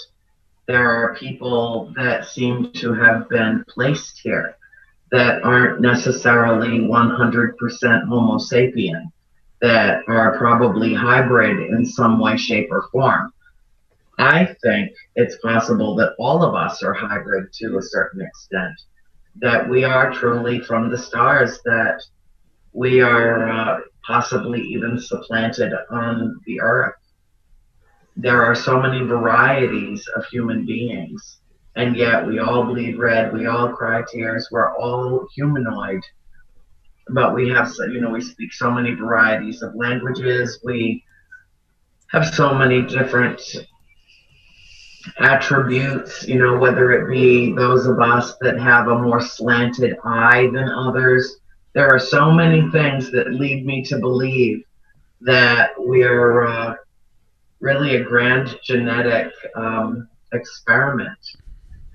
there 0.67 0.91
are 0.91 1.15
people 1.17 1.93
that 1.97 2.27
seem 2.27 2.73
to 2.73 2.93
have 2.93 3.29
been 3.29 3.65
placed 3.69 4.21
here 4.23 4.58
that 5.11 5.43
aren't 5.43 5.81
necessarily 5.81 6.81
100% 6.81 8.09
Homo 8.09 8.39
sapien 8.39 9.11
that 9.61 10.03
are 10.07 10.39
probably 10.39 10.95
hybrid 10.95 11.71
in 11.71 11.85
some 11.85 12.21
way, 12.21 12.37
shape, 12.37 12.69
or 12.71 12.89
form. 12.93 13.33
I 14.19 14.55
think 14.63 14.93
it's 15.15 15.39
possible 15.39 15.95
that 15.97 16.15
all 16.19 16.43
of 16.43 16.55
us 16.55 16.83
are 16.83 16.93
hybrid 16.93 17.53
to 17.55 17.79
a 17.79 17.83
certain 17.83 18.21
extent, 18.21 18.75
that 19.37 19.69
we 19.69 19.85
are 19.85 20.13
truly 20.13 20.61
from 20.61 20.91
the 20.91 20.99
stars, 20.99 21.61
that 21.65 22.03
we 22.73 23.01
are 23.01 23.49
uh, 23.49 23.81
possibly 24.05 24.61
even 24.61 24.99
supplanted 24.99 25.73
on 25.91 26.41
the 26.47 26.61
earth. 26.61 26.95
There 28.17 28.45
are 28.45 28.55
so 28.55 28.81
many 28.81 29.05
varieties 29.05 30.07
of 30.17 30.25
human 30.27 30.67
beings, 30.67 31.39
and 31.79 31.97
yet 31.97 32.27
we 32.27 32.41
all 32.41 32.65
bleed 32.65 32.99
red, 32.99 33.33
we 33.33 33.47
all 33.47 33.69
cry 33.69 34.03
tears, 34.11 34.49
we're 34.51 34.77
all 34.77 35.29
humanoid. 35.35 36.03
But 37.09 37.35
we 37.35 37.49
have 37.51 37.73
you 37.91 38.01
know 38.01 38.11
we 38.11 38.21
speak 38.21 38.53
so 38.53 38.71
many 38.71 38.95
varieties 38.95 39.63
of 39.63 39.75
languages 39.75 40.61
we 40.63 41.03
have 42.09 42.27
so 42.27 42.53
many 42.53 42.83
different 42.83 43.41
attributes 45.19 46.27
you 46.27 46.39
know 46.39 46.59
whether 46.59 46.93
it 46.93 47.09
be 47.09 47.55
those 47.55 47.87
of 47.87 47.99
us 48.01 48.35
that 48.41 48.59
have 48.59 48.89
a 48.89 48.99
more 48.99 49.21
slanted 49.23 49.97
eye 50.05 50.51
than 50.53 50.69
others. 50.69 51.37
There 51.75 51.89
are 51.89 52.01
so 52.01 52.33
many 52.33 52.69
things 52.73 53.13
that 53.13 53.33
lead 53.33 53.65
me 53.65 53.85
to 53.85 53.99
believe 53.99 54.65
that 55.21 55.71
we're 55.79 56.47
uh, 56.47 56.75
really 57.61 57.97
a 57.97 58.05
grand 58.05 58.59
genetic 58.65 59.33
um, 59.55 60.09
experiment 60.33 61.19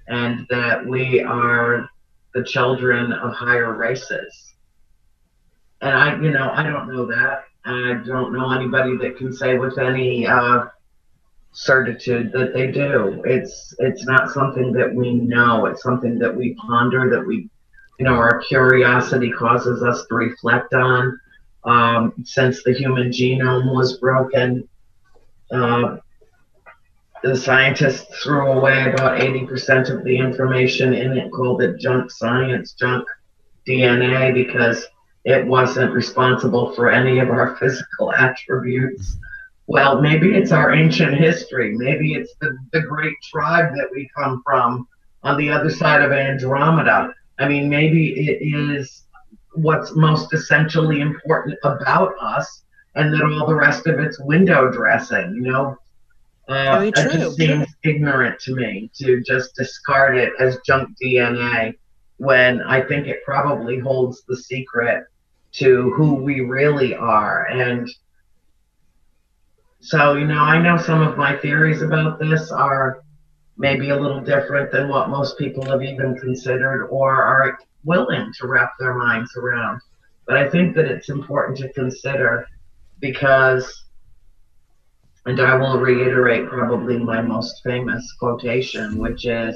and 0.08 0.46
that 0.50 0.86
we 0.86 1.22
are 1.22 1.90
the 2.34 2.44
children 2.44 3.14
of 3.14 3.34
higher 3.34 3.74
races 3.74 4.54
and 5.84 5.98
I, 5.98 6.16
you 6.22 6.32
know, 6.32 6.50
I 6.52 6.64
don't 6.64 6.88
know 6.88 7.06
that. 7.08 7.44
I 7.66 8.02
don't 8.06 8.34
know 8.34 8.52
anybody 8.52 8.98
that 8.98 9.18
can 9.18 9.34
say 9.34 9.58
with 9.58 9.78
any 9.78 10.26
uh, 10.26 10.66
certitude 11.52 12.32
that 12.32 12.54
they 12.54 12.72
do. 12.72 13.22
It's 13.26 13.76
it's 13.80 14.06
not 14.06 14.32
something 14.32 14.72
that 14.74 14.94
we 14.94 15.14
know. 15.14 15.66
It's 15.66 15.84
something 15.84 16.18
that 16.20 16.34
we 16.34 16.56
ponder. 16.56 17.10
That 17.10 17.26
we, 17.28 17.50
you 18.00 18.06
know, 18.06 18.14
our 18.14 18.40
curiosity 18.40 19.32
causes 19.32 19.84
us 19.84 20.06
to 20.08 20.16
reflect 20.16 20.74
on. 20.74 21.20
Um, 21.66 22.14
since 22.24 22.64
the 22.64 22.74
human 22.74 23.10
genome 23.10 23.74
was 23.74 23.98
broken, 23.98 24.68
uh, 25.52 25.98
the 27.24 27.36
scientists 27.36 28.06
threw 28.22 28.52
away 28.52 28.92
about 28.92 29.20
80% 29.20 29.90
of 29.90 30.04
the 30.04 30.18
information 30.18 30.94
in 30.94 31.18
it, 31.18 31.32
called 31.32 31.62
it 31.62 31.80
junk 31.80 32.12
science, 32.12 32.74
junk 32.74 33.08
DNA, 33.66 34.34
because 34.34 34.86
it 35.24 35.48
wasn't 35.48 35.94
responsible 35.94 36.74
for 36.74 36.92
any 36.92 37.20
of 37.20 37.30
our 37.30 37.56
physical 37.56 38.14
attributes. 38.14 39.18
Well, 39.68 40.02
maybe 40.02 40.36
it's 40.36 40.52
our 40.52 40.74
ancient 40.74 41.16
history. 41.16 41.74
Maybe 41.78 42.14
it's 42.16 42.34
the, 42.42 42.58
the 42.74 42.82
great 42.82 43.16
tribe 43.32 43.74
that 43.74 43.88
we 43.94 44.10
come 44.18 44.42
from 44.46 44.86
on 45.24 45.38
the 45.38 45.50
other 45.50 45.70
side 45.70 46.02
of 46.02 46.12
Andromeda. 46.12 47.14
I 47.40 47.48
mean, 47.48 47.70
maybe 47.70 48.28
it 48.28 48.44
is 48.46 49.06
what's 49.54 49.96
most 49.96 50.34
essentially 50.34 51.00
important 51.00 51.58
about 51.64 52.16
us, 52.20 52.64
and 52.96 53.14
that 53.14 53.24
all 53.24 53.48
the 53.48 53.56
rest 53.56 53.88
of 53.88 53.98
it's 54.00 54.20
window 54.20 54.70
dressing, 54.70 55.34
you 55.36 55.42
know? 55.42 55.78
Uh, 56.48 56.78
Very 56.78 56.90
it 56.90 56.96
just 56.96 57.38
seems 57.38 57.68
ignorant 57.84 58.40
to 58.42 58.56
me 58.56 58.92
to 58.96 59.22
just 59.22 59.56
discard 59.56 60.18
it 60.18 60.34
as 60.40 60.58
junk 60.66 60.90
DNA 61.02 61.76
when 62.18 62.62
I 62.62 62.82
think 62.82 63.08
it 63.08 63.24
probably 63.26 63.80
holds 63.80 64.24
the 64.28 64.36
secret 64.36 65.06
to 65.54 65.92
who 65.92 66.16
we 66.16 66.42
really 66.42 66.96
are. 66.96 67.46
And 67.48 67.90
so, 69.80 70.16
you 70.16 70.26
know, 70.26 70.40
I 70.40 70.62
know 70.62 70.78
some 70.78 71.02
of 71.02 71.18
my 71.18 71.38
theories 71.38 71.82
about 71.82 72.20
this 72.20 72.52
are 72.52 73.04
maybe 73.58 73.90
a 73.90 74.00
little 74.00 74.22
different 74.22 74.72
than 74.72 74.88
what 74.90 75.10
most 75.10 75.38
people 75.38 75.64
have 75.66 75.84
even 75.84 76.18
considered 76.18 76.88
or 76.88 77.12
are 77.12 77.60
willing 77.84 78.34
to 78.40 78.48
wrap 78.48 78.74
their 78.80 78.96
minds 78.96 79.36
around. 79.38 79.80
But 80.26 80.38
I 80.38 80.50
think 80.50 80.76
that 80.76 80.86
it's 80.86 81.10
important 81.10 81.58
to 81.60 81.74
consider 81.74 82.48
because, 83.00 83.83
and 85.26 85.40
I 85.40 85.56
will 85.56 85.80
reiterate 85.80 86.48
probably 86.50 86.98
my 86.98 87.22
most 87.22 87.62
famous 87.64 88.12
quotation, 88.20 88.98
which 88.98 89.26
is 89.26 89.56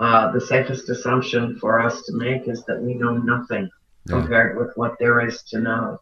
uh, 0.00 0.32
the 0.32 0.40
safest 0.40 0.88
assumption 0.88 1.58
for 1.58 1.80
us 1.80 2.02
to 2.04 2.14
make 2.14 2.48
is 2.48 2.64
that 2.64 2.80
we 2.80 2.94
know 2.94 3.16
nothing 3.16 3.68
yeah. 4.06 4.18
compared 4.18 4.56
with 4.56 4.76
what 4.76 4.98
there 4.98 5.26
is 5.26 5.42
to 5.44 5.60
know. 5.60 6.00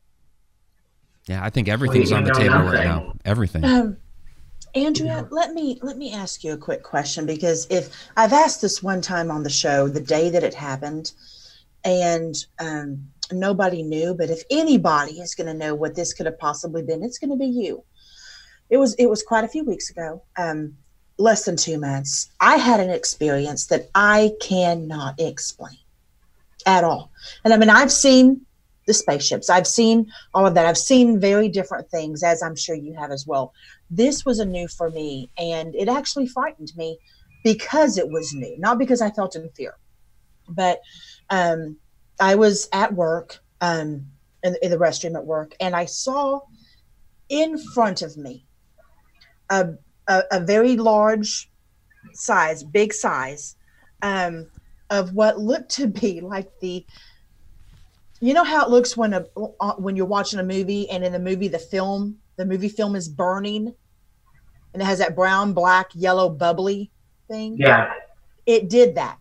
Yeah, 1.26 1.44
I 1.44 1.50
think 1.50 1.68
everything's 1.68 2.12
on 2.12 2.24
the 2.24 2.34
table 2.34 2.58
nothing. 2.58 2.72
right 2.72 2.84
now. 2.84 3.14
Everything. 3.24 3.64
Um, 3.64 3.96
Andrea, 4.74 5.26
let 5.30 5.54
me 5.54 5.78
let 5.82 5.96
me 5.96 6.12
ask 6.12 6.42
you 6.42 6.52
a 6.52 6.56
quick 6.56 6.82
question 6.82 7.26
because 7.26 7.66
if 7.70 7.96
I've 8.16 8.32
asked 8.32 8.60
this 8.60 8.82
one 8.82 9.00
time 9.00 9.30
on 9.30 9.42
the 9.42 9.50
show, 9.50 9.88
the 9.88 10.00
day 10.00 10.30
that 10.30 10.42
it 10.42 10.52
happened, 10.52 11.12
and 11.84 12.34
um, 12.58 13.08
nobody 13.32 13.82
knew, 13.82 14.14
but 14.14 14.30
if 14.30 14.42
anybody 14.50 15.20
is 15.20 15.34
going 15.34 15.46
to 15.46 15.54
know 15.54 15.74
what 15.74 15.94
this 15.94 16.12
could 16.12 16.26
have 16.26 16.38
possibly 16.38 16.82
been, 16.82 17.02
it's 17.02 17.18
going 17.18 17.30
to 17.30 17.36
be 17.36 17.46
you. 17.46 17.84
It 18.70 18.78
was 18.78 18.94
it 18.94 19.06
was 19.06 19.22
quite 19.22 19.44
a 19.44 19.48
few 19.48 19.64
weeks 19.64 19.90
ago, 19.90 20.22
um, 20.36 20.76
less 21.18 21.44
than 21.44 21.56
two 21.56 21.78
months. 21.78 22.30
I 22.40 22.56
had 22.56 22.80
an 22.80 22.90
experience 22.90 23.66
that 23.66 23.88
I 23.94 24.32
cannot 24.40 25.20
explain 25.20 25.78
at 26.66 26.84
all, 26.84 27.10
and 27.44 27.52
I 27.52 27.56
mean 27.56 27.70
I've 27.70 27.92
seen 27.92 28.40
the 28.86 28.94
spaceships. 28.94 29.48
I've 29.48 29.66
seen 29.66 30.10
all 30.34 30.46
of 30.46 30.54
that. 30.54 30.66
I've 30.66 30.78
seen 30.78 31.20
very 31.20 31.48
different 31.48 31.90
things, 31.90 32.22
as 32.22 32.42
I'm 32.42 32.56
sure 32.56 32.76
you 32.76 32.94
have 32.94 33.10
as 33.10 33.26
well. 33.26 33.52
This 33.90 34.24
was 34.24 34.38
a 34.38 34.44
new 34.44 34.68
for 34.68 34.90
me, 34.90 35.30
and 35.38 35.74
it 35.74 35.88
actually 35.88 36.26
frightened 36.26 36.72
me 36.76 36.98
because 37.42 37.98
it 37.98 38.08
was 38.08 38.32
new, 38.34 38.58
not 38.58 38.78
because 38.78 39.00
I 39.00 39.10
felt 39.10 39.36
in 39.36 39.48
fear. 39.50 39.76
But 40.48 40.80
um, 41.30 41.76
I 42.20 42.34
was 42.34 42.68
at 42.72 42.94
work, 42.94 43.38
um, 43.60 44.06
in, 44.42 44.56
in 44.62 44.70
the 44.70 44.78
restroom 44.78 45.14
at 45.14 45.24
work, 45.24 45.54
and 45.60 45.74
I 45.74 45.84
saw 45.84 46.40
in 47.28 47.58
front 47.58 48.02
of 48.02 48.16
me 48.16 48.46
a, 49.60 49.74
a, 50.08 50.22
a 50.32 50.40
very 50.40 50.76
large 50.76 51.50
size, 52.12 52.62
big 52.62 52.92
size, 52.92 53.56
um, 54.02 54.46
of 54.90 55.14
what 55.14 55.38
looked 55.38 55.70
to 55.70 55.86
be 55.86 56.20
like 56.20 56.50
the 56.60 56.84
you 58.20 58.32
know 58.32 58.44
how 58.44 58.64
it 58.64 58.70
looks 58.70 58.96
when 58.96 59.12
a 59.12 59.24
uh, 59.60 59.74
when 59.74 59.96
you're 59.96 60.06
watching 60.06 60.38
a 60.38 60.44
movie 60.44 60.88
and 60.90 61.04
in 61.04 61.12
the 61.12 61.18
movie 61.18 61.48
the 61.48 61.58
film 61.58 62.16
the 62.36 62.44
movie 62.44 62.68
film 62.68 62.94
is 62.94 63.08
burning 63.08 63.74
and 64.72 64.82
it 64.82 64.84
has 64.84 64.98
that 64.98 65.16
brown 65.16 65.52
black 65.52 65.90
yellow 65.94 66.28
bubbly 66.28 66.90
thing? 67.28 67.56
Yeah. 67.58 67.92
It 68.44 68.68
did 68.68 68.96
that. 68.96 69.18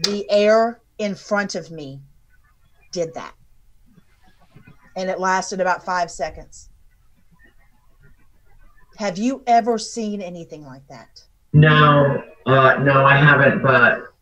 The 0.00 0.28
air 0.30 0.80
in 0.98 1.14
front 1.14 1.54
of 1.54 1.70
me 1.70 2.00
did 2.90 3.14
that. 3.14 3.34
And 4.96 5.10
it 5.10 5.20
lasted 5.20 5.60
about 5.60 5.84
five 5.84 6.10
seconds 6.10 6.70
have 8.96 9.18
you 9.18 9.42
ever 9.46 9.78
seen 9.78 10.20
anything 10.20 10.64
like 10.64 10.86
that 10.88 11.22
no 11.52 12.22
uh, 12.46 12.74
no 12.80 13.04
i 13.04 13.16
haven't 13.16 13.62
but 13.62 14.14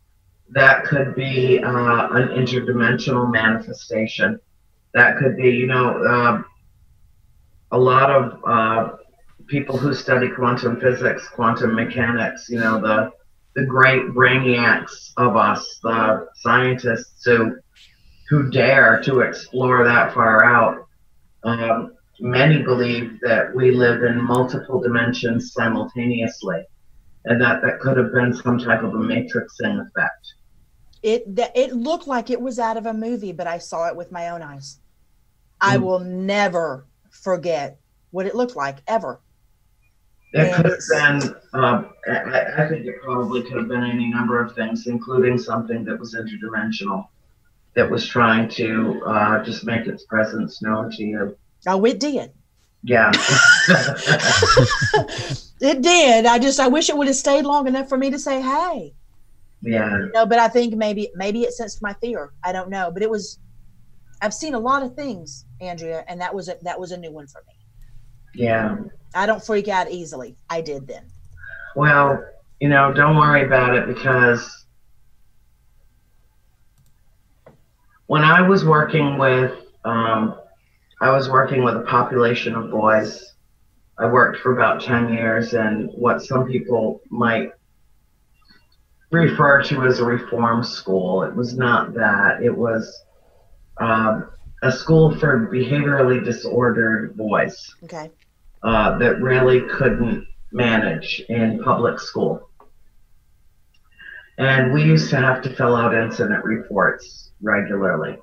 that 0.53 0.85
could 0.85 1.15
be 1.15 1.59
uh, 1.63 2.07
an 2.11 2.29
interdimensional 2.29 3.31
manifestation. 3.31 4.39
That 4.93 5.17
could 5.17 5.35
be, 5.35 5.49
you 5.49 5.65
know, 5.65 6.03
uh, 6.03 6.43
a 7.71 7.77
lot 7.77 8.11
of 8.11 8.39
uh, 8.45 8.97
people 9.47 9.77
who 9.77 9.93
study 9.93 10.29
quantum 10.29 10.79
physics, 10.79 11.27
quantum 11.29 11.75
mechanics, 11.75 12.47
you 12.49 12.59
know, 12.59 12.79
the 12.79 13.11
the 13.55 13.65
great 13.65 14.01
brainiacs 14.07 15.13
of 15.17 15.35
us, 15.35 15.79
the 15.83 16.27
scientists 16.35 17.23
who 17.25 17.55
who 18.29 18.49
dare 18.49 19.01
to 19.03 19.21
explore 19.21 19.83
that 19.83 20.13
far 20.13 20.43
out. 20.43 20.87
Um, 21.43 21.95
many 22.19 22.61
believe 22.61 23.19
that 23.21 23.53
we 23.55 23.71
live 23.71 24.03
in 24.03 24.23
multiple 24.23 24.81
dimensions 24.81 25.53
simultaneously, 25.53 26.63
and 27.25 27.41
that 27.41 27.61
that 27.61 27.79
could 27.79 27.97
have 27.97 28.13
been 28.13 28.33
some 28.33 28.57
type 28.57 28.83
of 28.83 28.93
a 28.93 28.97
matrixing 28.97 29.79
effect. 29.79 30.33
It 31.01 31.23
it 31.55 31.73
looked 31.73 32.07
like 32.07 32.29
it 32.29 32.39
was 32.39 32.59
out 32.59 32.77
of 32.77 32.85
a 32.85 32.93
movie, 32.93 33.33
but 33.33 33.47
I 33.47 33.57
saw 33.57 33.87
it 33.87 33.95
with 33.95 34.11
my 34.11 34.29
own 34.29 34.41
eyes. 34.41 34.79
Mm. 35.61 35.67
I 35.67 35.77
hmm. 35.77 35.83
will 35.83 35.99
never 35.99 36.85
forget 37.09 37.79
what 38.11 38.25
it 38.25 38.35
looked 38.35 38.55
like 38.55 38.77
ever. 38.87 39.19
It 40.33 40.53
could 40.55 40.65
have 40.65 40.79
been. 41.21 41.35
Um, 41.53 41.93
I, 42.07 42.63
I, 42.63 42.67
think 42.67 42.87
it 42.87 43.01
probably 43.03 43.43
could 43.43 43.57
have 43.57 43.67
been 43.67 43.83
any 43.83 44.07
number 44.07 44.43
of 44.43 44.55
things, 44.55 44.87
including 44.87 45.37
something 45.37 45.85
that 45.85 45.99
was 45.99 46.15
interdimensional, 46.15 47.07
that 47.75 47.89
was 47.89 48.07
trying 48.07 48.49
to 48.49 49.03
uh, 49.05 49.43
just 49.43 49.63
make 49.63 49.85
its 49.85 50.05
presence 50.05 50.61
known 50.61 50.89
to 50.91 51.03
you. 51.03 51.37
Oh, 51.67 51.85
it 51.85 51.99
did. 51.99 52.31
Yeah. 52.83 53.11
it 55.61 55.81
did. 55.81 56.25
I 56.25 56.37
just 56.39 56.59
I 56.59 56.67
wish 56.67 56.89
it 56.89 56.97
would 56.97 57.07
have 57.07 57.15
stayed 57.15 57.45
long 57.45 57.67
enough 57.67 57.87
for 57.87 57.97
me 57.97 58.09
to 58.11 58.19
say, 58.19 58.41
"Hey." 58.41 58.93
Yeah. 59.61 60.07
no, 60.13 60.25
but 60.25 60.39
I 60.39 60.49
think 60.49 60.73
maybe 60.75 61.09
maybe 61.15 61.43
it 61.43 61.53
sensed 61.53 61.81
my 61.81 61.93
fear. 61.93 62.33
I 62.43 62.51
don't 62.51 62.69
know, 62.69 62.91
but 62.91 63.01
it 63.01 63.09
was. 63.09 63.39
I've 64.21 64.33
seen 64.33 64.53
a 64.53 64.59
lot 64.59 64.83
of 64.83 64.95
things, 64.95 65.45
Andrea, 65.61 66.03
and 66.07 66.19
that 66.19 66.33
was 66.35 66.49
a, 66.49 66.57
that 66.63 66.79
was 66.79 66.91
a 66.91 66.97
new 66.97 67.11
one 67.11 67.27
for 67.27 67.43
me. 67.47 67.53
Yeah. 68.35 68.77
I 69.15 69.25
don't 69.25 69.43
freak 69.43 69.67
out 69.67 69.89
easily. 69.91 70.35
I 70.49 70.61
did 70.61 70.87
then. 70.87 71.05
Well, 71.75 72.23
you 72.59 72.69
know, 72.69 72.93
don't 72.93 73.15
worry 73.15 73.45
about 73.45 73.75
it 73.75 73.87
because 73.87 74.65
when 78.07 78.23
I 78.23 78.41
was 78.41 78.65
working 78.65 79.17
with, 79.17 79.53
um, 79.85 80.39
I 81.03 81.09
was 81.09 81.29
working 81.29 81.65
with 81.65 81.75
a 81.75 81.81
population 81.81 82.55
of 82.55 82.71
boys. 82.71 83.33
I 83.99 84.05
worked 84.05 84.39
for 84.39 84.53
about 84.53 84.81
10 84.81 85.13
years, 85.13 85.53
and 85.53 85.89
what 85.89 86.21
some 86.21 86.47
people 86.47 87.01
might 87.09 87.51
refer 89.11 89.61
to 89.63 89.83
as 89.83 89.99
a 89.99 90.05
reform 90.05 90.63
school. 90.63 91.23
It 91.23 91.35
was 91.35 91.57
not 91.57 91.93
that. 91.95 92.41
It 92.41 92.57
was 92.57 93.03
um, 93.81 94.29
a 94.61 94.71
school 94.71 95.13
for 95.19 95.49
behaviorally 95.51 96.23
disordered 96.23 97.17
boys. 97.17 97.75
Okay. 97.83 98.09
Uh, 98.63 98.97
that 98.99 99.21
really 99.21 99.59
couldn't 99.67 100.25
manage 100.53 101.21
in 101.27 101.61
public 101.65 101.99
school. 101.99 102.49
And 104.37 104.71
we 104.71 104.83
used 104.83 105.09
to 105.09 105.17
have 105.17 105.41
to 105.41 105.53
fill 105.53 105.75
out 105.75 105.93
incident 105.93 106.45
reports 106.45 107.31
regularly. 107.41 108.19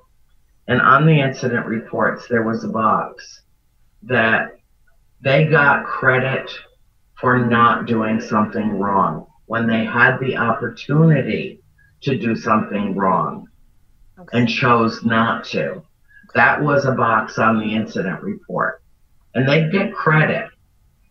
And 0.71 0.79
on 0.79 1.05
the 1.05 1.19
incident 1.19 1.65
reports, 1.65 2.29
there 2.29 2.43
was 2.43 2.63
a 2.63 2.69
box 2.69 3.41
that 4.03 4.57
they 5.19 5.43
got 5.43 5.83
credit 5.85 6.49
for 7.19 7.45
not 7.45 7.87
doing 7.87 8.21
something 8.21 8.79
wrong 8.79 9.27
when 9.47 9.67
they 9.67 9.83
had 9.83 10.17
the 10.21 10.37
opportunity 10.37 11.59
to 12.03 12.17
do 12.17 12.37
something 12.37 12.95
wrong 12.95 13.49
okay. 14.17 14.39
and 14.39 14.47
chose 14.47 15.03
not 15.03 15.43
to. 15.47 15.83
That 16.35 16.61
was 16.61 16.85
a 16.85 16.93
box 16.93 17.37
on 17.37 17.59
the 17.59 17.75
incident 17.75 18.23
report. 18.23 18.81
And 19.35 19.45
they 19.45 19.69
get 19.69 19.93
credit 19.93 20.47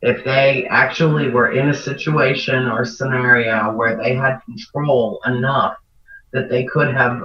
if 0.00 0.24
they 0.24 0.68
actually 0.70 1.28
were 1.28 1.52
in 1.52 1.68
a 1.68 1.74
situation 1.74 2.66
or 2.66 2.86
scenario 2.86 3.74
where 3.74 3.98
they 3.98 4.14
had 4.14 4.38
control 4.46 5.20
enough 5.26 5.76
that 6.32 6.48
they 6.48 6.64
could 6.64 6.94
have 6.94 7.20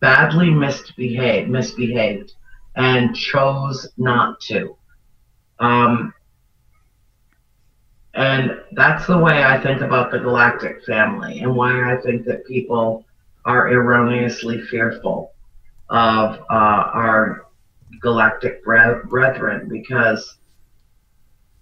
badly 0.00 0.50
misbehaved, 0.50 1.48
misbehaved 1.48 2.32
and 2.76 3.16
chose 3.16 3.88
not 3.96 4.40
to. 4.40 4.76
Um, 5.58 6.12
and 8.14 8.60
that's 8.72 9.06
the 9.06 9.18
way 9.18 9.44
I 9.44 9.62
think 9.62 9.82
about 9.82 10.10
the 10.10 10.18
galactic 10.18 10.84
family 10.84 11.40
and 11.40 11.54
why 11.54 11.92
I 11.92 12.00
think 12.00 12.24
that 12.26 12.46
people 12.46 13.04
are 13.44 13.70
erroneously 13.70 14.62
fearful 14.62 15.32
of 15.88 16.40
uh, 16.50 16.90
our 16.94 17.46
galactic 18.00 18.64
brethren 18.64 19.68
because 19.68 20.38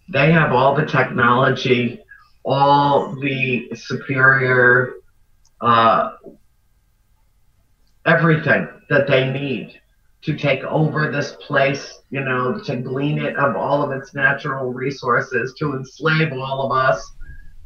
they 0.08 0.32
have 0.32 0.52
all 0.52 0.74
the 0.74 0.86
technology, 0.86 2.00
all 2.44 3.14
the 3.16 3.70
superior, 3.74 4.94
uh, 5.60 6.12
everything 8.06 8.68
that 8.88 9.06
they 9.06 9.30
need 9.30 9.80
to 10.22 10.36
take 10.36 10.62
over 10.64 11.10
this 11.10 11.36
place, 11.46 12.00
you 12.10 12.20
know, 12.20 12.58
to 12.64 12.76
glean 12.76 13.18
it 13.18 13.36
of 13.36 13.56
all 13.56 13.82
of 13.82 13.92
its 13.92 14.14
natural 14.14 14.72
resources, 14.72 15.54
to 15.58 15.74
enslave 15.74 16.32
all 16.32 16.66
of 16.66 16.72
us, 16.72 17.12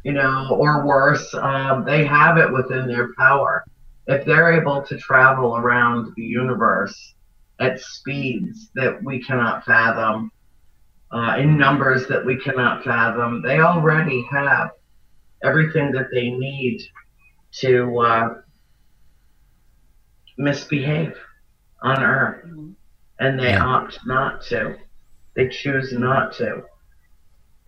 you 0.04 0.12
know, 0.12 0.48
or 0.50 0.86
worse, 0.86 1.32
um, 1.34 1.84
they 1.84 2.04
have 2.04 2.36
it 2.36 2.52
within 2.52 2.86
their 2.86 3.14
power. 3.14 3.64
If 4.06 4.24
they're 4.24 4.60
able 4.60 4.82
to 4.82 4.98
travel 4.98 5.56
around 5.56 6.12
the 6.16 6.22
universe 6.22 7.14
at 7.60 7.80
speeds 7.80 8.70
that 8.74 9.02
we 9.04 9.22
cannot 9.22 9.64
fathom, 9.64 10.32
uh, 11.10 11.36
in 11.38 11.56
numbers 11.56 12.06
that 12.08 12.24
we 12.24 12.36
cannot 12.36 12.84
fathom. 12.84 13.42
They 13.42 13.60
already 13.60 14.26
have 14.30 14.70
everything 15.42 15.92
that 15.92 16.08
they 16.12 16.30
need 16.30 16.82
to 17.60 17.98
uh, 17.98 18.34
misbehave 20.38 21.14
on 21.82 22.02
Earth, 22.02 22.44
mm-hmm. 22.46 22.70
and 23.18 23.38
they 23.38 23.50
yeah. 23.50 23.64
opt 23.64 23.98
not 24.06 24.42
to. 24.46 24.76
They 25.34 25.48
choose 25.48 25.92
not 25.92 26.32
to. 26.34 26.62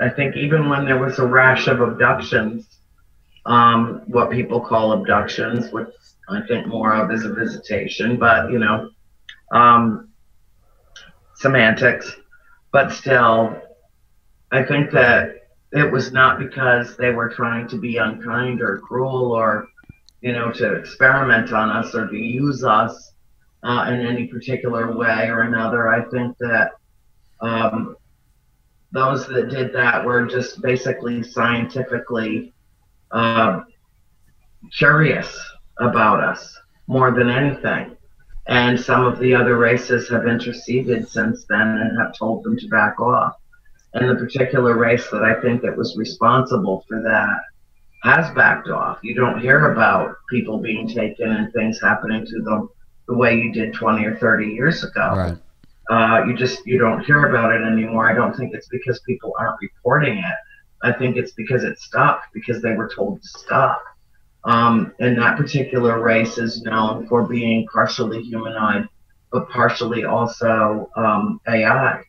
I 0.00 0.08
think 0.08 0.36
even 0.36 0.68
when 0.68 0.84
there 0.86 0.98
was 0.98 1.18
a 1.18 1.26
rash 1.26 1.66
of 1.66 1.80
abductions, 1.80 2.78
um, 3.44 4.02
what 4.06 4.30
people 4.30 4.60
call 4.60 4.92
abductions, 4.92 5.70
which 5.72 5.88
I 6.28 6.40
think 6.46 6.66
more 6.66 6.94
of 6.94 7.10
is 7.10 7.24
a 7.24 7.34
visitation, 7.34 8.18
but 8.18 8.50
you 8.50 8.58
know, 8.58 8.90
um, 9.52 10.08
semantics. 11.36 12.16
But 12.72 12.92
still, 12.92 13.60
I 14.52 14.62
think 14.62 14.90
that 14.92 15.40
it 15.72 15.90
was 15.90 16.12
not 16.12 16.38
because 16.38 16.96
they 16.96 17.10
were 17.10 17.28
trying 17.28 17.68
to 17.68 17.76
be 17.76 17.96
unkind 17.96 18.60
or 18.60 18.78
cruel 18.78 19.32
or, 19.32 19.68
you 20.20 20.32
know, 20.32 20.52
to 20.52 20.74
experiment 20.74 21.52
on 21.52 21.70
us 21.70 21.94
or 21.94 22.06
to 22.06 22.16
use 22.16 22.64
us 22.64 23.12
uh, 23.62 23.86
in 23.88 24.06
any 24.06 24.26
particular 24.26 24.96
way 24.96 25.28
or 25.28 25.42
another. 25.42 25.88
I 25.88 26.08
think 26.10 26.36
that 26.38 26.72
um, 27.40 27.96
those 28.92 29.26
that 29.28 29.48
did 29.48 29.72
that 29.72 30.04
were 30.04 30.26
just 30.26 30.60
basically 30.60 31.22
scientifically 31.22 32.52
uh, 33.12 33.60
curious 34.76 35.38
about 35.78 36.22
us 36.22 36.58
more 36.86 37.12
than 37.12 37.30
anything. 37.30 37.96
And 38.46 38.78
some 38.78 39.06
of 39.06 39.18
the 39.18 39.34
other 39.34 39.56
races 39.56 40.08
have 40.08 40.26
interceded 40.26 41.08
since 41.08 41.44
then 41.48 41.60
and 41.60 41.98
have 41.98 42.16
told 42.18 42.42
them 42.42 42.58
to 42.58 42.68
back 42.68 43.00
off. 43.00 43.36
And 43.94 44.08
the 44.08 44.16
particular 44.16 44.76
race 44.76 45.08
that 45.10 45.22
I 45.22 45.40
think 45.40 45.62
that 45.62 45.76
was 45.76 45.96
responsible 45.96 46.84
for 46.88 47.00
that 47.02 47.40
has 48.02 48.32
backed 48.34 48.68
off. 48.68 48.98
You 49.02 49.14
don't 49.14 49.40
hear 49.40 49.72
about 49.72 50.16
people 50.28 50.58
being 50.58 50.88
taken 50.88 51.30
and 51.30 51.52
things 51.52 51.80
happening 51.80 52.24
to 52.26 52.42
them 52.42 52.68
the 53.06 53.14
way 53.14 53.36
you 53.36 53.52
did 53.52 53.74
20 53.74 54.04
or 54.06 54.16
30 54.16 54.46
years 54.46 54.84
ago. 54.84 55.14
Right. 55.16 55.38
Uh, 55.90 56.24
you 56.24 56.36
just 56.36 56.64
you 56.66 56.78
don't 56.78 57.04
hear 57.04 57.26
about 57.26 57.52
it 57.52 57.62
anymore. 57.62 58.08
I 58.08 58.14
don't 58.14 58.34
think 58.36 58.54
it's 58.54 58.68
because 58.68 59.00
people 59.00 59.34
aren't 59.38 59.56
reporting 59.60 60.18
it. 60.18 60.34
I 60.82 60.92
think 60.92 61.16
it's 61.16 61.32
because 61.32 61.64
it 61.64 61.78
stopped 61.78 62.26
because 62.32 62.62
they 62.62 62.72
were 62.72 62.88
told 62.94 63.20
to 63.22 63.28
stop. 63.28 63.82
Um, 64.44 64.94
and 65.00 65.18
that 65.18 65.36
particular 65.36 66.00
race 66.00 66.38
is 66.38 66.62
known 66.62 67.06
for 67.08 67.26
being 67.26 67.66
partially 67.72 68.22
humanoid, 68.22 68.88
but 69.32 69.50
partially 69.50 70.04
also 70.04 70.88
um, 70.96 71.40
AI. 71.46 72.02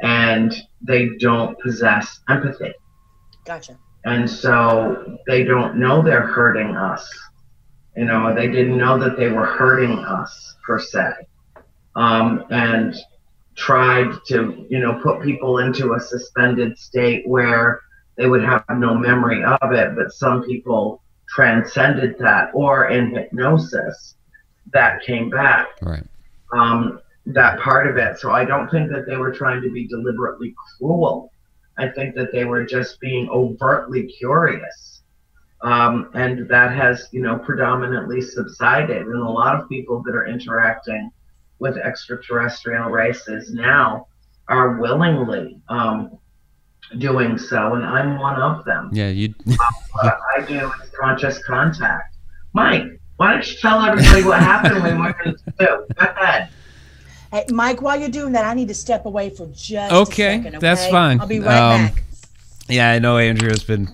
And 0.00 0.54
they 0.82 1.08
don't 1.18 1.58
possess 1.58 2.20
empathy. 2.28 2.74
Gotcha. 3.44 3.78
And 4.06 4.30
so 4.30 5.18
they 5.26 5.42
don't 5.42 5.76
know 5.76 6.00
they're 6.00 6.28
hurting 6.28 6.76
us. 6.76 7.06
You 7.96 8.04
know, 8.04 8.32
they 8.32 8.46
didn't 8.46 8.78
know 8.78 8.98
that 9.00 9.16
they 9.16 9.28
were 9.30 9.44
hurting 9.44 9.98
us 9.98 10.54
per 10.64 10.78
se. 10.78 11.12
Um, 11.96 12.44
and 12.50 12.94
tried 13.56 14.12
to, 14.26 14.64
you 14.70 14.78
know, 14.78 15.00
put 15.02 15.22
people 15.22 15.58
into 15.58 15.94
a 15.94 16.00
suspended 16.00 16.78
state 16.78 17.26
where 17.26 17.80
they 18.16 18.28
would 18.28 18.44
have 18.44 18.64
no 18.76 18.94
memory 18.94 19.42
of 19.42 19.72
it. 19.72 19.96
But 19.96 20.12
some 20.12 20.44
people 20.44 21.02
transcended 21.28 22.16
that, 22.20 22.50
or 22.54 22.88
in 22.90 23.12
hypnosis, 23.12 24.14
that 24.72 25.02
came 25.02 25.30
back. 25.30 25.66
Right. 25.82 26.04
Um, 26.56 27.00
that 27.26 27.58
part 27.58 27.88
of 27.88 27.96
it. 27.96 28.20
So 28.20 28.30
I 28.30 28.44
don't 28.44 28.70
think 28.70 28.88
that 28.92 29.06
they 29.06 29.16
were 29.16 29.32
trying 29.32 29.62
to 29.62 29.70
be 29.70 29.88
deliberately 29.88 30.54
cruel. 30.78 31.32
I 31.78 31.88
think 31.88 32.14
that 32.14 32.32
they 32.32 32.44
were 32.44 32.64
just 32.64 33.00
being 33.00 33.28
overtly 33.28 34.06
curious. 34.06 35.02
Um, 35.62 36.10
and 36.14 36.48
that 36.48 36.72
has, 36.72 37.08
you 37.12 37.22
know, 37.22 37.38
predominantly 37.38 38.20
subsided. 38.20 39.06
And 39.06 39.22
a 39.22 39.28
lot 39.28 39.58
of 39.58 39.68
people 39.68 40.02
that 40.04 40.14
are 40.14 40.26
interacting 40.26 41.10
with 41.58 41.76
extraterrestrial 41.76 42.90
races 42.90 43.52
now 43.52 44.06
are 44.48 44.76
willingly 44.78 45.60
um, 45.68 46.18
doing 46.98 47.38
so, 47.38 47.74
and 47.74 47.84
I'm 47.84 48.18
one 48.18 48.40
of 48.40 48.64
them. 48.64 48.90
Yeah, 48.92 49.08
you. 49.08 49.34
what 49.92 50.18
I 50.36 50.42
do 50.46 50.70
is 50.82 50.90
conscious 50.98 51.42
contact. 51.44 52.16
Mike, 52.52 53.00
why 53.16 53.32
don't 53.32 53.50
you 53.50 53.56
tell 53.58 53.80
everybody 53.80 54.22
what 54.24 54.40
happened 54.40 54.82
when 54.82 54.96
we 54.96 55.02
went 55.02 55.38
to 55.38 55.52
Go 55.58 55.86
ahead. 55.98 56.50
Hey, 57.32 57.44
Mike, 57.50 57.82
while 57.82 57.98
you're 57.98 58.08
doing 58.08 58.32
that, 58.32 58.44
I 58.44 58.54
need 58.54 58.68
to 58.68 58.74
step 58.74 59.06
away 59.06 59.30
for 59.30 59.46
just 59.48 59.92
okay, 59.92 60.36
second, 60.36 60.46
okay? 60.46 60.58
That's 60.58 60.86
fine. 60.88 61.20
I'll 61.20 61.26
be 61.26 61.40
right 61.40 61.56
um, 61.56 61.86
back. 61.86 62.02
Yeah, 62.68 62.90
I 62.90 62.98
know 62.98 63.18
Andrea 63.18 63.50
has 63.50 63.64
been 63.64 63.88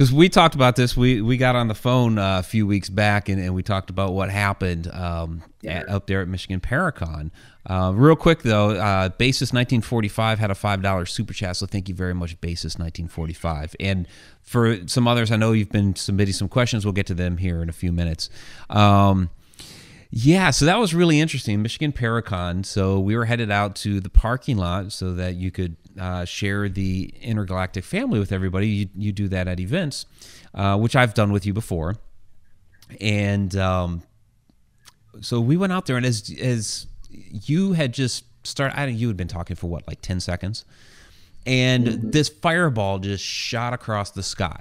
because 0.00 0.14
we 0.14 0.30
talked 0.30 0.54
about 0.54 0.76
this. 0.76 0.96
We 0.96 1.20
we 1.20 1.36
got 1.36 1.56
on 1.56 1.68
the 1.68 1.74
phone 1.74 2.18
uh, 2.18 2.38
a 2.38 2.42
few 2.42 2.66
weeks 2.66 2.88
back 2.88 3.28
and, 3.28 3.40
and 3.40 3.54
we 3.54 3.62
talked 3.62 3.90
about 3.90 4.14
what 4.14 4.30
happened 4.30 4.90
um, 4.92 5.42
at, 5.64 5.88
up 5.90 6.06
there 6.06 6.22
at 6.22 6.28
Michigan 6.28 6.58
Paracon. 6.58 7.30
Uh, 7.66 7.92
real 7.94 8.16
quick 8.16 8.40
though, 8.40 8.70
uh, 8.70 9.10
Basis 9.10 9.52
1945 9.52 10.38
had 10.38 10.50
a 10.50 10.54
five 10.54 10.80
dollar 10.80 11.04
super 11.04 11.34
chat, 11.34 11.56
so 11.56 11.66
thank 11.66 11.88
you 11.88 11.94
very 11.94 12.14
much, 12.14 12.40
Basis 12.40 12.78
1945. 12.78 13.76
And 13.78 14.08
for 14.42 14.88
some 14.88 15.06
others, 15.06 15.30
I 15.30 15.36
know 15.36 15.52
you've 15.52 15.70
been 15.70 15.94
submitting 15.94 16.32
some 16.32 16.48
questions. 16.48 16.86
We'll 16.86 16.92
get 16.92 17.06
to 17.08 17.14
them 17.14 17.36
here 17.36 17.62
in 17.62 17.68
a 17.68 17.72
few 17.74 17.92
minutes. 17.92 18.30
Um, 18.70 19.28
yeah, 20.12 20.50
so 20.50 20.64
that 20.64 20.78
was 20.78 20.92
really 20.92 21.20
interesting. 21.20 21.62
Michigan 21.62 21.92
Paracon. 21.92 22.66
So 22.66 22.98
we 22.98 23.16
were 23.16 23.26
headed 23.26 23.50
out 23.50 23.76
to 23.76 24.00
the 24.00 24.10
parking 24.10 24.56
lot 24.56 24.90
so 24.90 25.14
that 25.14 25.36
you 25.36 25.52
could 25.52 25.76
uh, 25.98 26.24
share 26.24 26.68
the 26.68 27.14
intergalactic 27.22 27.84
family 27.84 28.18
with 28.18 28.32
everybody. 28.32 28.68
You, 28.68 28.88
you 28.96 29.12
do 29.12 29.28
that 29.28 29.46
at 29.46 29.60
events, 29.60 30.06
uh, 30.52 30.76
which 30.78 30.96
I've 30.96 31.14
done 31.14 31.30
with 31.30 31.46
you 31.46 31.52
before. 31.52 31.94
And 33.00 33.54
um, 33.54 34.02
so 35.20 35.40
we 35.40 35.56
went 35.56 35.72
out 35.72 35.86
there, 35.86 35.96
and 35.96 36.04
as 36.04 36.28
as 36.40 36.88
you 37.10 37.74
had 37.74 37.94
just 37.94 38.24
started, 38.44 38.76
I 38.76 38.86
you 38.86 39.06
had 39.06 39.16
been 39.16 39.28
talking 39.28 39.54
for 39.54 39.68
what, 39.68 39.86
like 39.86 40.02
ten 40.02 40.18
seconds, 40.18 40.64
and 41.46 41.86
mm-hmm. 41.86 42.10
this 42.10 42.28
fireball 42.28 42.98
just 42.98 43.22
shot 43.22 43.72
across 43.74 44.10
the 44.10 44.24
sky 44.24 44.60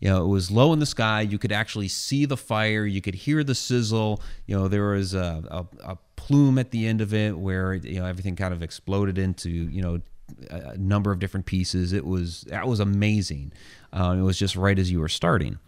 you 0.00 0.08
know, 0.08 0.24
it 0.24 0.28
was 0.28 0.50
low 0.50 0.72
in 0.72 0.78
the 0.78 0.86
sky. 0.86 1.20
You 1.20 1.38
could 1.38 1.52
actually 1.52 1.88
see 1.88 2.24
the 2.24 2.36
fire. 2.36 2.86
You 2.86 3.02
could 3.02 3.14
hear 3.14 3.44
the 3.44 3.54
sizzle. 3.54 4.22
You 4.46 4.56
know, 4.56 4.68
there 4.68 4.90
was 4.90 5.14
a, 5.14 5.44
a, 5.50 5.92
a 5.92 5.98
plume 6.16 6.58
at 6.58 6.70
the 6.70 6.86
end 6.86 7.00
of 7.00 7.12
it 7.12 7.36
where 7.38 7.74
you 7.74 8.00
know 8.00 8.06
everything 8.06 8.36
kind 8.36 8.54
of 8.54 8.62
exploded 8.62 9.18
into 9.18 9.50
you 9.50 9.82
know 9.82 10.00
a 10.50 10.76
number 10.78 11.12
of 11.12 11.18
different 11.18 11.46
pieces. 11.46 11.92
It 11.92 12.06
was 12.06 12.42
that 12.42 12.66
was 12.66 12.80
amazing. 12.80 13.52
Uh, 13.92 14.16
it 14.18 14.22
was 14.22 14.38
just 14.38 14.56
right 14.56 14.78
as 14.78 14.90
you 14.90 15.00
were 15.00 15.08
starting. 15.08 15.58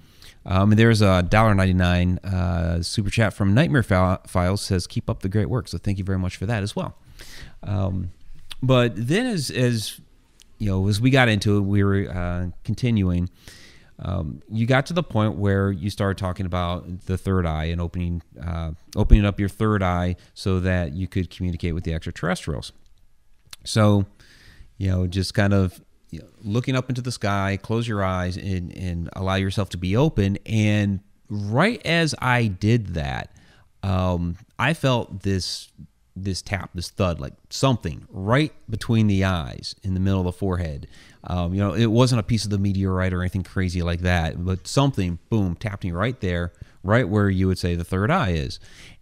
Um, 0.46 0.70
there's 0.70 1.02
a 1.02 1.22
dollar 1.22 1.54
ninety 1.54 1.74
nine 1.74 2.18
uh, 2.18 2.82
super 2.82 3.10
chat 3.10 3.34
from 3.34 3.54
Nightmare 3.54 3.82
Files 3.82 4.62
says 4.62 4.86
keep 4.86 5.10
up 5.10 5.20
the 5.20 5.28
great 5.28 5.50
work. 5.50 5.68
So 5.68 5.78
thank 5.78 5.98
you 5.98 6.04
very 6.04 6.18
much 6.18 6.36
for 6.36 6.46
that 6.46 6.62
as 6.62 6.74
well. 6.74 6.96
Um, 7.62 8.12
but 8.62 8.92
then 8.96 9.26
as 9.26 9.50
as 9.50 10.00
you 10.58 10.70
know 10.70 10.88
as 10.88 11.00
we 11.02 11.10
got 11.10 11.28
into 11.28 11.58
it, 11.58 11.60
we 11.60 11.84
were 11.84 12.08
uh, 12.10 12.46
continuing 12.64 13.28
um, 14.02 14.42
you 14.50 14.66
got 14.66 14.86
to 14.86 14.92
the 14.92 15.02
point 15.02 15.36
where 15.36 15.70
you 15.70 15.88
started 15.88 16.18
talking 16.18 16.44
about 16.44 17.06
the 17.06 17.16
third 17.16 17.46
eye 17.46 17.66
and 17.66 17.80
opening 17.80 18.20
uh, 18.44 18.72
opening 18.96 19.24
up 19.24 19.38
your 19.38 19.48
third 19.48 19.82
eye 19.82 20.16
so 20.34 20.58
that 20.60 20.92
you 20.92 21.06
could 21.06 21.30
communicate 21.30 21.74
with 21.74 21.84
the 21.84 21.94
extraterrestrials. 21.94 22.72
So, 23.64 24.06
you 24.76 24.90
know, 24.90 25.06
just 25.06 25.34
kind 25.34 25.54
of 25.54 25.80
you 26.10 26.18
know, 26.18 26.26
looking 26.42 26.74
up 26.74 26.88
into 26.88 27.00
the 27.00 27.12
sky, 27.12 27.58
close 27.62 27.86
your 27.86 28.02
eyes 28.02 28.36
and, 28.36 28.76
and 28.76 29.08
allow 29.14 29.36
yourself 29.36 29.68
to 29.70 29.78
be 29.78 29.96
open. 29.96 30.36
And 30.46 31.00
right 31.28 31.80
as 31.86 32.12
I 32.20 32.48
did 32.48 32.94
that, 32.94 33.34
um, 33.84 34.36
I 34.58 34.74
felt 34.74 35.22
this 35.22 35.70
this 36.14 36.42
tap, 36.42 36.70
this 36.74 36.90
thud, 36.90 37.20
like 37.20 37.32
something 37.50 38.06
right 38.10 38.52
between 38.68 39.06
the 39.06 39.24
eyes 39.24 39.74
in 39.82 39.94
the 39.94 40.00
middle 40.00 40.20
of 40.20 40.26
the 40.26 40.32
forehead. 40.32 40.86
Um, 41.24 41.54
you 41.54 41.60
know, 41.60 41.74
it 41.74 41.86
wasn't 41.86 42.20
a 42.20 42.24
piece 42.24 42.44
of 42.44 42.50
the 42.50 42.58
meteorite 42.58 43.12
or 43.12 43.20
anything 43.20 43.44
crazy 43.44 43.82
like 43.82 44.00
that, 44.00 44.44
but 44.44 44.66
something, 44.66 45.18
boom, 45.28 45.54
tapped 45.54 45.84
me 45.84 45.92
right 45.92 46.18
there, 46.20 46.52
right 46.82 47.08
where 47.08 47.30
you 47.30 47.46
would 47.46 47.58
say 47.58 47.74
the 47.76 47.84
third 47.84 48.10
eye 48.10 48.30
is. 48.30 48.58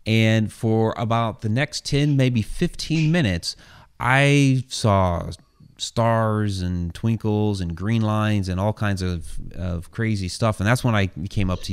And 0.07 0.53
for 0.53 0.95
about 0.99 1.41
the 1.41 1.49
next 1.49 1.85
10, 1.87 2.16
maybe 2.16 2.43
15 2.43 3.11
minutes, 3.11 3.57
I 3.99 4.64
saw 4.68 5.31
stars 5.79 6.61
and 6.61 6.93
twinkles 6.95 7.61
and 7.61 7.75
green 7.75 8.03
lines 8.03 8.49
and 8.49 8.61
all 8.61 8.73
kinds 8.73 9.01
of, 9.01 9.39
of 9.55 9.91
crazy 9.91 10.29
stuff. 10.29 10.61
And 10.61 10.66
that's 10.66 10.85
when 10.85 10.95
I 10.95 11.07
came 11.07 11.51
up 11.51 11.62
to 11.62 11.73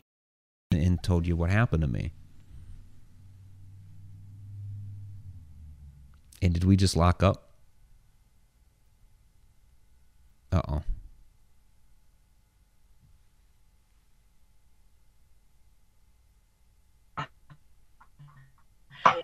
you 0.71 0.79
and 0.79 1.01
told 1.03 1.27
you 1.27 1.35
what 1.35 1.49
happened 1.49 1.81
to 1.81 1.87
me. 1.87 2.13
And 6.41 6.53
did 6.53 6.63
we 6.63 6.77
just 6.77 6.95
lock 6.95 7.23
up? 7.23 7.46
Uh 10.57 10.61
oh. 10.69 10.81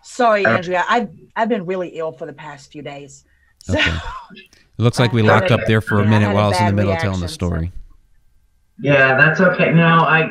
Sorry, 0.03 0.45
Uh, 0.45 0.57
Andrea. 0.57 0.83
I've 0.89 1.09
I've 1.35 1.49
been 1.49 1.65
really 1.65 1.89
ill 1.89 2.11
for 2.11 2.25
the 2.25 2.33
past 2.33 2.71
few 2.71 2.81
days. 2.81 3.25
So 3.59 3.73
Okay. 3.73 3.91
It 4.75 4.81
looks 4.81 4.97
like 4.97 5.13
we 5.13 5.21
locked 5.21 5.51
up 5.51 5.59
there 5.67 5.81
for 5.81 5.99
a 5.99 6.01
Yeah, 6.01 6.07
I 6.07 6.09
minute 6.09 6.33
while 6.33 6.45
I 6.45 6.47
was 6.47 6.59
in 6.59 6.65
the 6.65 6.71
bad 6.71 6.75
middle 6.75 6.91
of 6.93 6.97
telling 6.97 7.19
the 7.19 7.25
reaction, 7.25 7.27
so- 7.29 7.33
story. 7.47 7.71
Yeah, 8.79 9.15
that's 9.15 9.39
okay. 9.39 9.71
No, 9.71 9.85
I 9.99 10.29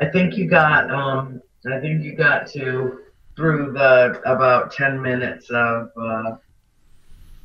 I 0.00 0.06
think 0.06 0.36
you 0.36 0.48
got 0.50 0.90
um 0.90 1.40
I 1.72 1.78
think 1.80 2.02
you 2.02 2.14
got 2.16 2.48
to 2.48 2.98
through 3.36 3.72
the 3.72 4.20
about 4.26 4.72
ten 4.72 5.00
minutes 5.00 5.48
of 5.50 5.90
uh, 5.96 6.32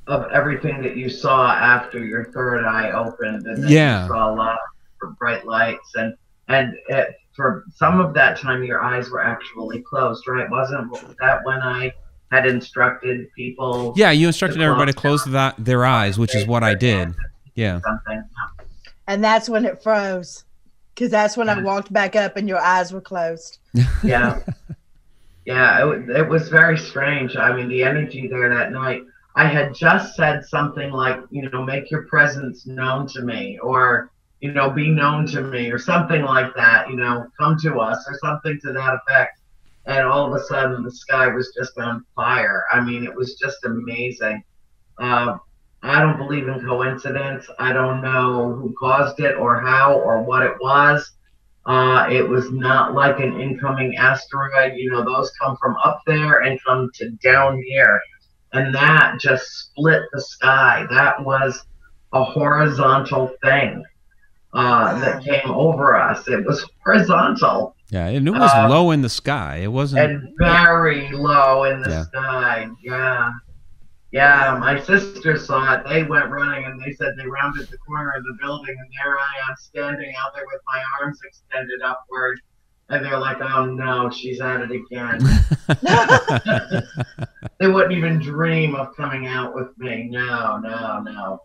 of 0.10 0.30
everything 0.32 0.82
that 0.82 0.98
you 0.98 1.08
saw 1.10 1.52
after 1.54 2.04
your 2.04 2.26
third 2.32 2.66
eye 2.66 2.92
opened, 2.92 3.46
and 3.48 3.64
then 3.64 3.72
Yeah. 3.72 4.02
you 4.04 4.08
saw 4.10 4.32
a 4.32 4.36
lot 4.36 4.58
of 5.04 5.18
bright 5.18 5.46
lights, 5.46 5.92
and 5.96 6.14
and 6.48 6.74
it, 6.90 7.16
for 7.36 7.64
some 7.76 8.00
of 8.02 8.14
that 8.16 8.38
time 8.38 8.64
your 8.64 8.84
eyes 8.84 9.10
were 9.12 9.24
actually 9.24 9.82
closed, 9.82 10.28
right? 10.28 10.50
Wasn't 10.50 10.92
that 11.22 11.40
when 11.46 11.62
I 11.62 11.94
had 12.32 12.46
instructed 12.48 13.28
people? 13.36 13.94
Yeah, 13.96 14.12
you 14.12 14.28
instructed 14.28 14.60
The 14.60 14.64
everybody 14.66 14.92
to 14.94 14.98
close 14.98 15.22
close 15.24 15.34
that, 15.34 15.56
their 15.60 15.86
eyes, 15.86 16.18
which 16.20 16.36
is 16.36 16.46
what 16.48 16.64
I 16.64 16.74
did. 16.74 17.14
Yeah. 17.56 17.80
Something. 17.82 18.24
and 19.08 19.24
that's 19.24 19.48
when 19.48 19.64
it 19.66 19.82
froze. 19.84 20.44
Because 20.96 21.12
that's 21.12 21.38
when 21.38 21.48
I 21.50 21.62
walked 21.62 21.94
back 21.94 22.16
up 22.16 22.36
and 22.36 22.48
your 22.50 22.60
eyes 22.60 22.92
were 22.92 23.00
closed. 23.02 23.60
yeah 24.04 24.40
yeah 25.46 25.82
it, 25.82 25.86
wa- 25.86 26.16
it 26.16 26.28
was 26.28 26.50
very 26.50 26.78
strange 26.78 27.36
i 27.38 27.56
mean 27.56 27.70
the 27.70 27.82
energy 27.84 28.28
there 28.28 28.50
that 28.50 28.72
night 28.72 29.04
i 29.36 29.46
had 29.48 29.74
just 29.74 30.16
said 30.16 30.44
something 30.46 30.92
like 30.92 31.20
you 31.30 31.50
know 31.50 31.64
make 31.64 31.90
your 31.92 32.04
presence 32.04 32.66
known 32.66 33.08
to 33.08 33.22
me 33.22 33.58
or 33.60 34.12
you 34.42 34.52
know 34.52 34.70
be 34.70 34.90
known 34.90 35.26
to 35.28 35.42
me 35.42 35.72
or 35.72 35.78
something 35.78 36.22
like 36.22 36.54
that 36.56 36.90
you 36.90 36.96
know 36.96 37.28
come 37.40 37.58
to 37.60 37.80
us 37.80 38.06
or 38.08 38.18
something 38.20 38.60
to 38.64 38.74
that 38.74 38.96
effect. 38.96 39.40
And 39.86 40.06
all 40.06 40.28
of 40.28 40.40
a 40.40 40.44
sudden 40.46 40.84
the 40.84 40.92
sky 40.92 41.28
was 41.28 41.54
just 41.58 41.78
on 41.78 42.06
fire. 42.16 42.66
I 42.72 42.82
mean 42.82 43.04
it 43.04 43.16
was 43.16 43.36
just 43.36 43.58
amazing. 43.66 44.44
Uh, 44.98 45.38
i 45.82 46.02
don't 46.02 46.18
believe 46.18 46.48
in 46.48 46.60
coincidence. 46.66 47.50
I 47.58 47.74
don't 47.74 48.02
know 48.02 48.54
who 48.54 48.76
caused 48.78 49.20
it 49.20 49.36
or 49.36 49.60
how 49.60 49.96
or 50.00 50.22
what 50.22 50.44
it 50.44 50.56
was. 50.62 51.12
Uh, 51.66 52.08
it 52.10 52.28
was 52.28 52.52
not 52.52 52.94
like 52.94 53.20
an 53.20 53.40
incoming 53.40 53.96
asteroid. 53.96 54.74
You 54.76 54.92
know, 54.92 55.04
those 55.04 55.32
come 55.40 55.56
from 55.62 55.76
up 55.84 56.02
there 56.06 56.40
and 56.40 56.60
come 56.66 56.90
to 56.96 57.12
down 57.24 57.62
here. 57.68 58.02
And 58.54 58.74
that 58.74 59.20
just 59.20 59.46
split 59.46 60.04
the 60.12 60.22
sky. 60.22 60.86
That 60.90 61.24
was 61.24 61.64
a 62.14 62.24
horizontal 62.24 63.32
thing 63.44 63.84
uh, 64.54 65.00
that 65.00 65.24
came 65.24 65.52
over 65.52 65.96
us. 65.96 66.28
It 66.28 66.44
was 66.46 66.68
horizontal 66.84 67.76
Yeah, 67.92 68.08
and 68.08 68.28
it 68.28 68.32
was 68.32 68.52
Uh, 68.54 68.68
low 68.70 68.92
in 68.92 69.02
the 69.02 69.10
sky. 69.10 69.58
It 69.64 69.68
wasn't. 69.72 70.04
and 70.12 70.34
very 70.40 71.10
low 71.12 71.64
in 71.66 71.82
the 71.82 71.90
Yeah. 71.90 72.04
sky. 72.04 72.70
Yeah. 72.84 73.32
Yeah, 74.12 74.58
my 74.60 74.80
sister 74.80 75.38
saw 75.38 75.74
it. 75.76 75.88
They 75.88 76.02
went 76.04 76.30
running 76.32 76.66
and 76.66 76.82
they 76.82 76.94
said 76.94 77.14
they 77.18 77.28
rounded 77.28 77.68
the 77.70 77.78
corner 77.78 78.12
of 78.18 78.24
the 78.24 78.36
building 78.42 78.76
and 78.80 78.90
there 79.04 79.16
I 79.20 79.50
am 79.50 79.56
standing 79.58 80.14
out 80.24 80.34
there 80.34 80.46
with 80.52 80.62
my 80.68 80.82
arms 81.00 81.20
extended 81.24 81.82
upward. 81.84 82.40
And 82.90 83.06
they're 83.06 83.20
like, 83.20 83.38
oh 83.42 83.66
no, 83.66 84.10
she's 84.10 84.42
at 84.42 84.62
it 84.62 84.72
again. 84.72 85.20
they 87.60 87.68
wouldn't 87.68 87.94
even 87.94 88.20
dream 88.20 88.76
of 88.76 88.96
coming 88.96 89.28
out 89.28 89.54
with 89.54 89.78
me. 89.78 90.08
No, 90.10 90.58
no, 90.58 91.02
no. 91.02 91.44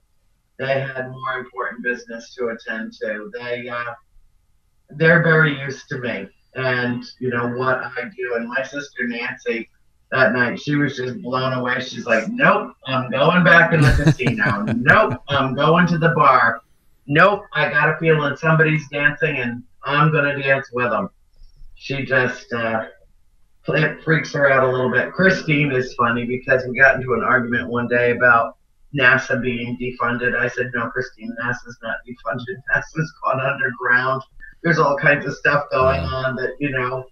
They 0.59 0.81
had 0.81 1.11
more 1.11 1.39
important 1.39 1.83
business 1.83 2.35
to 2.35 2.49
attend 2.49 2.95
to. 3.01 3.31
They, 3.35 3.69
uh, 3.69 3.93
they're 4.91 5.23
very 5.23 5.59
used 5.61 5.89
to 5.89 5.99
me 5.99 6.29
and 6.55 7.05
you 7.19 7.31
know 7.31 7.49
what 7.49 7.79
I 7.79 8.05
do. 8.17 8.35
And 8.37 8.49
my 8.49 8.63
sister 8.63 9.07
Nancy, 9.07 9.69
that 10.11 10.33
night, 10.33 10.61
she 10.61 10.77
was 10.77 10.97
just 10.97 11.21
blown 11.23 11.53
away. 11.53 11.81
She's 11.81 12.07
like, 12.07 12.29
"Nope, 12.29 12.73
I'm 12.87 13.11
going 13.11 13.45
back 13.45 13.73
in 13.73 13.81
the 13.81 13.93
casino. 13.93 14.63
nope, 14.77 15.21
I'm 15.29 15.55
going 15.55 15.87
to 15.89 15.99
the 15.99 16.11
bar. 16.11 16.61
Nope, 17.07 17.43
I 17.53 17.69
got 17.69 17.91
a 17.91 17.97
feeling 17.99 18.37
somebody's 18.37 18.89
dancing, 18.89 19.37
and 19.37 19.63
I'm 19.83 20.13
gonna 20.13 20.41
dance 20.41 20.71
with 20.73 20.91
them." 20.91 21.11
She 21.85 22.05
just 22.07 22.51
uh, 22.53 22.87
freaks 24.03 24.33
her 24.33 24.51
out 24.51 24.65
a 24.65 24.71
little 24.71 24.91
bit. 24.91 25.13
Christine 25.13 25.71
is 25.71 25.93
funny 25.95 26.25
because 26.25 26.65
we 26.67 26.79
got 26.79 26.97
into 26.97 27.13
an 27.13 27.23
argument 27.23 27.69
one 27.69 27.87
day 27.89 28.13
about 28.13 28.57
NASA 28.99 29.43
being 29.43 29.77
defunded. 29.77 30.35
I 30.35 30.49
said, 30.49 30.71
"No, 30.75 30.89
Christine, 30.89 31.37
NASA's 31.43 31.77
not 31.83 31.97
defunded. 32.09 32.57
NASA's 32.75 33.13
gone 33.23 33.39
underground." 33.41 34.23
there's 34.63 34.79
all 34.79 34.97
kinds 34.97 35.27
of 35.27 35.35
stuff 35.37 35.65
going 35.71 36.01
Yeah. 36.01 36.09
on 36.09 36.37
that 36.37 36.55
you 36.59 36.71
know 36.71 37.05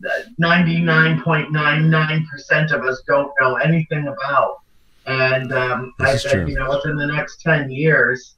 that 0.00 0.26
99.99% 0.38 2.72
of 2.72 2.84
us 2.84 3.00
don't 3.06 3.32
know 3.40 3.54
anything 3.56 4.06
about 4.06 4.58
and 5.06 5.50
um, 5.52 5.94
i 6.00 6.14
said 6.14 6.32
true. 6.32 6.46
you 6.46 6.58
know 6.58 6.68
within 6.68 6.96
the 6.96 7.06
next 7.06 7.40
10 7.40 7.70
years 7.70 8.34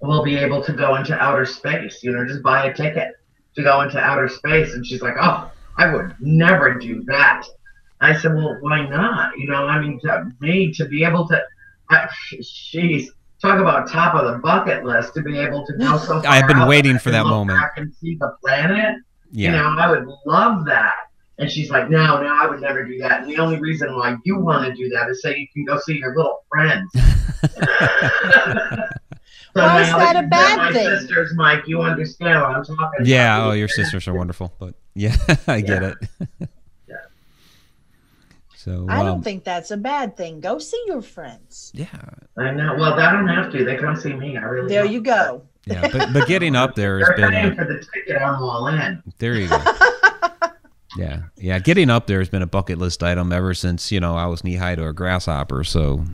we'll 0.00 0.22
be 0.22 0.36
able 0.36 0.62
to 0.62 0.72
go 0.72 0.94
into 0.94 1.12
outer 1.20 1.44
space 1.44 2.04
you 2.04 2.12
know 2.12 2.24
just 2.24 2.40
buy 2.42 2.66
a 2.66 2.72
ticket 2.74 3.14
to 3.54 3.62
go 3.62 3.80
into 3.82 3.98
outer 3.98 4.28
space 4.28 4.74
and 4.74 4.86
she's 4.86 5.02
like 5.02 5.14
oh 5.20 5.50
i 5.78 5.92
would 5.92 6.14
never 6.20 6.74
do 6.74 7.02
that. 7.04 7.44
I 8.00 8.16
said 8.16 8.34
well 8.34 8.56
why 8.60 8.88
not? 8.88 9.38
You 9.38 9.48
know 9.48 9.66
i 9.66 9.80
mean 9.80 10.00
to 10.00 10.30
me 10.40 10.72
to 10.74 10.86
be 10.86 11.04
able 11.04 11.26
to 11.28 11.42
I, 11.90 12.08
she's 12.40 13.10
talk 13.40 13.58
about 13.58 13.88
top 13.88 14.14
of 14.14 14.32
the 14.32 14.38
bucket 14.38 14.84
list 14.84 15.14
to 15.14 15.22
be 15.22 15.38
able 15.38 15.66
to 15.66 15.72
go 15.74 15.98
so 15.98 16.20
far 16.20 16.26
I've 16.26 16.46
been 16.46 16.66
waiting 16.66 16.98
for 16.98 17.10
that 17.10 17.26
moment. 17.26 17.58
back 17.58 17.72
and 17.76 17.92
see 17.94 18.16
the 18.16 18.34
planet 18.42 18.96
yeah. 19.30 19.50
you 19.50 19.56
know 19.56 19.76
i 19.78 19.90
would 19.90 20.06
love 20.26 20.64
that. 20.66 20.94
And 21.38 21.50
she's 21.50 21.70
like 21.70 21.90
no 21.90 22.20
no 22.22 22.28
i 22.28 22.46
would 22.46 22.60
never 22.60 22.84
do 22.84 22.98
that. 22.98 23.22
And 23.22 23.30
the 23.30 23.38
only 23.38 23.58
reason 23.58 23.94
why 23.96 24.16
you 24.24 24.38
want 24.38 24.66
to 24.66 24.74
do 24.74 24.88
that 24.90 25.08
is 25.08 25.22
so 25.22 25.30
you 25.30 25.46
can 25.52 25.64
go 25.64 25.78
see 25.78 25.98
your 25.98 26.14
little 26.16 26.44
friends 26.50 26.90
So 29.54 29.60
Why 29.62 29.82
is 29.82 29.88
that 29.88 30.16
a 30.16 30.26
bad 30.28 30.56
met 30.56 30.58
my 30.58 30.72
thing? 30.72 30.98
sisters 31.00 31.32
mike 31.36 31.64
you 31.66 31.82
understand 31.82 32.40
what 32.40 32.50
i'm 32.50 32.64
talking 32.64 32.74
about 32.96 33.06
yeah. 33.06 33.44
Oh, 33.44 33.52
your 33.52 33.68
sisters 33.68 34.08
are 34.08 34.14
wonderful. 34.14 34.52
But 34.58 34.74
yeah, 34.94 35.14
I 35.46 35.60
get 35.60 35.82
Yeah. 35.82 35.92
it. 36.28 36.48
Yeah. 36.88 36.96
So 38.56 38.86
I 38.88 39.00
um, 39.00 39.06
don't 39.06 39.22
think 39.22 39.42
that's 39.42 39.72
a 39.72 39.76
bad 39.76 40.16
thing. 40.16 40.38
Go 40.40 40.58
see 40.60 40.80
your 40.86 41.02
friends. 41.02 41.72
yeah, 41.74 41.86
i 42.38 42.50
know 42.52 42.76
well 42.78 42.94
they 42.94 43.02
don't 43.02 43.26
have 43.26 43.50
to 43.52 43.64
they 43.64 43.76
come 43.76 43.96
see 43.96 44.12
me 44.12 44.36
i 44.36 44.40
really 44.42 44.68
There 44.68 44.84
don't. 44.84 44.92
you 44.92 45.00
go. 45.00 45.42
yeah. 45.66 45.88
But, 45.92 46.12
but 46.12 46.28
getting 46.28 46.54
up 46.54 46.74
there 46.76 46.98
has 47.00 47.08
they're 47.08 47.16
been 47.16 47.30
paying 47.30 47.52
a, 47.52 47.54
for 47.56 47.64
the 47.64 47.84
ticket 47.92 48.22
i'm 48.22 48.40
all 48.42 48.68
in 48.68 49.02
there. 49.18 49.34
You 49.34 49.48
go. 49.48 49.58
Yeah, 50.94 51.22
yeah. 51.38 51.58
Getting 51.58 51.88
up 51.88 52.06
there 52.06 52.18
has 52.18 52.28
been 52.28 52.42
a 52.42 52.46
bucket 52.46 52.76
list 52.76 53.02
item 53.02 53.32
ever 53.32 53.54
since 53.54 53.90
you 53.90 53.98
know 53.98 54.14
I 54.14 54.26
was 54.26 54.44
knee 54.44 54.56
high 54.56 54.74
to 54.74 54.86
a 54.86 54.92
grasshopper. 54.92 55.64
So, 55.64 56.04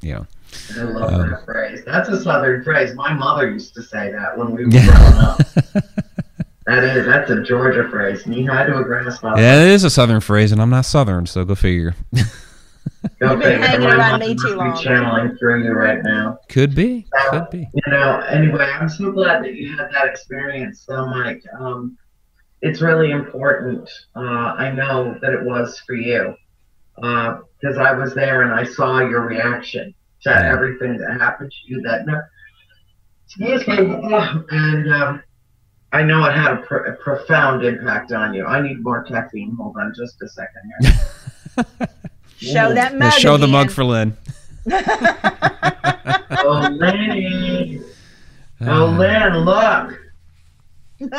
you 0.00 0.14
know, 0.14 0.26
I 0.78 0.82
love 0.82 1.12
Um, 1.12 1.30
that 1.30 1.44
phrase. 1.44 1.82
That's 1.84 2.08
a 2.08 2.20
southern 2.20 2.62
phrase. 2.64 2.94
My 2.94 3.12
mother 3.12 3.50
used 3.50 3.74
to 3.74 3.82
say 3.82 4.12
that 4.12 4.36
when 4.36 4.50
we 4.52 4.64
were 4.64 4.70
Yeah. 4.70 4.86
growing 4.86 5.18
up. 5.24 5.40
That 6.68 6.82
is, 6.82 7.06
that's 7.06 7.30
a 7.30 7.42
Georgia 7.44 7.88
phrase. 7.88 8.26
Knee 8.26 8.44
high 8.44 8.66
to 8.66 8.76
a 8.78 8.82
grasshopper. 8.82 9.40
yeah, 9.40 9.62
it 9.62 9.68
is 9.68 9.84
a 9.84 9.90
southern 9.90 10.18
phrase, 10.20 10.50
and 10.50 10.60
I'm 10.60 10.68
not 10.68 10.84
southern, 10.84 11.24
so 11.26 11.44
go 11.44 11.54
figure. 11.54 11.94
Go 13.20 13.30
You've 13.32 13.40
been 13.40 13.62
figure. 13.62 13.66
hanging 13.66 13.86
around 13.86 14.18
me 14.20 14.34
too 14.34 14.56
long. 14.56 14.76
channeling 14.76 15.36
through 15.36 15.62
you 15.62 15.70
right 15.70 16.02
now. 16.02 16.38
Could 16.48 16.74
be, 16.74 17.06
could 17.30 17.48
be. 17.50 17.68
You 17.72 17.92
know, 17.92 18.18
anyway, 18.28 18.64
I'm 18.64 18.88
so 18.88 19.12
glad 19.12 19.44
that 19.44 19.54
you 19.54 19.76
had 19.76 19.92
that 19.92 20.06
experience, 20.06 20.84
though, 20.88 21.06
Mike. 21.06 21.44
Um, 21.56 21.96
it's 22.62 22.80
really 22.80 23.12
important. 23.12 23.88
Uh, 24.16 24.20
I 24.58 24.72
know 24.72 25.16
that 25.22 25.32
it 25.32 25.44
was 25.44 25.78
for 25.86 25.94
you 25.94 26.34
because 26.96 27.78
I 27.78 27.92
was 27.92 28.12
there 28.14 28.42
and 28.42 28.52
I 28.52 28.64
saw 28.64 28.98
your 29.00 29.20
reaction 29.20 29.94
to 30.26 30.30
Yeah. 30.32 30.52
everything 30.52 30.98
that 30.98 31.18
happened 31.20 31.50
to 31.50 31.56
you 31.72 31.80
that 31.82 32.06
night. 32.06 32.22
Excuse 33.26 33.66
me. 33.66 33.76
And 34.50 34.92
um, 34.92 35.22
I 35.92 36.02
know 36.02 36.24
it 36.26 36.32
had 36.34 36.52
a, 36.52 36.56
pr- 36.58 36.76
a 36.92 36.96
profound 36.96 37.64
impact 37.64 38.12
on 38.12 38.34
you. 38.34 38.44
I 38.46 38.60
need 38.60 38.82
more 38.82 39.02
caffeine. 39.02 39.54
Hold 39.58 39.76
on 39.78 39.92
just 39.96 40.20
a 40.22 40.28
second 40.28 40.62
here. 40.80 40.92
Show 42.38 42.74
that 42.74 42.92
Yeah, 42.92 42.98
mug. 42.98 43.12
show 43.14 43.36
the 43.38 43.46
mug 43.48 43.70
for 43.70 43.84
Lynn. 43.84 44.16
Oh, 46.48 46.68
Lenny. 46.78 47.80
Uh, 48.60 48.64
Oh, 48.68 48.86
Lynn, 48.86 49.38
look. 49.44 49.98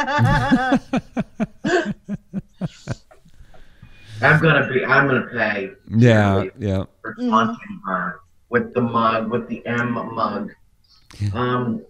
I'm 4.22 4.42
gonna 4.42 4.68
be. 4.72 4.84
I'm 4.86 5.08
gonna 5.08 5.28
pay 5.32 5.72
yeah, 5.96 6.46
yeah. 6.58 6.84
for 7.02 7.14
taunting 7.16 7.82
her 7.86 8.20
with 8.50 8.74
the 8.74 8.82
mug, 8.82 9.30
with 9.32 9.48
the 9.48 9.66
M 9.66 9.94
mug. 9.94 10.54
Um, 11.34 11.84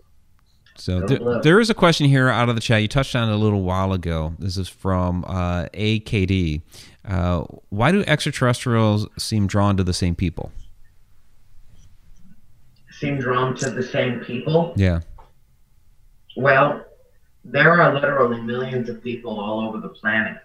So 0.76 1.01
there, 1.01 1.41
there 1.41 1.60
is 1.60 1.70
a 1.70 1.74
question 1.74 2.08
here 2.08 2.30
out 2.30 2.49
of 2.49 2.55
the 2.55 2.62
chat. 2.62 2.82
You 2.82 2.88
touched 2.88 3.16
on 3.16 3.30
it 3.30 3.34
a 3.34 3.38
little 3.38 3.64
while 3.64 3.93
ago. 3.93 4.34
This 4.38 4.58
is 4.58 4.68
from 4.70 5.26
uh, 5.28 5.66
AKD. 5.74 6.62
Uh, 7.03 7.45
why 7.70 7.91
do 7.91 8.03
extraterrestrials 8.05 9.08
seem 9.18 9.47
drawn 9.47 9.78
to 9.78 9.84
the 9.84 9.93
same 9.93 10.16
people? 10.16 10.51
seem 12.99 13.20
drawn 13.20 13.55
to 13.55 13.70
the 13.70 13.84
same 13.84 14.20
people. 14.22 14.74
Yeah, 14.76 15.01
Well, 16.36 16.84
there 17.43 17.80
are 17.80 17.93
literally 17.93 18.41
millions 18.41 18.89
of 18.89 19.03
people 19.03 19.39
all 19.39 19.68
over 19.68 19.80
the 19.80 19.89
planet. 19.89 20.38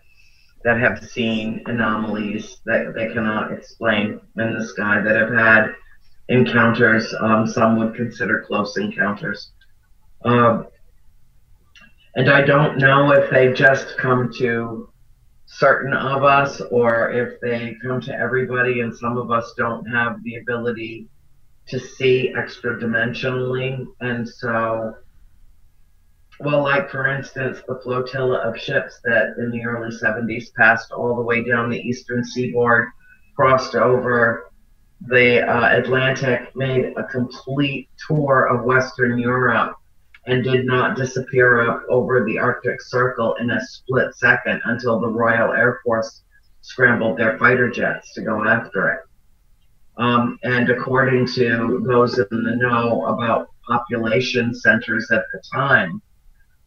that 0.65 0.79
have 0.79 1.03
seen 1.05 1.61
anomalies 1.67 2.59
that 2.67 2.95
they 2.95 3.13
cannot 3.13 3.53
explain 3.53 4.21
in 4.37 4.55
the 4.57 4.65
sky 4.65 5.01
that 5.01 5.17
have 5.17 5.33
had 5.33 5.75
encounters. 6.29 7.15
Um, 7.21 7.47
some 7.47 7.79
would 7.79 7.95
consider 7.95 8.45
close 8.47 8.77
encounters. 8.77 9.53
Um, 10.25 10.67
and 12.15 12.31
I 12.31 12.43
don't 12.43 12.79
know 12.79 13.13
if 13.13 13.31
they 13.31 13.53
just 13.53 13.97
come 13.97 14.31
to 14.39 14.93
certain 15.47 15.93
of 15.93 16.25
us 16.25 16.61
or 16.71 17.11
if 17.11 17.41
they 17.41 17.77
come 17.83 18.01
to 18.01 18.15
everybody 18.15 18.81
and 18.81 18.95
some 18.97 19.19
of 19.19 19.31
us 19.31 19.53
don't 19.57 19.85
have 19.87 20.23
the 20.23 20.37
ability 20.37 21.09
to 21.69 21.79
see 21.79 22.35
extra 22.37 22.79
dimensionally. 22.79 23.87
And 24.01 24.29
so, 24.29 24.95
well, 26.41 26.63
like 26.63 26.91
for 26.91 27.07
instance, 27.07 27.61
the 27.67 27.81
flotilla 27.83 28.39
of 28.39 28.59
ships 28.59 29.01
that 29.05 29.35
in 29.39 29.51
the 29.51 29.65
early 29.65 29.95
70s 29.95 30.53
passed 30.55 30.93
all 30.93 31.17
the 31.17 31.23
way 31.23 31.45
down 31.45 31.71
the 31.71 31.81
eastern 31.81 32.25
seaboard, 32.25 32.89
crossed 33.37 33.75
over 33.75 34.52
the 35.07 35.43
uh, 35.43 35.79
Atlantic, 35.79 36.55
made 36.55 36.95
a 36.97 37.05
complete 37.05 37.89
tour 38.07 38.47
of 38.47 38.65
Western 38.65 39.19
Europe 39.19 39.77
and 40.27 40.45
did 40.45 40.65
not 40.65 40.97
disappear 40.97 41.69
up 41.69 41.83
over 41.89 42.25
the 42.25 42.39
Arctic 42.39 42.81
Circle 42.81 43.35
in 43.41 43.51
a 43.51 43.61
split 43.61 44.15
second 44.15 44.61
until 44.65 45.01
the 45.01 45.09
Royal 45.09 45.53
Air 45.53 45.81
Force 45.85 46.23
scrambled 46.61 47.19
their 47.19 47.39
fighter 47.39 47.69
jets 47.71 48.13
to 48.15 48.23
go 48.23 48.45
after 48.47 48.91
it. 48.93 49.01
Um, 49.99 50.39
and 50.43 50.71
according 50.71 51.27
to 51.35 51.83
those 51.87 52.19
in 52.19 52.27
the 52.45 52.57
know 52.57 53.07
about 53.07 53.49
population 53.67 54.55
centers 54.55 55.11
at 55.11 55.25
the 55.33 55.43
time, 55.53 56.01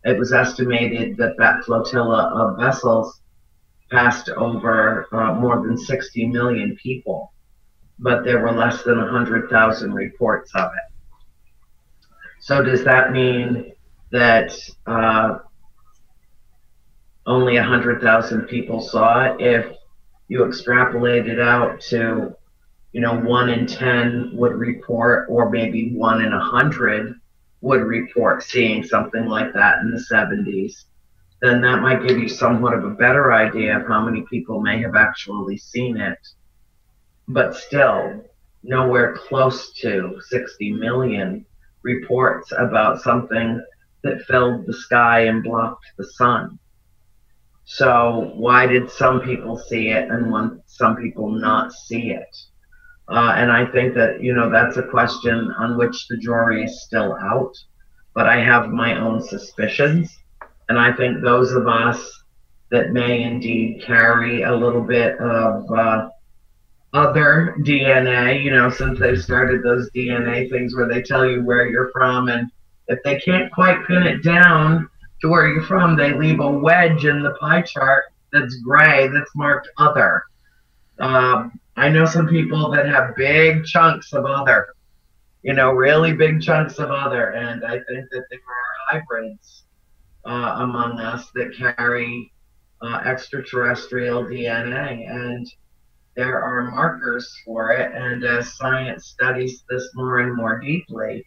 it 0.03 0.17
was 0.19 0.33
estimated 0.33 1.17
that 1.17 1.37
that 1.37 1.63
flotilla 1.63 2.31
of 2.35 2.59
vessels 2.59 3.21
passed 3.89 4.29
over 4.29 5.07
uh, 5.11 5.33
more 5.33 5.65
than 5.65 5.77
60 5.77 6.27
million 6.27 6.77
people, 6.81 7.33
but 7.99 8.23
there 8.23 8.39
were 8.41 8.51
less 8.51 8.83
than 8.83 8.97
100,000 8.97 9.93
reports 9.93 10.51
of 10.55 10.71
it. 10.71 12.05
So 12.39 12.61
does 12.61 12.83
that 12.83 13.11
mean 13.11 13.73
that 14.11 14.55
uh, 14.85 15.39
only 17.25 17.55
100,000 17.55 18.41
people 18.43 18.81
saw 18.81 19.23
it? 19.23 19.41
If 19.41 19.75
you 20.27 20.45
extrapolate 20.45 21.27
it 21.27 21.39
out 21.39 21.81
to, 21.89 22.35
you 22.91 23.01
know, 23.01 23.19
one 23.19 23.49
in 23.49 23.65
10 23.65 24.31
would 24.33 24.53
report, 24.53 25.27
or 25.29 25.49
maybe 25.49 25.93
one 25.95 26.21
in 26.21 26.31
100 26.31 27.15
would 27.61 27.81
report 27.81 28.43
seeing 28.43 28.83
something 28.83 29.25
like 29.25 29.53
that 29.53 29.79
in 29.79 29.91
the 29.91 30.05
70s, 30.11 30.85
then 31.41 31.61
that 31.61 31.81
might 31.81 32.07
give 32.07 32.17
you 32.17 32.29
somewhat 32.29 32.73
of 32.73 32.83
a 32.85 32.91
better 32.91 33.33
idea 33.33 33.77
of 33.77 33.87
how 33.87 34.03
many 34.03 34.21
people 34.29 34.61
may 34.61 34.81
have 34.81 34.95
actually 34.95 35.57
seen 35.57 35.97
it. 35.97 36.17
But 37.27 37.55
still, 37.55 38.23
nowhere 38.63 39.15
close 39.15 39.71
to 39.81 40.19
60 40.29 40.71
million 40.73 41.45
reports 41.83 42.51
about 42.57 43.01
something 43.01 43.63
that 44.03 44.21
filled 44.23 44.65
the 44.65 44.73
sky 44.73 45.21
and 45.21 45.43
blocked 45.43 45.85
the 45.97 46.05
sun. 46.05 46.59
So 47.65 48.31
why 48.35 48.67
did 48.67 48.91
some 48.91 49.21
people 49.21 49.57
see 49.57 49.89
it 49.89 50.09
and 50.09 50.61
some 50.67 50.95
people 50.97 51.29
not 51.29 51.73
see 51.73 52.11
it? 52.11 52.35
Uh, 53.07 53.33
and 53.35 53.51
I 53.51 53.65
think 53.71 53.93
that, 53.95 54.21
you 54.21 54.33
know, 54.33 54.49
that's 54.49 54.77
a 54.77 54.83
question 54.83 55.51
on 55.57 55.77
which 55.77 56.07
the 56.07 56.17
jury 56.17 56.63
is 56.65 56.83
still 56.83 57.15
out. 57.15 57.55
But 58.13 58.27
I 58.27 58.37
have 58.37 58.69
my 58.69 58.99
own 58.99 59.21
suspicions. 59.21 60.15
And 60.69 60.79
I 60.79 60.93
think 60.93 61.21
those 61.21 61.51
of 61.51 61.67
us 61.67 62.23
that 62.71 62.91
may 62.91 63.23
indeed 63.23 63.83
carry 63.85 64.43
a 64.43 64.55
little 64.55 64.81
bit 64.81 65.17
of 65.19 65.71
uh, 65.71 66.09
other 66.93 67.55
DNA, 67.59 68.43
you 68.43 68.51
know, 68.51 68.69
since 68.69 68.99
they've 68.99 69.21
started 69.21 69.63
those 69.63 69.89
DNA 69.91 70.49
things 70.49 70.75
where 70.75 70.87
they 70.87 71.01
tell 71.01 71.29
you 71.29 71.43
where 71.43 71.67
you're 71.67 71.91
from. 71.91 72.29
And 72.29 72.49
if 72.87 72.99
they 73.03 73.19
can't 73.19 73.51
quite 73.51 73.85
pin 73.85 74.03
it 74.03 74.23
down 74.23 74.89
to 75.21 75.29
where 75.29 75.47
you're 75.47 75.63
from, 75.63 75.95
they 75.95 76.13
leave 76.13 76.39
a 76.39 76.49
wedge 76.49 77.05
in 77.05 77.21
the 77.21 77.31
pie 77.31 77.61
chart 77.61 78.05
that's 78.31 78.55
gray 78.57 79.07
that's 79.07 79.35
marked 79.35 79.69
other. 79.77 80.23
Um, 80.99 81.59
I 81.77 81.89
know 81.89 82.05
some 82.05 82.27
people 82.27 82.71
that 82.71 82.85
have 82.85 83.15
big 83.15 83.65
chunks 83.65 84.13
of 84.13 84.25
other, 84.25 84.67
you 85.43 85.53
know, 85.53 85.71
really 85.71 86.13
big 86.13 86.41
chunks 86.41 86.79
of 86.79 86.89
other. 86.89 87.31
And 87.31 87.65
I 87.65 87.79
think 87.89 88.09
that 88.11 88.25
there 88.29 88.39
are 88.39 88.99
hybrids 88.99 89.63
uh, 90.25 90.55
among 90.59 90.99
us 90.99 91.29
that 91.35 91.55
carry 91.55 92.31
uh, 92.81 93.01
extraterrestrial 93.05 94.23
DNA. 94.23 95.09
And 95.09 95.51
there 96.15 96.41
are 96.41 96.71
markers 96.71 97.33
for 97.45 97.71
it, 97.71 97.91
and 97.93 98.23
as 98.23 98.55
science 98.55 99.07
studies 99.07 99.63
this 99.69 99.89
more 99.95 100.19
and 100.19 100.35
more 100.35 100.59
deeply, 100.59 101.25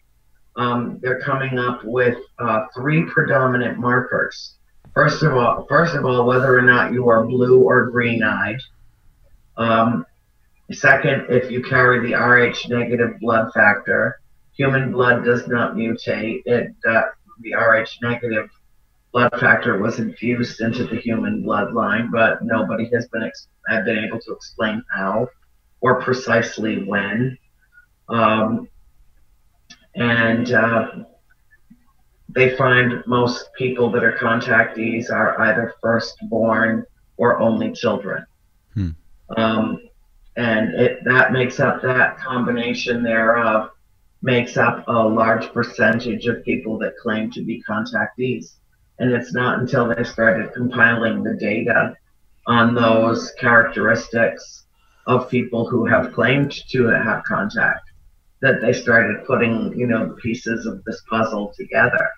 um, 0.55 0.99
they're 1.01 1.21
coming 1.21 1.59
up 1.59 1.81
with 1.83 2.17
uh, 2.39 2.65
three 2.75 3.05
predominant 3.05 3.77
markers. 3.77 4.55
First 4.93 5.23
of 5.23 5.33
all, 5.33 5.65
first 5.69 5.95
of 5.95 6.05
all, 6.05 6.25
whether 6.25 6.57
or 6.57 6.63
not 6.63 6.91
you 6.91 7.07
are 7.07 7.23
blue 7.23 7.61
or 7.61 7.89
green-eyed. 7.91 8.59
Um, 9.57 10.05
second, 10.71 11.27
if 11.29 11.51
you 11.51 11.61
carry 11.61 12.07
the 12.07 12.15
Rh 12.15 12.67
negative 12.67 13.19
blood 13.19 13.51
factor, 13.53 14.19
human 14.55 14.91
blood 14.91 15.23
does 15.23 15.47
not 15.47 15.75
mutate. 15.75 16.41
It 16.45 16.73
uh, 16.87 17.03
the 17.41 17.53
Rh 17.53 17.87
negative 18.01 18.49
blood 19.11 19.31
factor 19.39 19.79
was 19.79 19.99
infused 19.99 20.61
into 20.61 20.85
the 20.85 20.97
human 20.97 21.43
bloodline, 21.43 22.11
but 22.11 22.43
nobody 22.43 22.89
has 22.93 23.07
been 23.07 23.23
ex- 23.23 23.47
have 23.67 23.85
been 23.85 23.97
able 23.97 24.19
to 24.19 24.33
explain 24.33 24.83
how 24.95 25.27
or 25.81 26.01
precisely 26.01 26.83
when. 26.83 27.37
Um, 28.09 28.67
and 29.95 30.51
uh, 30.51 30.87
they 32.29 32.55
find 32.55 33.03
most 33.07 33.49
people 33.57 33.91
that 33.91 34.03
are 34.03 34.17
contactees 34.17 35.11
are 35.11 35.39
either 35.41 35.73
firstborn 35.81 36.85
or 37.17 37.39
only 37.39 37.71
children. 37.71 38.25
Hmm. 38.73 38.89
Um, 39.35 39.81
and 40.35 40.73
it 40.75 40.99
that 41.05 41.33
makes 41.33 41.59
up 41.59 41.81
that 41.81 42.17
combination 42.17 43.03
thereof 43.03 43.71
makes 44.21 44.57
up 44.57 44.83
a 44.87 44.91
large 44.91 45.51
percentage 45.53 46.27
of 46.27 46.43
people 46.43 46.77
that 46.79 46.95
claim 46.97 47.31
to 47.31 47.43
be 47.43 47.63
contactees. 47.67 48.55
And 48.99 49.11
it's 49.11 49.33
not 49.33 49.59
until 49.59 49.87
they 49.87 50.03
started 50.03 50.53
compiling 50.53 51.23
the 51.23 51.35
data 51.35 51.95
on 52.47 52.75
those 52.75 53.31
characteristics 53.39 54.65
of 55.07 55.29
people 55.29 55.67
who 55.67 55.85
have 55.85 56.13
claimed 56.13 56.51
to 56.69 56.87
have 56.87 57.23
contact 57.23 57.89
that 58.41 58.61
they 58.61 58.73
started 58.73 59.25
putting, 59.25 59.77
you 59.77 59.87
know, 59.87 60.15
pieces 60.21 60.65
of 60.65 60.83
this 60.85 61.01
puzzle 61.09 61.53
together. 61.57 62.09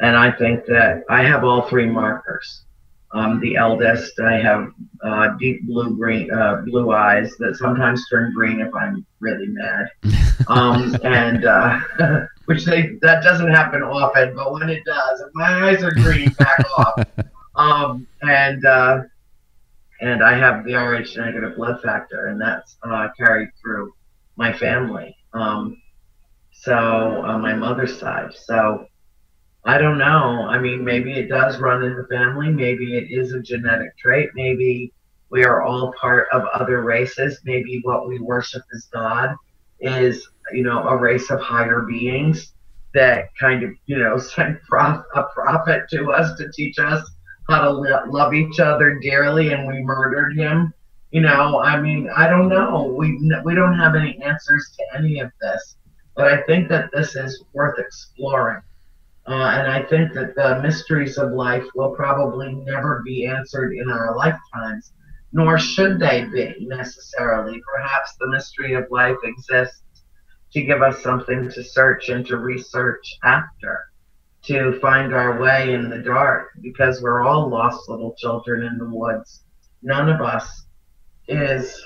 And 0.00 0.16
I 0.16 0.32
think 0.32 0.66
that 0.66 1.04
I 1.08 1.22
have 1.22 1.44
all 1.44 1.62
three 1.62 1.86
markers. 1.86 2.64
Um, 3.12 3.40
the 3.40 3.54
eldest, 3.54 4.18
I 4.18 4.38
have 4.38 4.72
uh, 5.04 5.28
deep 5.38 5.64
blue 5.66 5.96
green, 5.96 6.32
uh, 6.32 6.62
blue 6.66 6.90
eyes 6.92 7.32
that 7.38 7.54
sometimes 7.56 8.04
turn 8.10 8.32
green 8.34 8.60
if 8.60 8.74
I'm 8.74 9.06
really 9.20 9.46
mad, 9.46 9.88
um, 10.48 10.96
and 11.04 11.44
uh, 11.44 11.78
which 12.46 12.64
they 12.64 12.98
that 13.02 13.22
doesn't 13.22 13.50
happen 13.50 13.82
often, 13.82 14.34
but 14.34 14.52
when 14.52 14.68
it 14.68 14.84
does, 14.84 15.20
if 15.20 15.28
my 15.34 15.68
eyes 15.68 15.82
are 15.82 15.92
green, 15.92 16.30
back 16.30 16.64
off. 16.78 17.04
Um, 17.56 18.06
and 18.22 18.64
uh, 18.64 19.02
and 20.00 20.22
I 20.22 20.36
have 20.36 20.64
the 20.64 20.74
Rh 20.74 21.16
negative 21.16 21.56
blood 21.56 21.80
factor, 21.82 22.26
and 22.26 22.40
that's 22.40 22.76
uh, 22.82 23.08
carried 23.16 23.50
through 23.60 23.92
my 24.36 24.52
family. 24.52 25.16
Um, 25.32 25.80
so 26.52 26.74
on 26.74 27.40
my 27.40 27.54
mother's 27.54 27.98
side, 27.98 28.32
so 28.34 28.86
I 29.64 29.78
don't 29.78 29.98
know. 29.98 30.46
I 30.48 30.58
mean, 30.58 30.84
maybe 30.84 31.12
it 31.12 31.28
does 31.28 31.58
run 31.58 31.82
in 31.84 31.96
the 31.96 32.06
family. 32.08 32.50
Maybe 32.50 32.96
it 32.96 33.10
is 33.10 33.32
a 33.32 33.40
genetic 33.40 33.96
trait. 33.96 34.30
Maybe 34.34 34.92
we 35.30 35.44
are 35.44 35.62
all 35.62 35.92
part 35.98 36.28
of 36.32 36.42
other 36.52 36.82
races. 36.82 37.40
Maybe 37.44 37.80
what 37.82 38.06
we 38.06 38.18
worship 38.18 38.62
as 38.74 38.88
God 38.92 39.34
is, 39.80 40.28
you 40.52 40.62
know, 40.62 40.86
a 40.88 40.96
race 40.96 41.30
of 41.30 41.40
higher 41.40 41.82
beings 41.82 42.52
that 42.94 43.26
kind 43.40 43.62
of, 43.62 43.70
you 43.86 43.98
know, 43.98 44.18
sent 44.18 44.62
prof- 44.62 45.04
a 45.14 45.24
prophet 45.34 45.82
to 45.90 46.12
us 46.12 46.36
to 46.38 46.50
teach 46.52 46.78
us 46.78 47.08
how 47.48 47.62
to 47.62 47.70
lo- 47.70 48.04
love 48.08 48.34
each 48.34 48.60
other 48.60 48.98
dearly, 49.00 49.52
and 49.52 49.66
we 49.66 49.82
murdered 49.82 50.36
him. 50.36 50.72
You 51.10 51.20
know, 51.20 51.60
I 51.60 51.80
mean, 51.80 52.10
I 52.16 52.28
don't 52.28 52.48
know. 52.48 52.94
We 52.98 53.18
we 53.44 53.54
don't 53.54 53.78
have 53.78 53.94
any 53.94 54.20
answers 54.22 54.74
to 54.76 54.98
any 54.98 55.20
of 55.20 55.30
this, 55.40 55.76
but 56.16 56.26
I 56.32 56.42
think 56.42 56.68
that 56.70 56.90
this 56.92 57.14
is 57.14 57.44
worth 57.52 57.78
exploring. 57.78 58.62
Uh, 59.26 59.32
and 59.32 59.70
I 59.70 59.82
think 59.84 60.12
that 60.14 60.34
the 60.34 60.60
mysteries 60.60 61.16
of 61.16 61.32
life 61.32 61.64
will 61.74 61.92
probably 61.92 62.52
never 62.54 63.02
be 63.06 63.26
answered 63.26 63.72
in 63.72 63.88
our 63.88 64.16
lifetimes, 64.16 64.92
nor 65.32 65.58
should 65.58 65.98
they 65.98 66.24
be 66.24 66.66
necessarily. 66.66 67.62
Perhaps 67.74 68.16
the 68.18 68.28
mystery 68.28 68.74
of 68.74 68.84
life 68.90 69.16
exists 69.24 69.83
to 70.54 70.62
give 70.62 70.82
us 70.82 71.02
something 71.02 71.50
to 71.50 71.64
search 71.64 72.08
and 72.08 72.24
to 72.26 72.36
research 72.36 73.18
after, 73.24 73.86
to 74.44 74.78
find 74.80 75.12
our 75.12 75.40
way 75.40 75.74
in 75.74 75.90
the 75.90 75.98
dark, 75.98 76.50
because 76.60 77.02
we're 77.02 77.22
all 77.22 77.48
lost 77.48 77.88
little 77.88 78.14
children 78.14 78.64
in 78.64 78.78
the 78.78 78.88
woods, 78.88 79.42
none 79.82 80.08
of 80.08 80.20
us 80.20 80.64
is 81.26 81.84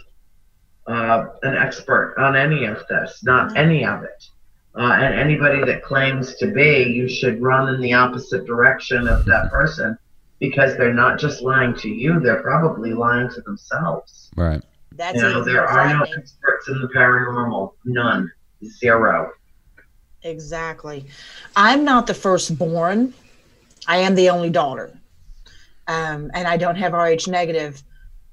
uh, 0.87 1.27
an 1.43 1.57
expert 1.57 2.15
on 2.19 2.37
any 2.37 2.67
of 2.67 2.83
this, 2.89 3.25
not 3.25 3.57
any 3.57 3.87
of 3.87 4.03
it. 4.03 4.25
Uh, 4.79 4.93
and 4.93 5.15
anybody 5.15 5.65
that 5.65 5.83
claims 5.83 6.37
to 6.37 6.53
be, 6.53 6.85
you 6.85 7.09
should 7.09 7.41
run 7.41 7.75
in 7.75 7.81
the 7.81 7.95
opposite 7.95 8.47
direction 8.47 9.09
of 9.09 9.25
that 9.25 9.51
person 9.51 9.97
because 10.41 10.77
they're 10.77 10.95
not 10.95 11.19
just 11.19 11.43
lying 11.43 11.75
to 11.75 11.89
you, 11.89 12.21
they're 12.21 12.43
probably 12.43 12.93
lying 12.93 13.29
to 13.31 13.41
themselves. 13.41 14.31
Right. 14.37 14.63
That's 14.93 15.17
You 15.17 15.23
know, 15.23 15.43
there 15.43 15.67
are 15.67 15.89
no 15.89 16.03
experts 16.03 16.69
in 16.69 16.81
the 16.81 16.89
paranormal. 16.89 17.73
None. 17.85 18.31
Zero. 18.65 19.33
Exactly. 20.23 21.07
I'm 21.57 21.85
not 21.85 22.07
the 22.07 22.15
firstborn. 22.15 23.15
I 23.87 23.99
am 23.99 24.15
the 24.15 24.31
only 24.31 24.51
daughter. 24.51 24.99
Um, 25.87 26.31
and 26.35 26.47
I 26.47 26.57
don't 26.57 26.77
have 26.77 26.93
RH 26.93 27.29
negative, 27.29 27.83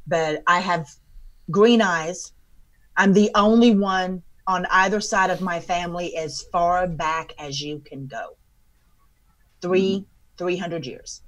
but 0.07 0.43
I 0.47 0.59
have 0.59 0.89
green 1.49 1.81
eyes. 1.81 2.33
I'm 2.97 3.13
the 3.13 3.31
only 3.35 3.75
one 3.75 4.23
on 4.47 4.65
either 4.71 4.99
side 4.99 5.29
of 5.29 5.41
my 5.41 5.59
family 5.59 6.15
as 6.17 6.43
far 6.51 6.87
back 6.87 7.33
as 7.39 7.61
you 7.61 7.79
can 7.79 8.07
go. 8.07 8.35
Three, 9.61 10.05
300 10.37 10.85
years. 10.85 11.21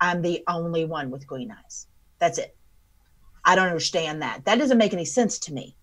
I'm 0.00 0.22
the 0.22 0.44
only 0.48 0.84
one 0.84 1.10
with 1.10 1.26
green 1.26 1.50
eyes. 1.50 1.86
That's 2.18 2.38
it. 2.38 2.56
I 3.44 3.54
don't 3.54 3.66
understand 3.66 4.22
that. 4.22 4.44
That 4.44 4.58
doesn't 4.58 4.78
make 4.78 4.92
any 4.92 5.04
sense 5.04 5.38
to 5.40 5.52
me. 5.52 5.74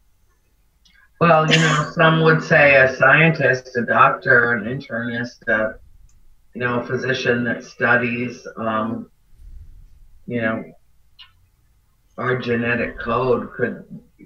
Well, 1.22 1.50
you 1.50 1.58
know, 1.58 1.92
some 1.94 2.24
would 2.24 2.44
say 2.44 2.76
a 2.76 2.94
scientist, 2.94 3.76
a 3.78 3.86
doctor, 3.86 4.52
an 4.54 4.66
internist, 4.66 5.48
a, 5.48 5.80
you 6.54 6.60
know, 6.60 6.82
a 6.82 6.86
physician 6.86 7.46
that 7.46 7.64
studies, 7.64 8.46
um, 8.58 9.10
you 10.28 10.42
know, 10.42 10.64
our 12.18 12.38
genetic 12.38 13.00
code 13.00 13.52
could, 13.54 13.86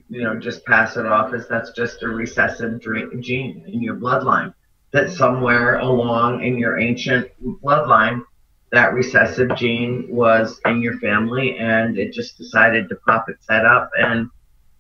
you 0.10 0.24
know, 0.24 0.40
just 0.40 0.66
pass 0.66 0.98
it 0.98 1.06
off 1.06 1.34
as 1.34 1.48
that's 1.48 1.72
just 1.72 2.02
a 2.02 2.08
recessive 2.08 2.82
gene 3.20 3.64
in 3.68 3.82
your 3.82 3.96
bloodline. 3.96 4.54
That 4.92 5.12
somewhere 5.12 5.78
along 5.78 6.44
in 6.44 6.58
your 6.58 6.80
ancient 6.80 7.30
bloodline, 7.62 8.24
that 8.72 8.94
recessive 8.94 9.56
gene 9.56 10.08
was 10.10 10.60
in 10.66 10.82
your 10.82 10.98
family 11.00 11.58
and 11.60 12.00
it 12.00 12.14
just 12.14 12.38
decided 12.38 12.90
to 12.90 12.96
pop 13.08 13.30
its 13.30 13.46
head 13.48 13.66
up 13.66 13.92
and 13.98 14.30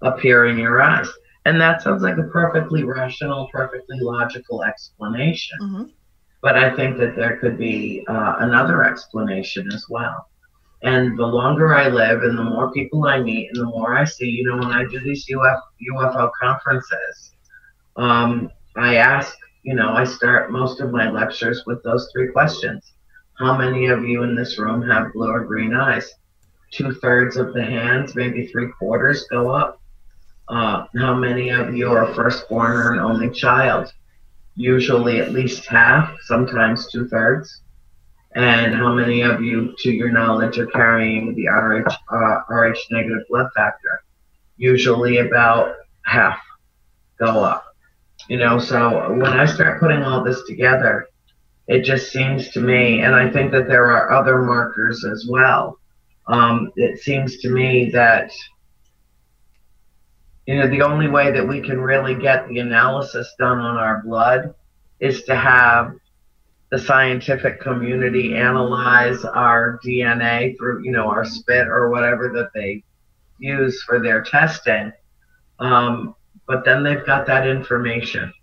appear 0.01 0.45
in 0.47 0.57
your 0.57 0.81
eyes. 0.81 1.07
And 1.49 1.59
that 1.59 1.81
sounds 1.81 2.03
like 2.03 2.19
a 2.19 2.23
perfectly 2.25 2.83
rational, 2.83 3.49
perfectly 3.51 3.97
logical 4.01 4.63
explanation. 4.63 5.57
Mhm. 5.63 5.89
But 6.43 6.55
I 6.55 6.75
think 6.75 6.99
that 6.99 7.15
there 7.15 7.37
could 7.37 7.57
be 7.57 8.05
uh, 8.07 8.35
another 8.37 8.83
explanation 8.83 9.67
as 9.73 9.83
well. 9.89 10.27
And 10.83 11.17
the 11.17 11.25
longer 11.25 11.73
I 11.75 11.87
live 11.87 12.21
and 12.21 12.37
the 12.37 12.43
more 12.43 12.71
people 12.71 13.07
I 13.07 13.19
meet 13.19 13.49
and 13.49 13.59
the 13.61 13.65
more 13.65 13.97
I 13.97 14.03
see, 14.03 14.29
you 14.29 14.43
know, 14.45 14.57
when 14.57 14.71
I 14.71 14.85
do 14.85 14.99
these 14.99 15.25
UF, 15.27 15.59
UFO 15.91 16.29
conferences, 16.39 17.33
um, 17.97 18.51
I 18.77 18.97
ask, 18.97 19.35
you 19.63 19.73
know, 19.73 19.89
I 19.93 20.03
start 20.03 20.51
most 20.51 20.79
of 20.81 20.91
my 20.91 21.09
lectures 21.09 21.63
with 21.65 21.81
those 21.81 22.11
three 22.13 22.31
questions. 22.31 22.93
How 23.39 23.57
many 23.57 23.87
of 23.87 24.03
you 24.03 24.21
in 24.21 24.35
this 24.35 24.59
room 24.59 24.83
have 24.87 25.13
blue 25.13 25.31
or 25.31 25.45
green 25.45 25.73
eyes? 25.73 26.13
Two 26.71 26.93
thirds 26.93 27.37
of 27.37 27.53
the 27.55 27.63
hands, 27.63 28.15
maybe 28.15 28.45
three 28.45 28.69
quarters 28.77 29.25
go 29.31 29.49
up. 29.49 29.78
Uh, 30.49 30.85
how 30.97 31.13
many 31.13 31.49
of 31.49 31.75
you 31.75 31.91
are 31.91 32.11
firstborn 32.13 32.71
or 32.71 32.93
an 32.93 32.99
only 32.99 33.29
child? 33.29 33.93
Usually 34.55 35.19
at 35.21 35.31
least 35.31 35.65
half, 35.67 36.11
sometimes 36.23 36.91
two 36.91 37.07
thirds. 37.07 37.61
And 38.35 38.73
how 38.73 38.93
many 38.93 39.21
of 39.21 39.41
you, 39.41 39.75
to 39.79 39.91
your 39.91 40.11
knowledge, 40.11 40.57
are 40.57 40.67
carrying 40.67 41.35
the 41.35 41.47
RH, 41.47 41.87
uh, 42.11 42.41
RH 42.53 42.77
negative 42.91 43.23
blood 43.29 43.47
factor? 43.55 44.01
Usually 44.57 45.19
about 45.19 45.75
half 46.03 46.39
go 47.19 47.43
up. 47.43 47.65
You 48.27 48.37
know, 48.37 48.59
so 48.59 49.13
when 49.13 49.33
I 49.33 49.45
start 49.45 49.79
putting 49.79 50.03
all 50.03 50.23
this 50.23 50.41
together, 50.47 51.07
it 51.67 51.83
just 51.83 52.11
seems 52.11 52.49
to 52.51 52.59
me, 52.59 53.01
and 53.01 53.15
I 53.15 53.29
think 53.29 53.51
that 53.51 53.67
there 53.67 53.91
are 53.91 54.11
other 54.11 54.41
markers 54.41 55.05
as 55.05 55.27
well. 55.29 55.79
Um, 56.27 56.71
it 56.75 56.99
seems 56.99 57.37
to 57.37 57.49
me 57.49 57.91
that 57.91 58.31
you 60.49 60.55
know, 60.55 60.67
the 60.67 60.81
only 60.81 61.07
way 61.07 61.31
that 61.31 61.47
we 61.47 61.61
can 61.61 61.79
really 61.79 62.15
get 62.15 62.47
the 62.47 62.57
analysis 62.57 63.35
done 63.37 63.59
on 63.59 63.77
our 63.77 64.01
blood 64.01 64.55
is 64.99 65.21
to 65.25 65.35
have 65.35 65.93
the 66.71 66.79
scientific 66.79 67.61
community 67.61 68.35
analyze 68.35 69.23
our 69.25 69.79
DNA 69.85 70.57
through, 70.57 70.83
you 70.83 70.91
know, 70.91 71.07
our 71.07 71.23
spit 71.23 71.67
or 71.67 71.91
whatever 71.91 72.31
that 72.33 72.49
they 72.55 72.83
use 73.37 73.83
for 73.83 73.99
their 73.99 74.23
testing. 74.23 74.91
Um, 75.59 76.15
but 76.47 76.65
then 76.65 76.81
they've 76.81 77.05
got 77.05 77.27
that 77.27 77.45
information. 77.47 78.33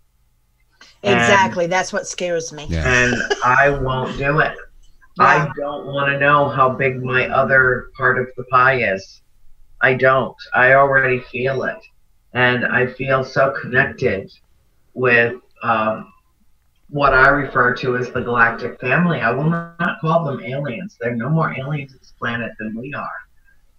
And- 1.02 1.18
Exactly. 1.18 1.66
That's 1.66 1.92
what 1.92 2.06
scares 2.06 2.52
me. 2.52 2.68
Yeah. 2.70 2.84
and 2.86 3.16
I 3.44 3.68
won't 3.70 4.16
do 4.16 4.38
it. 4.38 4.56
I 5.18 5.50
don't 5.56 5.86
want 5.86 6.12
to 6.12 6.20
know 6.20 6.48
how 6.50 6.70
big 6.70 7.02
my 7.02 7.26
other 7.30 7.88
part 7.96 8.16
of 8.16 8.28
the 8.36 8.44
pie 8.44 8.92
is. 8.92 9.22
I 9.80 9.94
don't. 9.94 10.36
I 10.54 10.74
already 10.74 11.18
feel 11.32 11.64
it. 11.64 11.78
And 12.36 12.66
I 12.66 12.86
feel 12.86 13.24
so 13.24 13.54
connected 13.58 14.30
with 14.92 15.36
um, 15.62 16.12
what 16.90 17.14
I 17.14 17.28
refer 17.28 17.74
to 17.76 17.96
as 17.96 18.10
the 18.10 18.20
galactic 18.20 18.78
family. 18.78 19.20
I 19.20 19.30
will 19.30 19.48
not 19.48 19.98
call 20.02 20.26
them 20.26 20.44
aliens. 20.44 20.98
There 21.00 21.12
are 21.12 21.16
no 21.16 21.30
more 21.30 21.58
aliens 21.58 21.92
on 21.92 21.98
this 21.98 22.12
planet 22.18 22.52
than 22.58 22.76
we 22.76 22.92
are. 22.92 23.08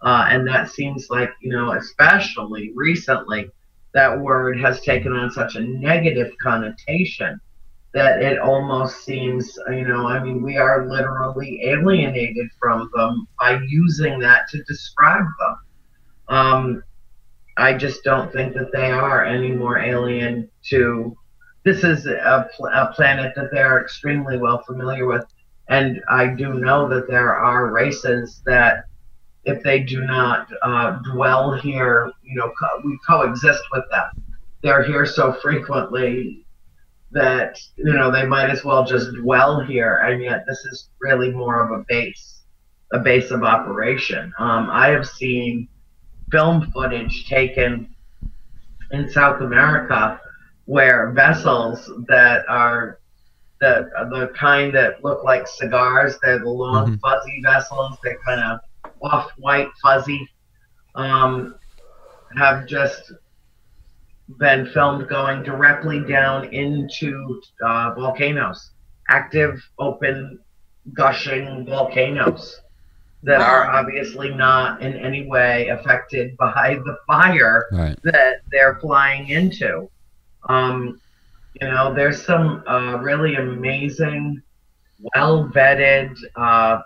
Uh, 0.01 0.25
and 0.31 0.47
that 0.47 0.71
seems 0.71 1.11
like, 1.11 1.29
you 1.39 1.51
know, 1.51 1.73
especially 1.73 2.71
recently, 2.73 3.51
that 3.93 4.19
word 4.19 4.59
has 4.59 4.81
taken 4.81 5.13
on 5.13 5.29
such 5.29 5.55
a 5.55 5.61
negative 5.61 6.33
connotation 6.41 7.39
that 7.93 8.23
it 8.23 8.39
almost 8.39 9.05
seems, 9.05 9.55
you 9.69 9.87
know, 9.87 10.07
I 10.07 10.23
mean, 10.23 10.41
we 10.41 10.57
are 10.57 10.89
literally 10.89 11.61
alienated 11.63 12.47
from 12.59 12.89
them 12.95 13.27
by 13.39 13.59
using 13.67 14.17
that 14.21 14.47
to 14.49 14.63
describe 14.63 15.25
them. 15.39 15.57
Um, 16.27 16.83
I 17.57 17.73
just 17.73 18.03
don't 18.03 18.31
think 18.31 18.53
that 18.53 18.71
they 18.71 18.91
are 18.91 19.25
any 19.25 19.51
more 19.51 19.79
alien 19.79 20.49
to. 20.69 21.15
This 21.65 21.83
is 21.83 22.05
a, 22.05 22.47
pl- 22.55 22.67
a 22.67 22.93
planet 22.95 23.33
that 23.35 23.49
they're 23.51 23.81
extremely 23.81 24.37
well 24.37 24.63
familiar 24.63 25.05
with, 25.05 25.25
and 25.67 26.01
I 26.09 26.27
do 26.27 26.53
know 26.53 26.87
that 26.89 27.07
there 27.07 27.35
are 27.35 27.71
races 27.71 28.41
that, 28.45 28.85
if 29.43 29.63
they 29.63 29.79
do 29.79 30.05
not 30.05 30.49
uh, 30.61 30.99
dwell 31.13 31.53
here, 31.53 32.11
you 32.23 32.35
know, 32.35 32.51
co- 32.59 32.81
we 32.85 32.97
coexist 33.07 33.63
with 33.71 33.83
them. 33.91 34.23
They're 34.61 34.83
here 34.83 35.05
so 35.05 35.33
frequently 35.33 36.45
that 37.11 37.57
you 37.77 37.93
know 37.93 38.11
they 38.11 38.25
might 38.25 38.49
as 38.49 38.65
well 38.65 38.85
just 38.85 39.13
dwell 39.15 39.61
here 39.61 39.97
and 39.99 40.21
yet 40.21 40.43
this 40.47 40.65
is 40.65 40.89
really 40.99 41.31
more 41.31 41.63
of 41.63 41.79
a 41.79 41.83
base 41.87 42.41
a 42.91 42.99
base 42.99 43.31
of 43.31 43.43
operation 43.43 44.33
um, 44.39 44.69
i 44.71 44.89
have 44.89 45.07
seen 45.07 45.67
film 46.31 46.69
footage 46.71 47.25
taken 47.27 47.87
in 48.91 49.09
south 49.09 49.41
america 49.41 50.19
where 50.65 51.11
vessels 51.11 51.91
that 52.07 52.43
are 52.49 52.99
the 53.61 53.89
the 54.11 54.31
kind 54.37 54.73
that 54.75 55.03
look 55.03 55.23
like 55.23 55.47
cigars 55.47 56.17
they're 56.21 56.39
the 56.39 56.49
long 56.49 56.91
Mhm. 56.91 56.99
fuzzy 56.99 57.41
vessels 57.43 57.97
they're 58.03 58.19
kind 58.25 58.41
of 58.41 58.59
off 59.01 59.31
white 59.37 59.69
fuzzy 59.81 60.27
um, 60.95 61.55
have 62.37 62.67
just 62.67 63.13
been 64.39 64.65
filmed 64.67 65.07
going 65.07 65.43
directly 65.43 66.03
down 66.03 66.45
into 66.53 67.41
uh, 67.63 67.93
volcanoes, 67.95 68.71
active, 69.09 69.61
open, 69.79 70.39
gushing 70.95 71.65
volcanoes 71.65 72.59
that 73.23 73.41
are 73.41 73.65
obviously 73.67 74.29
not 74.33 74.81
in 74.81 74.93
any 74.93 75.25
way 75.27 75.67
affected 75.69 76.37
by 76.37 76.79
the 76.85 76.97
fire 77.07 77.65
Right. 77.71 77.97
that 78.03 78.41
they're 78.51 78.75
flying 78.79 79.29
into. 79.29 79.89
Um, 80.47 81.01
you 81.59 81.67
know, 81.67 81.93
there's 81.93 82.23
some 82.23 82.63
uh, 82.67 82.99
really 83.01 83.35
amazing, 83.35 84.41
well 85.15 85.49
vetted, 85.49 86.15
uh, 86.35 86.81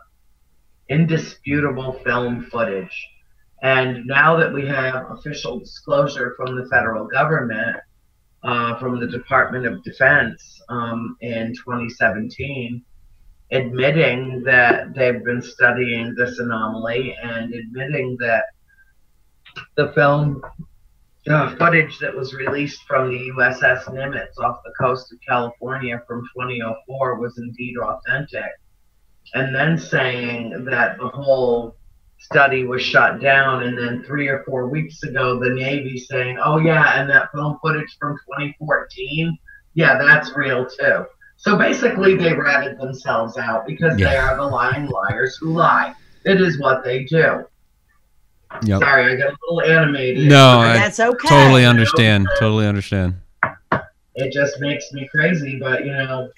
indisputable 0.89 1.93
film 2.05 2.45
footage. 2.45 3.07
And 3.61 4.05
now 4.07 4.35
that 4.37 4.51
we 4.51 4.65
have 4.67 5.11
official 5.11 5.59
disclosure 5.59 6.33
from 6.37 6.55
the 6.55 6.65
federal 6.69 7.05
government, 7.05 7.77
uh, 8.43 8.77
from 8.79 8.99
the 8.99 9.07
Department 9.07 9.65
of 9.67 9.83
Defense 9.83 10.61
um, 10.69 11.15
in 11.21 11.53
2017, 11.53 12.83
admitting 13.51 14.43
that 14.43 14.93
they've 14.95 15.23
been 15.23 15.41
studying 15.41 16.15
this 16.15 16.39
anomaly 16.39 17.15
and 17.21 17.53
admitting 17.53 18.17
that 18.19 18.45
the 19.75 19.91
film 19.93 20.41
uh, 21.27 21.55
footage 21.57 21.99
that 21.99 22.15
was 22.15 22.33
released 22.33 22.81
from 22.87 23.09
the 23.09 23.29
USS 23.31 23.83
Nimitz 23.85 24.39
off 24.39 24.61
the 24.63 24.73
coast 24.79 25.11
of 25.11 25.19
California 25.27 26.01
from 26.07 26.21
2004 26.35 27.19
was 27.19 27.37
indeed 27.37 27.75
authentic. 27.77 28.49
And 29.33 29.53
then 29.53 29.77
saying 29.77 30.65
that 30.65 30.97
the 30.97 31.09
whole 31.09 31.75
study 32.21 32.65
was 32.65 32.81
shut 32.81 33.21
down, 33.21 33.63
and 33.63 33.77
then 33.77 34.03
three 34.03 34.27
or 34.27 34.43
four 34.43 34.67
weeks 34.67 35.03
ago, 35.03 35.39
the 35.39 35.49
Navy 35.49 35.97
saying, 35.97 36.39
"Oh 36.43 36.57
yeah, 36.57 36.99
and 36.99 37.09
that 37.09 37.31
film 37.31 37.57
footage 37.61 37.97
from 37.99 38.17
2014, 38.27 39.37
yeah, 39.73 39.97
that's 39.97 40.35
real 40.35 40.65
too." 40.65 41.05
So 41.41 41.57
basically, 41.57 42.15
they 42.15 42.33
ratted 42.33 42.77
themselves 42.77 43.35
out 43.35 43.65
because 43.65 43.97
they 43.97 44.15
are 44.15 44.35
the 44.35 44.45
lying 44.45 44.85
liars 44.85 45.37
who 45.37 45.53
lie. 45.53 45.95
It 46.23 46.39
is 46.39 46.59
what 46.59 46.83
they 46.83 47.03
do. 47.05 47.45
Yep. 48.63 48.79
Sorry, 48.79 49.11
I 49.11 49.15
got 49.15 49.33
a 49.33 49.37
little 49.49 49.61
animated. 49.63 50.29
No, 50.29 50.59
I 50.59 50.73
That's 50.73 50.99
okay. 50.99 51.27
totally 51.27 51.65
understand. 51.65 52.27
Totally 52.37 52.67
understand. 52.67 53.15
it 54.13 54.31
just 54.31 54.59
makes 54.59 54.91
me 54.93 55.07
crazy. 55.07 55.57
But 55.57 55.83
you 55.83 55.93
know, 55.93 56.29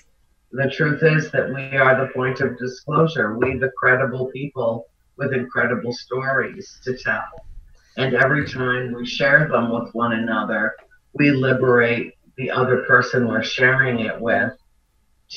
the 0.53 0.69
truth 0.69 1.03
is 1.03 1.29
that 1.31 1.49
we 1.49 1.77
are 1.77 2.07
the 2.07 2.13
point 2.13 2.39
of 2.39 2.57
disclosure. 2.57 3.37
We, 3.37 3.57
the 3.57 3.71
credible 3.77 4.27
people 4.27 4.87
with 5.17 5.33
incredible 5.33 5.91
stories 5.91 6.79
to 6.85 6.97
tell. 6.97 7.45
And 7.97 8.15
every 8.15 8.47
time 8.47 8.93
we 8.93 9.05
share 9.05 9.49
them 9.49 9.69
with 9.69 9.93
one 9.93 10.13
another, 10.13 10.75
we 11.13 11.31
liberate 11.31 12.13
the 12.37 12.49
other 12.49 12.83
person 12.87 13.27
we're 13.27 13.43
sharing 13.43 13.99
it 13.99 14.17
with 14.21 14.53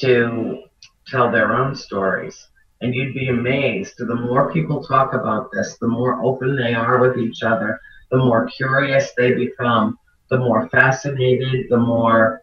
to 0.01 0.62
tell 1.07 1.30
their 1.30 1.55
own 1.55 1.74
stories. 1.74 2.49
And 2.80 2.94
you'd 2.94 3.14
be 3.14 3.28
amazed. 3.28 3.94
The 3.99 4.14
more 4.14 4.53
people 4.53 4.84
talk 4.84 5.14
about 5.14 5.51
this, 5.53 5.76
the 5.78 5.88
more 5.88 6.22
open 6.22 6.57
they 6.57 6.74
are 6.74 6.99
with 6.99 7.18
each 7.18 7.42
other, 7.42 7.80
the 8.11 8.18
more 8.18 8.47
curious 8.47 9.12
they 9.16 9.32
become, 9.32 9.99
the 10.30 10.38
more 10.38 10.68
fascinated, 10.68 11.66
the 11.70 11.78
more 11.78 12.42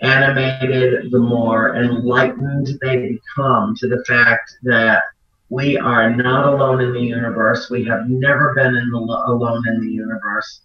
animated, 0.00 1.10
the 1.10 1.18
more 1.18 1.76
enlightened 1.76 2.68
they 2.82 3.18
become 3.18 3.74
to 3.76 3.88
the 3.88 4.04
fact 4.06 4.56
that 4.62 5.02
we 5.48 5.78
are 5.78 6.14
not 6.14 6.46
alone 6.46 6.80
in 6.80 6.92
the 6.92 7.00
universe. 7.00 7.70
We 7.70 7.84
have 7.84 8.08
never 8.08 8.54
been 8.54 8.74
in 8.74 8.90
the, 8.90 8.98
alone 8.98 9.62
in 9.68 9.80
the 9.80 9.90
universe, 9.90 10.62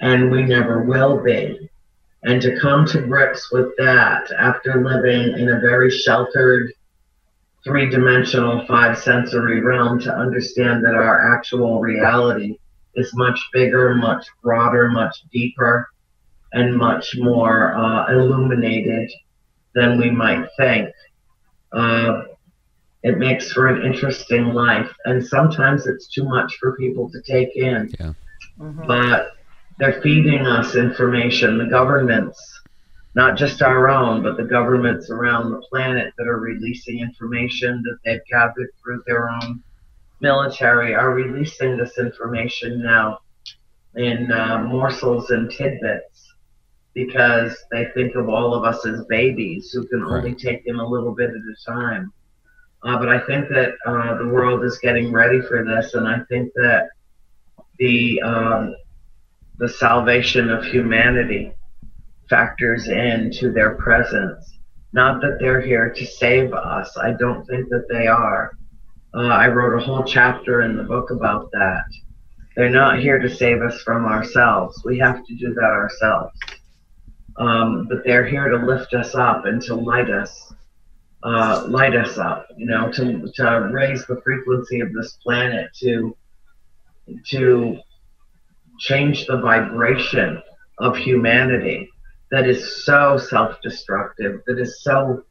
and 0.00 0.30
we 0.30 0.42
never 0.42 0.82
will 0.82 1.22
be. 1.22 1.69
And 2.22 2.40
to 2.42 2.58
come 2.60 2.84
to 2.86 3.00
grips 3.00 3.50
with 3.50 3.74
that 3.78 4.30
after 4.32 4.84
living 4.84 5.38
in 5.38 5.48
a 5.48 5.60
very 5.60 5.90
sheltered, 5.90 6.72
three 7.64 7.88
dimensional, 7.88 8.66
five 8.66 8.98
sensory 8.98 9.60
realm, 9.60 9.98
to 10.00 10.14
understand 10.14 10.84
that 10.84 10.94
our 10.94 11.34
actual 11.34 11.80
reality 11.80 12.58
is 12.94 13.14
much 13.14 13.40
bigger, 13.52 13.94
much 13.94 14.26
broader, 14.42 14.90
much 14.90 15.22
deeper, 15.32 15.88
and 16.52 16.76
much 16.76 17.16
more 17.18 17.74
uh, 17.74 18.12
illuminated 18.12 19.10
than 19.74 19.98
we 19.98 20.10
might 20.10 20.46
think. 20.58 20.90
Uh, 21.72 22.22
it 23.02 23.16
makes 23.16 23.52
for 23.52 23.68
an 23.68 23.82
interesting 23.86 24.52
life, 24.52 24.92
and 25.06 25.24
sometimes 25.26 25.86
it's 25.86 26.06
too 26.08 26.24
much 26.24 26.54
for 26.58 26.76
people 26.76 27.08
to 27.10 27.22
take 27.22 27.56
in. 27.56 27.88
Mhm. 28.60 28.86
But 28.86 29.32
they're 29.80 30.00
feeding 30.02 30.46
us 30.46 30.76
information. 30.76 31.56
The 31.56 31.64
governments, 31.64 32.38
not 33.14 33.36
just 33.36 33.62
our 33.62 33.88
own, 33.88 34.22
but 34.22 34.36
the 34.36 34.44
governments 34.44 35.08
around 35.10 35.50
the 35.50 35.62
planet 35.70 36.12
that 36.18 36.28
are 36.28 36.38
releasing 36.38 37.00
information 37.00 37.82
that 37.84 37.96
they've 38.04 38.24
gathered 38.30 38.68
through 38.82 39.02
their 39.06 39.30
own 39.30 39.62
military, 40.20 40.94
are 40.94 41.14
releasing 41.14 41.78
this 41.78 41.98
information 41.98 42.82
now 42.82 43.20
in 43.96 44.30
uh, 44.30 44.62
morsels 44.64 45.30
and 45.30 45.50
tidbits 45.50 46.34
because 46.92 47.56
they 47.72 47.86
think 47.94 48.14
of 48.16 48.28
all 48.28 48.52
of 48.54 48.64
us 48.64 48.84
as 48.84 49.02
babies 49.06 49.70
who 49.72 49.86
can 49.86 50.04
only 50.04 50.34
take 50.34 50.62
in 50.66 50.76
a 50.76 50.86
little 50.86 51.14
bit 51.14 51.30
at 51.30 51.36
a 51.36 51.56
time. 51.66 52.12
Uh, 52.82 52.98
but 52.98 53.08
I 53.08 53.18
think 53.26 53.48
that 53.48 53.74
uh, 53.86 54.18
the 54.18 54.28
world 54.28 54.62
is 54.62 54.78
getting 54.78 55.10
ready 55.10 55.40
for 55.40 55.64
this, 55.64 55.94
and 55.94 56.06
I 56.06 56.18
think 56.28 56.52
that 56.56 56.88
the 57.78 58.20
um, 58.22 58.74
the 59.60 59.68
salvation 59.68 60.50
of 60.50 60.64
humanity 60.64 61.52
factors 62.30 62.88
into 62.88 63.52
their 63.52 63.74
presence. 63.74 64.58
Not 64.94 65.20
that 65.20 65.36
they're 65.38 65.60
here 65.60 65.90
to 65.90 66.06
save 66.06 66.54
us. 66.54 66.96
I 66.96 67.12
don't 67.12 67.44
think 67.44 67.68
that 67.68 67.86
they 67.90 68.06
are. 68.06 68.52
Uh, 69.14 69.26
I 69.26 69.48
wrote 69.48 69.78
a 69.78 69.84
whole 69.84 70.02
chapter 70.02 70.62
in 70.62 70.78
the 70.78 70.82
book 70.82 71.10
about 71.10 71.50
that. 71.52 71.84
They're 72.56 72.70
not 72.70 73.00
here 73.00 73.18
to 73.18 73.28
save 73.28 73.60
us 73.60 73.82
from 73.82 74.06
ourselves. 74.06 74.82
We 74.82 74.98
have 74.98 75.26
to 75.26 75.34
do 75.36 75.52
that 75.52 75.62
ourselves. 75.62 76.38
Um, 77.36 77.86
but 77.86 77.98
they're 78.04 78.26
here 78.26 78.48
to 78.48 78.64
lift 78.64 78.94
us 78.94 79.14
up 79.14 79.44
and 79.44 79.60
to 79.62 79.74
light 79.74 80.10
us, 80.10 80.54
uh, 81.22 81.66
light 81.68 81.94
us 81.94 82.16
up. 82.16 82.46
You 82.56 82.66
know, 82.66 82.90
to 82.92 83.30
to 83.34 83.70
raise 83.70 84.06
the 84.06 84.20
frequency 84.22 84.80
of 84.80 84.92
this 84.94 85.18
planet, 85.22 85.70
to 85.80 86.16
to 87.26 87.78
change 88.80 89.26
the 89.26 89.36
vibration 89.36 90.42
of 90.78 90.96
humanity 90.96 91.88
that 92.30 92.48
is 92.48 92.84
so 92.84 93.18
self-destructive, 93.18 94.40
that 94.46 94.58
is 94.58 94.82
so 94.82 95.24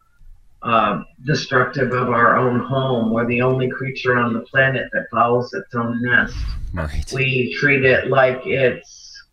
um, 0.61 1.05
destructive 1.25 1.91
of 1.93 2.09
our 2.09 2.37
own 2.37 2.59
home. 2.59 3.11
We're 3.11 3.25
the 3.25 3.41
only 3.41 3.69
creature 3.69 4.17
on 4.17 4.33
the 4.33 4.41
planet 4.41 4.89
that 4.93 5.07
follows 5.11 5.53
its 5.53 5.73
own 5.73 6.01
nest. 6.01 6.35
Right. 6.73 7.11
we 7.13 7.55
treat 7.59 7.83
it 7.83 8.09
like 8.09 8.41
it's 8.45 9.23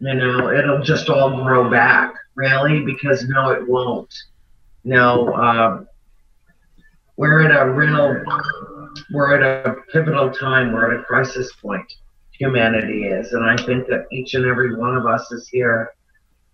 you 0.00 0.14
know 0.14 0.50
it'll 0.50 0.82
just 0.82 1.08
all 1.08 1.42
grow 1.42 1.70
back. 1.70 2.14
Really? 2.34 2.84
Because 2.84 3.24
no 3.28 3.50
it 3.50 3.68
won't. 3.68 4.12
No 4.82 5.32
um, 5.34 5.88
we're 7.16 7.42
at 7.42 7.66
a 7.66 7.70
real 7.70 8.22
we're 9.12 9.36
at 9.36 9.66
a 9.66 9.76
pivotal 9.92 10.30
time. 10.30 10.72
We're 10.72 10.94
at 10.94 11.00
a 11.00 11.04
crisis 11.04 11.52
point 11.52 11.86
humanity 12.38 13.04
is. 13.04 13.32
And 13.32 13.44
i 13.44 13.56
think 13.56 13.86
that 13.88 14.06
each 14.12 14.34
and 14.34 14.44
every 14.44 14.76
one 14.76 14.96
of 14.96 15.06
us 15.06 15.30
is 15.32 15.48
here 15.48 15.90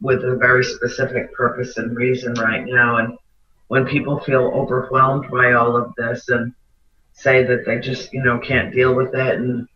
with 0.01 0.25
a 0.25 0.37
very 0.37 0.65
specific 0.65 1.33
purpose 1.33 1.77
and 1.79 1.97
reason 1.97 2.35
right 2.35 2.65
now. 2.67 2.97
And 2.99 3.17
when 3.69 3.87
people 3.87 4.19
feel 4.21 4.51
overwhelmed 4.55 5.31
by 5.31 5.53
all 5.53 5.77
of 5.77 5.95
this 5.97 6.29
and 6.29 6.53
say 7.15 7.45
that 7.45 7.65
they 7.65 7.79
just 7.79 8.13
you 8.13 8.23
know 8.23 8.39
can't 8.39 8.73
deal 8.75 8.95
with 8.95 9.15
it 9.15 9.37
and 9.37 9.67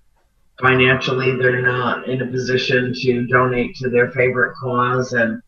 financially 0.60 1.36
they're 1.36 1.62
not 1.62 2.08
in 2.08 2.22
a 2.22 2.26
position 2.26 2.92
to 2.94 3.26
donate 3.26 3.74
to 3.76 3.90
their 3.90 4.10
favorite 4.10 4.54
cause 4.56 5.12
and 5.12 5.40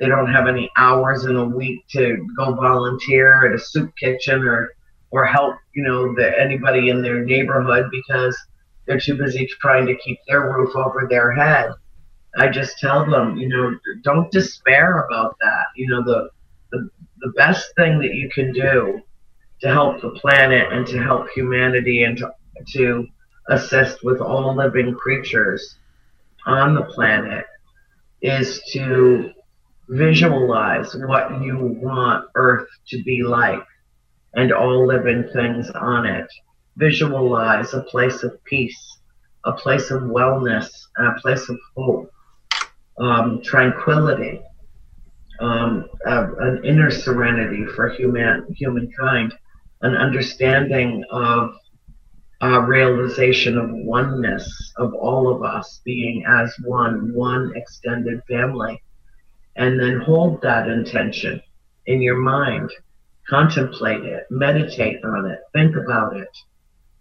they 0.00 0.06
don't 0.06 0.32
have 0.32 0.48
any 0.48 0.70
hours 0.76 1.26
in 1.26 1.36
a 1.36 1.44
week 1.44 1.86
to 1.88 2.26
go 2.36 2.54
volunteer 2.54 3.46
at 3.46 3.54
a 3.54 3.58
soup 3.58 3.90
kitchen 3.96 4.42
or 4.42 4.70
or 5.10 5.24
help 5.24 5.54
you 5.74 5.82
know 5.82 6.14
the, 6.14 6.40
anybody 6.40 6.88
in 6.88 7.02
their 7.02 7.24
neighborhood 7.24 7.86
because 7.90 8.36
they're 8.86 9.00
too 9.00 9.16
busy 9.16 9.46
trying 9.60 9.86
to 9.86 9.96
keep 9.96 10.18
their 10.26 10.52
roof 10.52 10.74
over 10.76 11.06
their 11.08 11.32
head 11.32 11.70
i 12.38 12.48
just 12.48 12.78
tell 12.78 13.08
them 13.08 13.36
you 13.36 13.48
know 13.48 13.76
don't 14.02 14.30
despair 14.32 15.00
about 15.02 15.36
that 15.40 15.64
you 15.76 15.86
know 15.88 16.02
the 16.04 16.28
the, 16.70 16.90
the 17.20 17.32
best 17.36 17.72
thing 17.76 17.98
that 17.98 18.14
you 18.14 18.28
can 18.30 18.52
do 18.52 19.00
to 19.60 19.68
help 19.68 20.00
the 20.00 20.10
planet 20.10 20.72
and 20.72 20.86
to 20.86 21.02
help 21.02 21.28
humanity 21.30 22.02
and 22.02 22.18
to, 22.18 22.30
to 22.72 23.06
assist 23.48 24.04
with 24.04 24.20
all 24.20 24.54
living 24.54 24.94
creatures 24.94 25.76
on 26.46 26.74
the 26.74 26.82
planet 26.82 27.46
is 28.20 28.60
to 28.72 29.30
visualize 29.88 30.94
what 30.94 31.42
you 31.42 31.58
want 31.80 32.26
Earth 32.34 32.68
to 32.88 33.02
be 33.04 33.22
like 33.22 33.64
and 34.34 34.52
all 34.52 34.86
living 34.86 35.28
things 35.32 35.70
on 35.70 36.06
it. 36.06 36.26
Visualize 36.76 37.72
a 37.72 37.82
place 37.82 38.22
of 38.22 38.42
peace, 38.44 38.98
a 39.44 39.52
place 39.52 39.90
of 39.90 40.02
wellness, 40.02 40.68
and 40.96 41.08
a 41.08 41.20
place 41.20 41.48
of 41.48 41.58
hope, 41.76 42.10
um, 42.98 43.40
tranquility, 43.42 44.40
um, 45.40 45.88
an 46.06 46.64
inner 46.64 46.90
serenity 46.90 47.64
for 47.66 47.88
human 47.90 48.46
humankind, 48.54 49.34
an 49.82 49.96
understanding 49.96 51.04
of 51.10 51.54
realization 52.66 53.56
of 53.56 53.70
oneness 53.70 54.72
of 54.76 54.92
all 54.94 55.34
of 55.34 55.42
us 55.42 55.80
being 55.84 56.24
as 56.26 56.54
one, 56.64 57.14
one 57.14 57.52
extended 57.56 58.20
family. 58.28 58.82
And 59.56 59.78
then 59.80 60.00
hold 60.00 60.42
that 60.42 60.68
intention 60.68 61.40
in 61.86 62.02
your 62.02 62.16
mind, 62.18 62.70
contemplate 63.28 64.04
it, 64.04 64.24
meditate 64.30 65.04
on 65.04 65.26
it, 65.26 65.38
think 65.52 65.76
about 65.76 66.16
it. 66.16 66.28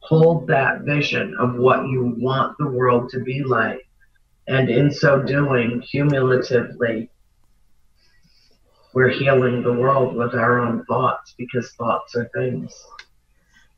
Hold 0.04 0.48
that 0.48 0.82
vision 0.82 1.36
of 1.40 1.56
what 1.56 1.88
you 1.88 2.16
want 2.18 2.58
the 2.58 2.68
world 2.68 3.10
to 3.12 3.22
be 3.22 3.44
like. 3.44 3.88
And 4.48 4.70
in 4.70 4.92
so 4.92 5.22
doing, 5.22 5.82
cumulatively, 5.82 7.10
we're 8.94 9.10
healing 9.10 9.64
the 9.64 9.74
world 9.74 10.16
with 10.16 10.36
our 10.36 10.60
own 10.60 10.86
thoughts 10.86 11.34
because 11.38 11.72
thoughts 11.72 12.16
are 12.16 12.30
things. 12.36 12.86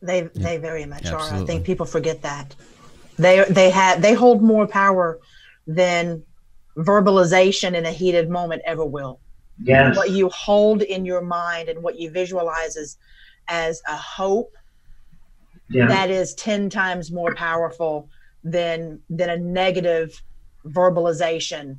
They 0.01 0.21
they 0.33 0.57
very 0.57 0.85
much 0.85 1.07
are. 1.07 1.19
I 1.19 1.45
think 1.45 1.65
people 1.65 1.85
forget 1.85 2.21
that. 2.23 2.55
They 3.17 3.45
they 3.49 3.69
have 3.69 4.01
they 4.01 4.13
hold 4.13 4.41
more 4.41 4.67
power 4.67 5.19
than 5.67 6.23
verbalization 6.75 7.73
in 7.75 7.85
a 7.85 7.91
heated 7.91 8.29
moment 8.29 8.61
ever 8.65 8.85
will. 8.85 9.19
Yes. 9.61 9.95
What 9.95 10.09
you 10.09 10.29
hold 10.29 10.81
in 10.81 11.05
your 11.05 11.21
mind 11.21 11.69
and 11.69 11.81
what 11.81 11.97
you 11.97 12.09
visualize 12.09 12.75
as 12.75 12.97
as 13.47 13.81
a 13.87 13.95
hope 13.95 14.53
yeah. 15.69 15.87
that 15.87 16.09
is 16.09 16.33
10 16.35 16.69
times 16.69 17.11
more 17.11 17.33
powerful 17.35 18.09
than 18.43 18.99
than 19.09 19.29
a 19.29 19.37
negative 19.37 20.21
verbalization 20.67 21.77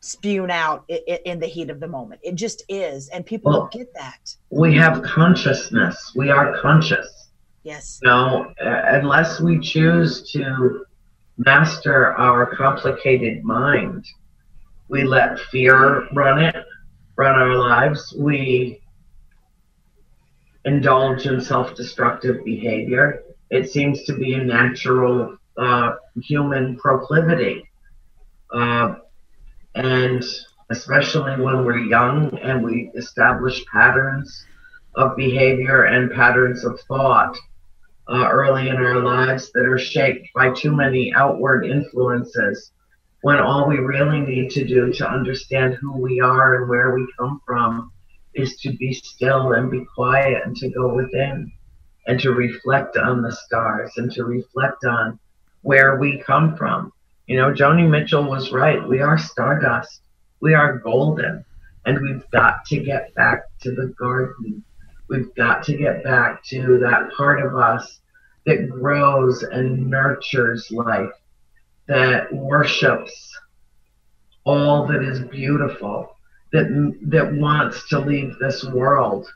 spewing 0.00 0.50
out 0.50 0.84
in, 0.88 1.18
in 1.24 1.40
the 1.40 1.46
heat 1.46 1.70
of 1.70 1.80
the 1.80 1.88
moment. 1.88 2.20
It 2.22 2.34
just 2.34 2.62
is, 2.68 3.08
and 3.08 3.24
people 3.24 3.52
well, 3.52 3.60
don't 3.62 3.72
get 3.72 3.94
that. 3.94 4.34
We 4.50 4.74
have 4.76 5.02
consciousness. 5.02 6.12
We 6.14 6.30
are 6.30 6.60
conscious. 6.60 7.28
Yes. 7.62 8.00
No, 8.02 8.52
unless 8.60 9.40
we 9.40 9.58
choose 9.58 10.30
to 10.32 10.84
master 11.38 12.12
our 12.12 12.54
complicated 12.54 13.42
mind, 13.42 14.06
we 14.88 15.04
let 15.04 15.38
fear 15.50 16.06
run 16.12 16.42
it, 16.42 16.56
run 17.16 17.34
our 17.34 17.56
lives. 17.56 18.14
We 18.18 18.82
indulge 20.64 21.26
in 21.26 21.40
self-destructive 21.40 22.44
behavior. 22.44 23.22
It 23.50 23.70
seems 23.70 24.04
to 24.04 24.14
be 24.14 24.34
a 24.34 24.42
natural 24.42 25.36
uh, 25.56 25.94
human 26.22 26.76
proclivity. 26.76 27.68
Uh, 28.52 28.96
and 29.74 30.24
especially 30.70 31.40
when 31.40 31.64
we're 31.64 31.78
young 31.78 32.38
and 32.38 32.64
we 32.64 32.90
establish 32.94 33.64
patterns 33.66 34.46
of 34.96 35.16
behavior 35.16 35.84
and 35.84 36.12
patterns 36.12 36.64
of 36.64 36.80
thought 36.88 37.36
uh, 38.08 38.28
early 38.30 38.68
in 38.68 38.76
our 38.76 39.00
lives 39.00 39.50
that 39.52 39.66
are 39.66 39.78
shaped 39.78 40.28
by 40.34 40.50
too 40.52 40.74
many 40.74 41.12
outward 41.14 41.64
influences 41.64 42.70
when 43.22 43.38
all 43.38 43.68
we 43.68 43.78
really 43.78 44.20
need 44.20 44.50
to 44.50 44.64
do 44.64 44.92
to 44.92 45.10
understand 45.10 45.74
who 45.74 45.96
we 45.98 46.20
are 46.20 46.60
and 46.60 46.68
where 46.68 46.94
we 46.94 47.06
come 47.18 47.40
from 47.46 47.90
is 48.34 48.56
to 48.58 48.72
be 48.72 48.92
still 48.92 49.52
and 49.52 49.70
be 49.70 49.84
quiet 49.94 50.42
and 50.44 50.56
to 50.56 50.68
go 50.70 50.94
within 50.94 51.52
and 52.06 52.20
to 52.20 52.32
reflect 52.32 52.96
on 52.96 53.22
the 53.22 53.32
stars 53.32 53.92
and 53.96 54.10
to 54.12 54.24
reflect 54.24 54.84
on 54.84 55.18
where 55.62 55.96
we 55.96 56.18
come 56.18 56.56
from. 56.56 56.92
You 57.26 57.38
know, 57.38 57.52
Joni 57.52 57.88
Mitchell 57.88 58.24
was 58.24 58.52
right. 58.52 58.86
We 58.86 59.00
are 59.00 59.16
stardust. 59.16 60.02
We 60.40 60.54
are 60.54 60.78
golden. 60.78 61.44
And 61.86 62.00
we've 62.02 62.28
got 62.30 62.64
to 62.66 62.80
get 62.80 63.14
back 63.14 63.44
to 63.62 63.70
the 63.72 63.94
garden. 63.98 64.62
We've 65.08 65.34
got 65.34 65.64
to 65.64 65.76
get 65.76 66.04
back 66.04 66.44
to 66.44 66.78
that 66.80 67.10
part 67.16 67.42
of 67.42 67.56
us 67.56 68.00
that 68.46 68.68
grows 68.68 69.42
and 69.42 69.88
nurtures 69.88 70.70
life, 70.70 71.12
that 71.88 72.32
worships 72.32 73.34
all 74.44 74.86
that 74.86 75.02
is 75.02 75.20
beautiful, 75.20 76.13
that 76.54 76.98
that 77.02 77.34
wants 77.34 77.88
to 77.88 77.98
leave 77.98 78.38
this 78.38 78.62
world 78.64 79.26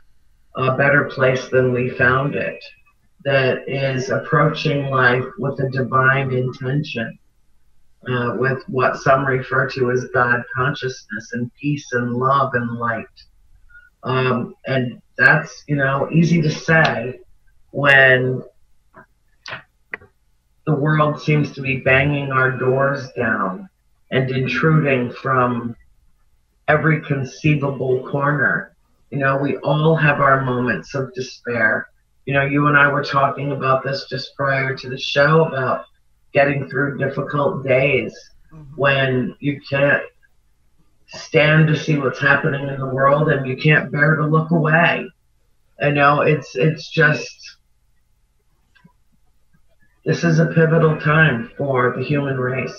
a 0.55 0.77
better 0.77 1.07
place 1.07 1.49
than 1.49 1.73
we 1.73 1.91
found 1.91 2.37
it, 2.37 2.65
that 3.25 3.69
is 3.69 4.11
approaching 4.11 4.87
life 4.87 5.25
with 5.37 5.59
a 5.59 5.69
divine 5.71 6.31
intention, 6.33 7.19
uh, 8.09 8.37
with 8.39 8.63
what 8.69 8.99
some 8.99 9.27
refer 9.27 9.69
to 9.69 9.91
as 9.91 10.07
God 10.15 10.45
consciousness 10.55 11.33
and 11.33 11.51
peace 11.61 11.89
and 11.91 12.15
love 12.15 12.55
and 12.55 12.79
light. 12.79 13.07
Um, 14.05 14.55
and 14.69 15.03
that's 15.17 15.65
you 15.67 15.75
know 15.75 16.09
easy 16.13 16.41
to 16.41 16.51
say 16.51 17.19
when 17.73 18.45
the 20.67 20.75
world 20.75 21.21
seems 21.21 21.51
to 21.51 21.63
be 21.63 21.79
banging 21.79 22.31
our 22.31 22.53
doors 22.53 23.11
down 23.17 23.69
and 24.13 24.31
intruding 24.31 25.11
from 25.11 25.75
every 26.69 27.01
conceivable 27.01 28.07
corner. 28.09 28.77
You 29.11 29.19
know, 29.19 29.39
we 29.39 29.57
all 29.59 29.97
have 29.97 30.21
our 30.21 30.43
moments 30.43 30.95
of 30.95 31.13
despair. 31.15 31.89
You 32.27 32.35
know, 32.35 32.45
you 32.45 32.67
and 32.67 32.77
I 32.77 32.93
were 32.93 33.03
talking 33.03 33.53
about 33.53 33.83
this 33.83 34.07
just 34.09 34.37
prior 34.37 34.77
to 34.77 34.91
the 34.91 34.99
show 34.99 35.47
about 35.47 35.87
getting 36.35 36.69
through 36.69 36.99
difficult 36.99 37.65
days 37.65 38.15
mm-hmm. 38.53 38.65
when 38.77 39.35
you 39.41 39.61
can't 39.69 40.03
stand 41.09 41.69
to 41.69 41.77
see 41.77 41.97
what's 41.97 42.21
happening 42.21 42.69
in 42.69 42.79
the 42.79 42.87
world 42.87 43.31
and 43.31 43.47
you 43.47 43.57
can't 43.57 43.91
bear 43.91 44.17
to 44.17 44.27
look 44.27 44.51
away. 44.51 45.09
You 45.81 45.93
know, 45.93 46.21
it's 46.21 46.55
it's 46.55 46.91
just 46.91 47.57
this 50.05 50.25
is 50.25 50.39
a 50.39 50.47
pivotal 50.47 51.01
time 51.01 51.51
for 51.57 51.95
the 51.97 52.05
human 52.05 52.37
race. 52.37 52.77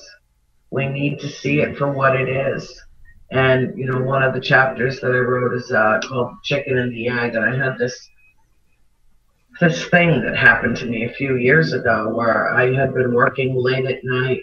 We 0.70 0.88
need 0.88 1.20
to 1.22 1.30
see 1.30 1.62
it 1.62 1.78
for 1.78 1.92
what 1.92 2.16
it 2.16 2.30
is. 2.30 2.84
And, 3.32 3.78
you 3.78 3.86
know, 3.86 4.02
one 4.02 4.24
of 4.24 4.34
the 4.34 4.40
chapters 4.40 5.00
that 5.02 5.12
I 5.12 5.20
wrote 5.20 5.54
is 5.54 5.72
uh, 5.72 6.00
called 6.04 6.34
Chicken 6.44 6.78
and 6.78 6.92
the 6.92 7.10
Egg. 7.10 7.36
And 7.36 7.46
I 7.46 7.56
had 7.56 7.78
this 7.78 8.10
this 9.60 9.86
thing 9.90 10.22
that 10.22 10.38
happened 10.38 10.78
to 10.78 10.86
me 10.86 11.04
a 11.04 11.14
few 11.14 11.36
years 11.36 11.74
ago 11.74 12.14
where 12.16 12.48
I 12.54 12.74
had 12.74 12.94
been 12.94 13.14
working 13.14 13.56
late 13.56 13.86
at 13.86 14.04
night 14.04 14.40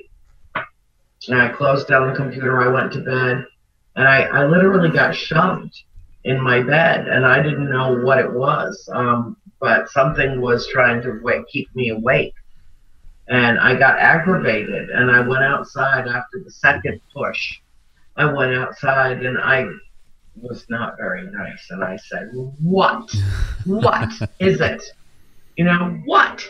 and 1.26 1.41
I 1.41 1.49
closed 1.49 1.89
down 1.89 2.09
the 2.09 2.14
computer, 2.14 2.61
I 2.61 2.68
went 2.68 2.93
to 2.93 3.01
bed, 3.01 3.47
and 3.97 4.07
I, 4.07 4.24
I 4.24 4.45
literally 4.45 4.91
got 4.91 5.14
shoved 5.14 5.74
in 6.24 6.39
my 6.39 6.61
bed 6.61 7.09
and 7.09 7.24
I 7.24 7.43
didn't 7.43 7.70
know 7.70 7.97
what 7.97 8.18
it 8.18 8.30
was. 8.30 8.89
Um, 8.93 9.39
but 9.59 9.89
something 9.89 10.43
was 10.43 10.68
trying 10.68 11.01
to 11.03 11.18
wake, 11.22 11.49
keep 11.49 11.74
me 11.74 11.89
awake 11.89 12.34
and 13.28 13.59
I 13.59 13.74
got 13.74 13.99
aggravated 13.99 14.91
and 14.91 15.11
I 15.11 15.20
went 15.20 15.43
outside 15.43 16.07
after 16.07 16.43
the 16.45 16.51
second 16.51 17.01
push. 17.12 17.59
I 18.17 18.25
went 18.33 18.55
outside 18.55 19.25
and 19.25 19.39
I 19.39 19.67
was 20.37 20.64
not 20.69 20.97
very 20.99 21.31
nice 21.31 21.67
and 21.71 21.85
I 21.85 21.97
said, 21.97 22.31
What? 22.33 23.11
What 23.64 24.11
is 24.41 24.61
it? 24.61 24.83
You 25.57 25.64
know, 25.64 26.01
what? 26.05 26.47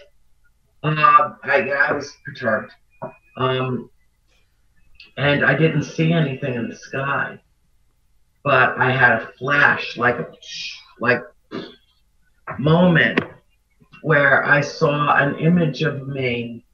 Uh, 0.82 1.34
I, 1.42 1.70
I 1.70 1.92
was 1.92 2.16
perturbed. 2.24 2.72
Um, 3.36 3.90
and 5.16 5.44
I 5.44 5.54
didn't 5.54 5.84
see 5.84 6.12
anything 6.12 6.54
in 6.54 6.68
the 6.68 6.76
sky. 6.76 7.40
But 8.44 8.78
I 8.78 8.92
had 8.92 9.22
a 9.22 9.32
flash, 9.38 9.96
like 9.96 10.18
a 10.20 10.28
like 11.00 11.22
moment 12.58 13.20
where 14.02 14.44
I 14.44 14.60
saw 14.60 15.16
an 15.16 15.36
image 15.40 15.82
of 15.82 16.06
me 16.06 16.64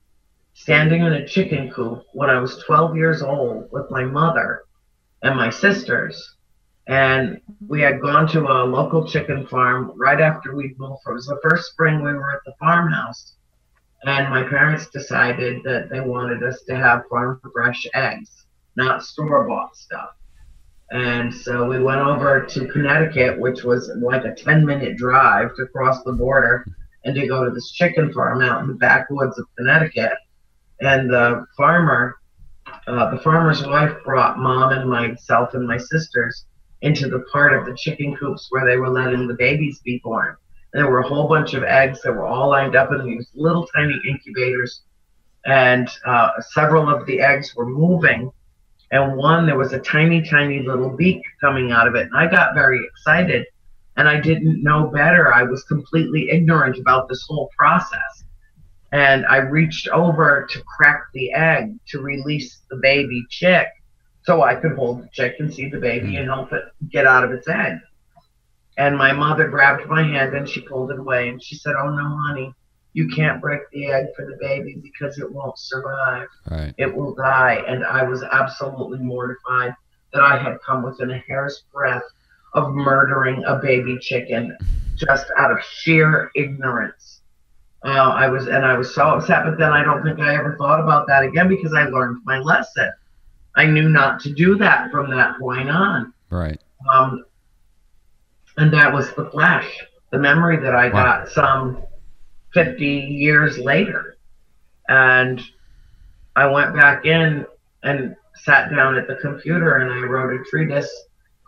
standing 0.52 1.02
in 1.02 1.14
a 1.14 1.26
chicken 1.26 1.70
coop 1.70 2.04
when 2.12 2.28
I 2.28 2.38
was 2.38 2.62
12 2.66 2.96
years 2.96 3.22
old 3.22 3.68
with 3.72 3.90
my 3.90 4.04
mother 4.04 4.64
and 5.22 5.36
my 5.36 5.50
sisters. 5.50 6.36
And 6.88 7.40
we 7.68 7.80
had 7.80 8.00
gone 8.00 8.26
to 8.28 8.40
a 8.40 8.64
local 8.64 9.06
chicken 9.06 9.46
farm 9.46 9.92
right 9.96 10.20
after 10.20 10.54
we 10.54 10.74
moved. 10.78 11.02
It 11.06 11.12
was 11.12 11.26
the 11.26 11.40
first 11.42 11.70
spring 11.70 12.02
we 12.02 12.12
were 12.12 12.32
at 12.32 12.40
the 12.44 12.54
farmhouse. 12.58 13.34
And 14.04 14.30
my 14.30 14.42
parents 14.42 14.88
decided 14.88 15.62
that 15.62 15.88
they 15.88 16.00
wanted 16.00 16.42
us 16.42 16.62
to 16.62 16.74
have 16.74 17.04
farm 17.08 17.40
fresh 17.52 17.86
eggs, 17.94 18.46
not 18.74 19.04
store 19.04 19.46
bought 19.46 19.76
stuff. 19.76 20.10
And 20.90 21.32
so 21.32 21.66
we 21.68 21.82
went 21.82 22.00
over 22.00 22.44
to 22.44 22.66
Connecticut, 22.68 23.38
which 23.38 23.62
was 23.62 23.90
like 23.96 24.24
a 24.24 24.34
10 24.34 24.66
minute 24.66 24.96
drive 24.96 25.54
to 25.54 25.66
cross 25.66 26.02
the 26.02 26.12
border 26.12 26.66
and 27.04 27.14
to 27.14 27.26
go 27.26 27.44
to 27.44 27.50
this 27.50 27.70
chicken 27.70 28.12
farm 28.12 28.42
out 28.42 28.60
in 28.62 28.68
the 28.68 28.74
backwoods 28.74 29.38
of 29.38 29.46
Connecticut 29.56 30.12
and 30.80 31.08
the 31.08 31.46
farmer, 31.56 32.16
uh, 32.86 33.10
the 33.10 33.20
farmer's 33.20 33.64
wife 33.64 33.92
brought 34.04 34.38
mom 34.38 34.72
and 34.72 34.88
myself 34.88 35.54
and 35.54 35.66
my 35.66 35.78
sisters 35.78 36.46
into 36.80 37.08
the 37.08 37.24
part 37.32 37.52
of 37.52 37.64
the 37.64 37.74
chicken 37.74 38.16
coops 38.16 38.48
where 38.50 38.66
they 38.66 38.76
were 38.76 38.90
letting 38.90 39.28
the 39.28 39.34
babies 39.34 39.80
be 39.84 40.00
born. 40.02 40.36
And 40.72 40.82
there 40.82 40.90
were 40.90 41.00
a 41.00 41.08
whole 41.08 41.28
bunch 41.28 41.54
of 41.54 41.62
eggs 41.62 42.02
that 42.02 42.12
were 42.12 42.26
all 42.26 42.48
lined 42.50 42.74
up 42.74 42.90
in 42.92 43.04
these 43.04 43.28
little 43.34 43.66
tiny 43.68 44.00
incubators, 44.08 44.82
and 45.44 45.88
uh, 46.04 46.30
several 46.50 46.88
of 46.88 47.06
the 47.06 47.20
eggs 47.20 47.54
were 47.54 47.66
moving. 47.66 48.30
And 48.90 49.16
one, 49.16 49.46
there 49.46 49.56
was 49.56 49.72
a 49.72 49.78
tiny, 49.78 50.22
tiny 50.22 50.60
little 50.60 50.90
beak 50.90 51.22
coming 51.40 51.72
out 51.72 51.86
of 51.86 51.94
it. 51.94 52.06
And 52.06 52.16
I 52.16 52.26
got 52.26 52.54
very 52.54 52.80
excited, 52.84 53.46
and 53.96 54.08
I 54.08 54.20
didn't 54.20 54.62
know 54.62 54.88
better. 54.88 55.32
I 55.32 55.44
was 55.44 55.62
completely 55.64 56.30
ignorant 56.30 56.78
about 56.78 57.08
this 57.08 57.24
whole 57.28 57.50
process 57.56 58.24
and 58.92 59.24
I 59.26 59.38
reached 59.38 59.88
over 59.88 60.46
to 60.50 60.62
crack 60.62 61.04
the 61.14 61.32
egg 61.32 61.74
to 61.88 62.00
release 62.00 62.60
the 62.70 62.76
baby 62.76 63.24
chick 63.30 63.66
so 64.22 64.42
I 64.42 64.54
could 64.54 64.76
hold 64.76 65.02
the 65.02 65.08
chick 65.12 65.36
and 65.38 65.52
see 65.52 65.68
the 65.68 65.80
baby 65.80 66.16
and 66.16 66.26
help 66.28 66.52
it 66.52 66.64
get 66.90 67.06
out 67.06 67.24
of 67.24 67.32
its 67.32 67.48
egg. 67.48 67.78
And 68.76 68.96
my 68.96 69.12
mother 69.12 69.48
grabbed 69.48 69.88
my 69.88 70.02
hand 70.02 70.34
and 70.34 70.48
she 70.48 70.60
pulled 70.60 70.90
it 70.90 70.98
away 70.98 71.28
and 71.28 71.42
she 71.42 71.56
said, 71.56 71.74
Oh 71.76 71.90
no, 71.90 72.18
honey, 72.26 72.54
you 72.92 73.08
can't 73.08 73.40
break 73.40 73.62
the 73.72 73.86
egg 73.86 74.06
for 74.14 74.26
the 74.26 74.36
baby 74.40 74.76
because 74.82 75.18
it 75.18 75.30
won't 75.30 75.58
survive. 75.58 76.28
Right. 76.50 76.74
It 76.76 76.94
will 76.94 77.14
die. 77.14 77.62
And 77.66 77.84
I 77.84 78.02
was 78.04 78.22
absolutely 78.22 78.98
mortified 78.98 79.74
that 80.12 80.22
I 80.22 80.38
had 80.38 80.58
come 80.64 80.82
within 80.82 81.10
a 81.10 81.18
hair's 81.18 81.64
breadth 81.72 82.04
of 82.52 82.72
murdering 82.72 83.42
a 83.44 83.56
baby 83.56 83.98
chicken 83.98 84.56
just 84.96 85.26
out 85.38 85.50
of 85.50 85.58
sheer 85.62 86.30
ignorance. 86.36 87.21
Uh, 87.84 87.88
I 87.88 88.28
was 88.28 88.46
and 88.46 88.64
I 88.64 88.76
was 88.76 88.94
so 88.94 89.02
upset, 89.08 89.44
but 89.44 89.58
then 89.58 89.72
I 89.72 89.82
don't 89.82 90.02
think 90.04 90.20
I 90.20 90.34
ever 90.36 90.56
thought 90.56 90.80
about 90.80 91.06
that 91.08 91.24
again 91.24 91.48
because 91.48 91.74
I 91.74 91.84
learned 91.84 92.22
my 92.24 92.38
lesson. 92.38 92.90
I 93.56 93.66
knew 93.66 93.88
not 93.88 94.20
to 94.20 94.32
do 94.32 94.56
that 94.58 94.90
from 94.90 95.10
that 95.10 95.38
point 95.38 95.68
on. 95.68 96.12
Right. 96.30 96.60
Um, 96.94 97.24
and 98.56 98.72
that 98.72 98.92
was 98.92 99.12
the 99.14 99.28
flash, 99.30 99.68
the 100.10 100.18
memory 100.18 100.58
that 100.58 100.74
I 100.74 100.86
wow. 100.86 101.04
got 101.04 101.28
some 101.28 101.82
50 102.54 102.84
years 102.84 103.58
later. 103.58 104.16
And 104.88 105.42
I 106.36 106.46
went 106.46 106.74
back 106.74 107.04
in 107.04 107.46
and 107.82 108.16
sat 108.36 108.70
down 108.70 108.96
at 108.96 109.06
the 109.06 109.16
computer 109.16 109.76
and 109.76 109.92
I 109.92 110.06
wrote 110.06 110.40
a 110.40 110.44
treatise 110.44 110.90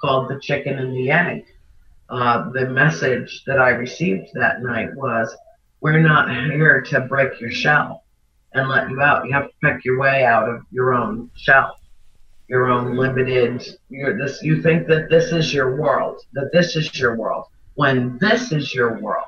called 0.01 0.31
The 0.31 0.41
Chicken 0.41 0.79
and 0.79 0.95
the 0.95 1.11
Egg. 1.11 1.45
Uh, 2.11 2.51
the 2.51 2.69
message 2.69 3.45
that 3.47 3.59
I 3.59 3.71
received 3.71 4.29
that 4.35 4.63
night 4.63 4.95
was 4.95 5.35
We're 5.85 6.01
not 6.01 6.31
here 6.31 6.81
to 6.81 7.01
break 7.03 7.39
your 7.43 7.51
shell 7.51 8.05
and 8.55 8.71
let 8.71 8.89
you 8.89 9.03
out. 9.03 9.27
You 9.27 9.35
have 9.35 9.49
to 9.49 9.55
pick 9.63 9.85
your 9.85 9.99
way 9.99 10.25
out 10.25 10.49
of 10.49 10.63
your 10.71 10.95
own 10.95 11.31
shell, 11.37 11.77
your 12.49 12.71
own 12.71 12.97
limited. 12.97 13.63
Your, 13.91 14.17
this, 14.17 14.43
you 14.43 14.63
think 14.63 14.89
that 14.89 15.11
this 15.11 15.31
is 15.31 15.53
your 15.53 15.77
world, 15.77 16.23
that 16.33 16.49
this 16.55 16.75
is 16.75 16.99
your 16.99 17.17
world, 17.19 17.49
when 17.75 18.17
this 18.19 18.51
is 18.51 18.75
your 18.75 18.99
world. 18.99 19.27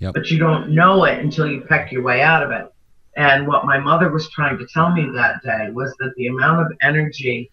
Yep. 0.00 0.14
But 0.14 0.28
you 0.28 0.40
don't 0.40 0.70
know 0.70 1.04
it 1.04 1.20
until 1.20 1.46
you 1.46 1.60
peck 1.60 1.92
your 1.92 2.02
way 2.02 2.20
out 2.20 2.42
of 2.42 2.50
it. 2.50 2.66
And 3.16 3.46
what 3.46 3.64
my 3.64 3.78
mother 3.78 4.10
was 4.10 4.28
trying 4.28 4.58
to 4.58 4.66
tell 4.66 4.90
me 4.90 5.08
that 5.14 5.40
day 5.44 5.70
was 5.70 5.94
that 6.00 6.14
the 6.16 6.26
amount 6.26 6.66
of 6.66 6.76
energy 6.82 7.52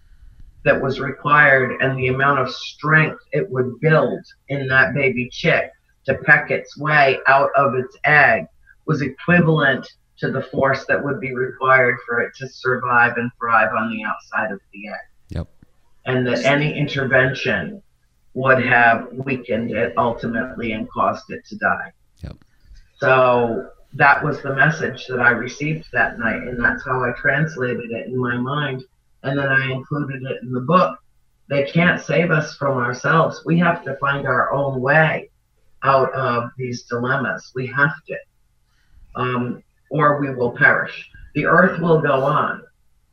that 0.66 0.82
was 0.82 1.00
required 1.00 1.80
and 1.84 2.00
the 2.00 2.08
amount 2.08 2.40
of 2.40 2.50
strength 2.50 3.24
it 3.32 3.48
would 3.52 3.80
build 3.80 4.26
in 4.48 4.68
that 4.70 4.96
baby 4.96 5.30
chick 5.32 5.72
to 6.10 6.16
peck 6.24 6.50
its 6.50 6.78
way 6.78 7.20
out 7.28 7.52
of 7.56 7.76
its 7.76 7.96
egg 8.04 8.46
was 8.86 9.02
equivalent 9.02 9.88
to 10.18 10.32
the 10.32 10.42
force 10.42 10.86
that 10.88 11.02
would 11.02 11.22
be 11.22 11.34
required 11.34 11.98
for 12.06 12.20
it 12.20 12.34
to 12.36 12.50
survive 12.50 13.18
and 13.18 13.32
thrive 13.40 13.70
on 13.78 13.92
the 13.92 14.04
outside 14.04 14.52
of 14.52 14.60
the 14.74 14.88
egg. 14.90 14.96
Yep. 15.30 15.48
And 16.06 16.28
that 16.28 16.44
any 16.44 16.78
intervention 16.78 17.82
would 18.34 18.66
have 18.66 19.08
weakened 19.12 19.72
it 19.72 19.94
ultimately 19.98 20.72
and 20.72 20.90
caused 20.90 21.30
it 21.30 21.46
to 21.46 21.56
die. 21.58 21.92
Yep. 22.24 22.38
So 22.98 23.70
that 23.94 24.24
was 24.24 24.42
the 24.42 24.56
message 24.56 25.06
that 25.08 25.20
I 25.20 25.30
received 25.30 25.86
that 25.94 26.20
night, 26.20 26.42
and 26.42 26.64
that's 26.64 26.84
how 26.86 27.04
I 27.04 27.12
translated 27.12 27.92
it 27.92 28.08
in 28.08 28.18
my 28.18 28.36
mind. 28.36 28.84
And 29.24 29.38
then 29.38 29.48
I 29.48 29.72
included 29.72 30.24
it 30.24 30.42
in 30.42 30.52
the 30.52 30.62
book. 30.62 30.98
They 31.50 31.66
can't 31.66 32.02
save 32.02 32.32
us 32.32 32.56
from 32.56 32.78
ourselves. 32.78 33.44
We 33.46 33.60
have 33.60 33.84
to 33.84 33.98
find 33.98 34.28
our 34.28 34.52
own 34.52 34.82
way 34.82 35.30
out 35.84 36.14
of 36.14 36.50
these 36.58 36.84
dilemmas. 36.84 37.52
We 37.56 37.68
have 37.68 37.92
to, 38.08 38.18
um, 39.16 39.64
or 39.90 40.20
we 40.20 40.34
will 40.34 40.52
perish. 40.52 41.10
The 41.36 41.46
earth 41.46 41.80
will 41.80 42.02
go 42.02 42.24
on. 42.24 42.64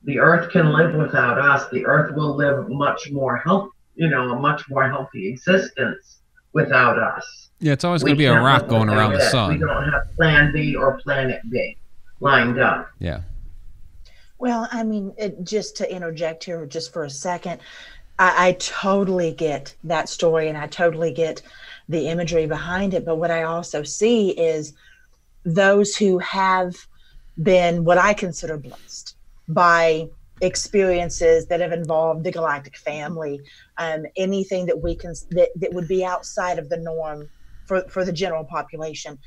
The 0.04 0.18
earth 0.18 0.50
can 0.50 0.72
live 0.72 0.94
without 0.94 1.38
us. 1.38 1.68
The 1.70 1.84
earth 1.86 2.14
will 2.14 2.36
live 2.36 2.68
much 2.68 3.10
more 3.10 3.36
health, 3.38 3.70
you 3.94 4.08
know, 4.08 4.32
a 4.32 4.38
much 4.38 4.68
more 4.68 4.88
healthy 4.88 5.28
existence 5.28 6.18
without 6.52 6.98
us. 6.98 7.50
Yeah, 7.58 7.72
it's 7.72 7.84
always 7.84 8.02
going 8.02 8.14
to 8.14 8.18
be 8.18 8.26
a 8.26 8.40
rock 8.40 8.68
going 8.68 8.88
around 8.88 9.12
the 9.12 9.18
it. 9.18 9.48
We 9.48 9.58
don't 9.58 9.90
have 9.90 10.14
Plan 10.16 10.52
B 10.52 10.76
or 10.76 10.98
Planet 10.98 11.40
B 11.50 11.76
lined 12.20 12.58
up. 12.58 12.90
Yeah. 12.98 13.22
Well, 14.38 14.68
I 14.70 14.82
mean, 14.82 15.14
it, 15.16 15.42
just 15.44 15.76
to 15.78 15.90
interject 15.90 16.44
here 16.44 16.66
just 16.66 16.92
for 16.92 17.04
a 17.04 17.10
second, 17.10 17.60
I, 18.18 18.48
I 18.48 18.52
totally 18.52 19.32
get 19.32 19.74
that 19.84 20.08
story 20.08 20.48
and 20.48 20.56
I 20.56 20.66
totally 20.66 21.12
get 21.12 21.42
the 21.88 22.08
imagery 22.08 22.46
behind 22.46 22.94
it. 22.94 23.04
But 23.04 23.16
what 23.16 23.30
I 23.30 23.44
also 23.44 23.82
see 23.82 24.30
is 24.30 24.74
those 25.44 25.96
who 25.96 26.18
have 26.18 26.74
been 27.42 27.84
what 27.84 27.98
I 27.98 28.14
consider 28.14 28.56
blessed 28.56 29.16
by 29.48 30.08
experiences 30.40 31.46
that 31.46 31.60
have 31.60 31.72
involved 31.72 32.24
the 32.24 32.32
galactic 32.32 32.76
family, 32.76 33.40
um, 33.78 34.04
anything 34.16 34.66
that 34.66 34.82
we 34.82 34.94
can 34.94 35.14
that, 35.30 35.48
that 35.56 35.72
would 35.72 35.88
be 35.88 36.04
outside 36.04 36.58
of 36.58 36.68
the 36.68 36.76
norm 36.78 37.28
for, 37.66 37.82
for 37.88 38.04
the 38.04 38.12
general 38.12 38.44
population. 38.44 39.18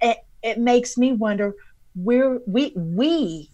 It, 0.00 0.18
it 0.42 0.58
makes 0.58 0.98
me 0.98 1.12
wonder 1.12 1.54
where 1.94 2.40
we 2.46 2.72
we 2.76 3.50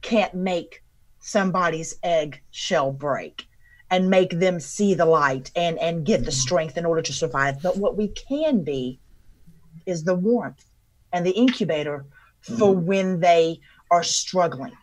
can't 0.00 0.34
make 0.34 0.82
somebody's 1.20 1.96
egg 2.02 2.40
shell 2.50 2.90
break 2.92 3.46
and 3.92 4.10
make 4.10 4.30
them 4.40 4.58
see 4.58 4.94
the 4.94 5.06
light 5.06 5.52
and 5.54 5.78
and 5.78 6.06
get 6.06 6.24
the 6.24 6.32
strength 6.32 6.78
in 6.78 6.86
order 6.86 7.02
to 7.02 7.12
survive. 7.12 7.62
But 7.62 7.78
what 7.78 7.96
we 7.96 8.08
can 8.08 8.64
be 8.64 9.00
is 9.86 10.04
the 10.04 10.14
warmth 10.16 10.64
and 11.12 11.26
the 11.26 11.32
incubator 11.32 12.06
for 12.40 12.74
when 12.74 13.20
they 13.20 13.60
are 13.90 14.02
struggling 14.02 14.76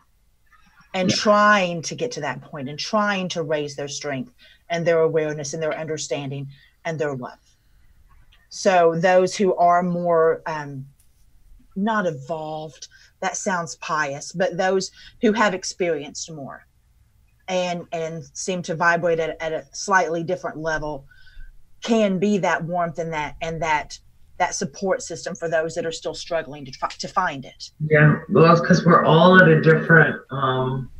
and 0.94 1.10
Yeah. 1.10 1.16
trying 1.16 1.82
to 1.82 1.96
get 1.96 2.12
to 2.12 2.20
that 2.22 2.42
point 2.42 2.68
and 2.68 2.78
trying 2.78 3.28
to 3.30 3.42
raise 3.42 3.76
their 3.76 3.88
strength 3.88 4.32
and 4.70 4.86
their 4.86 5.00
awareness 5.00 5.54
and 5.54 5.62
their 5.62 5.76
understanding 5.76 6.48
and 6.84 6.98
their 6.98 7.14
love. 7.16 7.40
So 8.48 8.96
those 8.96 9.36
who 9.36 9.54
are 9.56 9.82
more 9.82 10.42
um, 10.46 10.86
not 11.76 12.06
evolved 12.06 12.88
that 13.20 13.36
sounds 13.36 13.76
pious 13.76 14.32
but 14.32 14.56
those 14.56 14.90
who 15.22 15.32
have 15.32 15.54
experienced 15.54 16.30
more 16.30 16.66
and 17.50 17.84
and 17.92 18.24
seem 18.32 18.62
to 18.62 18.74
vibrate 18.74 19.18
at, 19.18 19.36
at 19.42 19.52
a 19.52 19.66
slightly 19.72 20.22
different 20.22 20.56
level 20.56 21.04
can 21.82 22.18
be 22.18 22.38
that 22.38 22.64
warmth 22.64 22.98
and 22.98 23.12
that 23.12 23.34
and 23.42 23.60
that 23.60 23.98
that 24.38 24.54
support 24.54 25.02
system 25.02 25.34
for 25.34 25.50
those 25.50 25.74
that 25.74 25.84
are 25.84 25.92
still 25.92 26.14
struggling 26.14 26.64
to, 26.64 26.72
fi- 26.72 26.88
to 26.98 27.08
find 27.08 27.44
it 27.44 27.70
Yeah, 27.90 28.20
well, 28.30 28.58
because 28.58 28.86
we're 28.86 29.04
all 29.04 29.38
at 29.38 29.48
a 29.48 29.60
different, 29.60 30.16
um, 30.30 30.90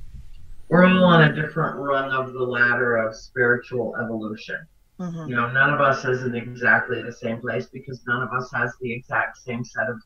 we're 0.68 0.84
all 0.84 1.04
on 1.04 1.22
a 1.22 1.34
different 1.34 1.78
run 1.78 2.12
of 2.12 2.34
the 2.34 2.42
ladder 2.42 2.98
of 2.98 3.16
spiritual 3.16 3.96
evolution. 3.96 4.58
Mhm. 5.00 5.30
You 5.30 5.36
know, 5.36 5.50
none 5.50 5.72
of 5.72 5.80
us 5.80 6.04
is 6.04 6.24
in 6.24 6.34
exactly 6.34 7.02
the 7.02 7.12
same 7.12 7.40
place 7.40 7.66
because 7.72 8.02
none 8.06 8.22
of 8.22 8.30
us 8.34 8.50
has 8.52 8.74
the 8.82 8.92
exact 8.92 9.38
same 9.38 9.64
set 9.64 9.88
of 9.88 9.96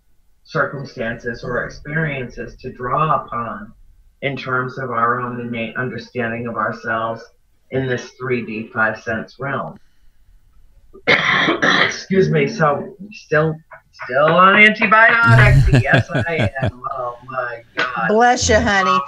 circumstances 0.45 1.43
or 1.43 1.65
experiences 1.65 2.55
to 2.59 2.73
draw 2.73 3.25
upon 3.25 3.73
in 4.25 4.37
terms 4.37 4.79
of 4.79 4.91
our 4.91 5.21
own 5.21 5.39
innate 5.41 5.77
understanding 5.77 6.47
of 6.47 6.57
ourselves 6.57 7.23
in 7.71 7.87
this 7.87 8.11
3D 8.21 8.71
five 8.73 9.01
sense 9.03 9.37
realm. 9.39 9.79
Excuse 11.07 12.31
me. 12.31 12.49
So 12.49 12.97
still, 13.13 13.55
still 14.05 14.27
on 14.27 14.57
antibiotics. 14.57 15.83
yes, 15.83 16.09
I 16.11 16.51
am. 16.63 16.83
Oh 16.93 17.19
my 17.27 17.63
god. 17.77 18.09
bless 18.09 18.49
you 18.49 18.57
honey 18.57 18.99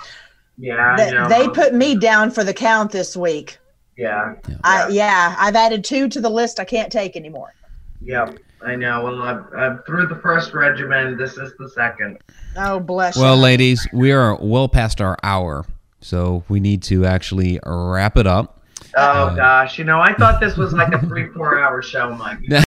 Yeah, 0.58 0.94
I 0.94 0.96
Th- 0.96 1.12
know. 1.12 1.28
they 1.28 1.48
put 1.48 1.74
me 1.74 1.96
down 1.98 2.30
for 2.30 2.44
the 2.44 2.54
count 2.54 2.90
this 2.92 3.16
week 3.16 3.58
Yeah. 3.96 4.34
I, 4.64 4.88
yeah 4.88 5.34
i've 5.38 5.54
added 5.56 5.84
two 5.84 6.08
to 6.08 6.20
the 6.20 6.30
list 6.30 6.58
i 6.60 6.64
can't 6.64 6.90
take 6.90 7.14
anymore 7.16 7.52
Yep. 8.02 8.38
I 8.62 8.74
know. 8.74 9.04
Well, 9.04 9.22
I'm, 9.22 9.46
I'm 9.56 9.82
through 9.86 10.06
the 10.06 10.16
first 10.16 10.54
regimen. 10.54 11.16
This 11.16 11.36
is 11.36 11.52
the 11.58 11.68
second. 11.68 12.18
oh 12.56 12.80
bless 12.80 13.16
you. 13.16 13.22
Well, 13.22 13.36
you 13.36 13.42
ladies, 13.42 13.86
we 13.92 14.12
are 14.12 14.36
well 14.36 14.68
past 14.68 15.00
our 15.00 15.16
hour, 15.22 15.64
so 16.00 16.44
we 16.48 16.60
need 16.60 16.82
to 16.84 17.04
actually 17.04 17.60
wrap 17.64 18.16
it 18.16 18.26
up. 18.26 18.62
Oh 18.96 19.02
uh, 19.02 19.34
gosh, 19.34 19.78
you 19.78 19.84
know, 19.84 20.00
I 20.00 20.14
thought 20.14 20.40
this 20.40 20.56
was 20.56 20.72
like 20.72 20.92
a 20.92 20.98
three, 21.06 21.28
four 21.28 21.58
hour 21.58 21.82
show, 21.82 22.14
Mike. 22.14 22.38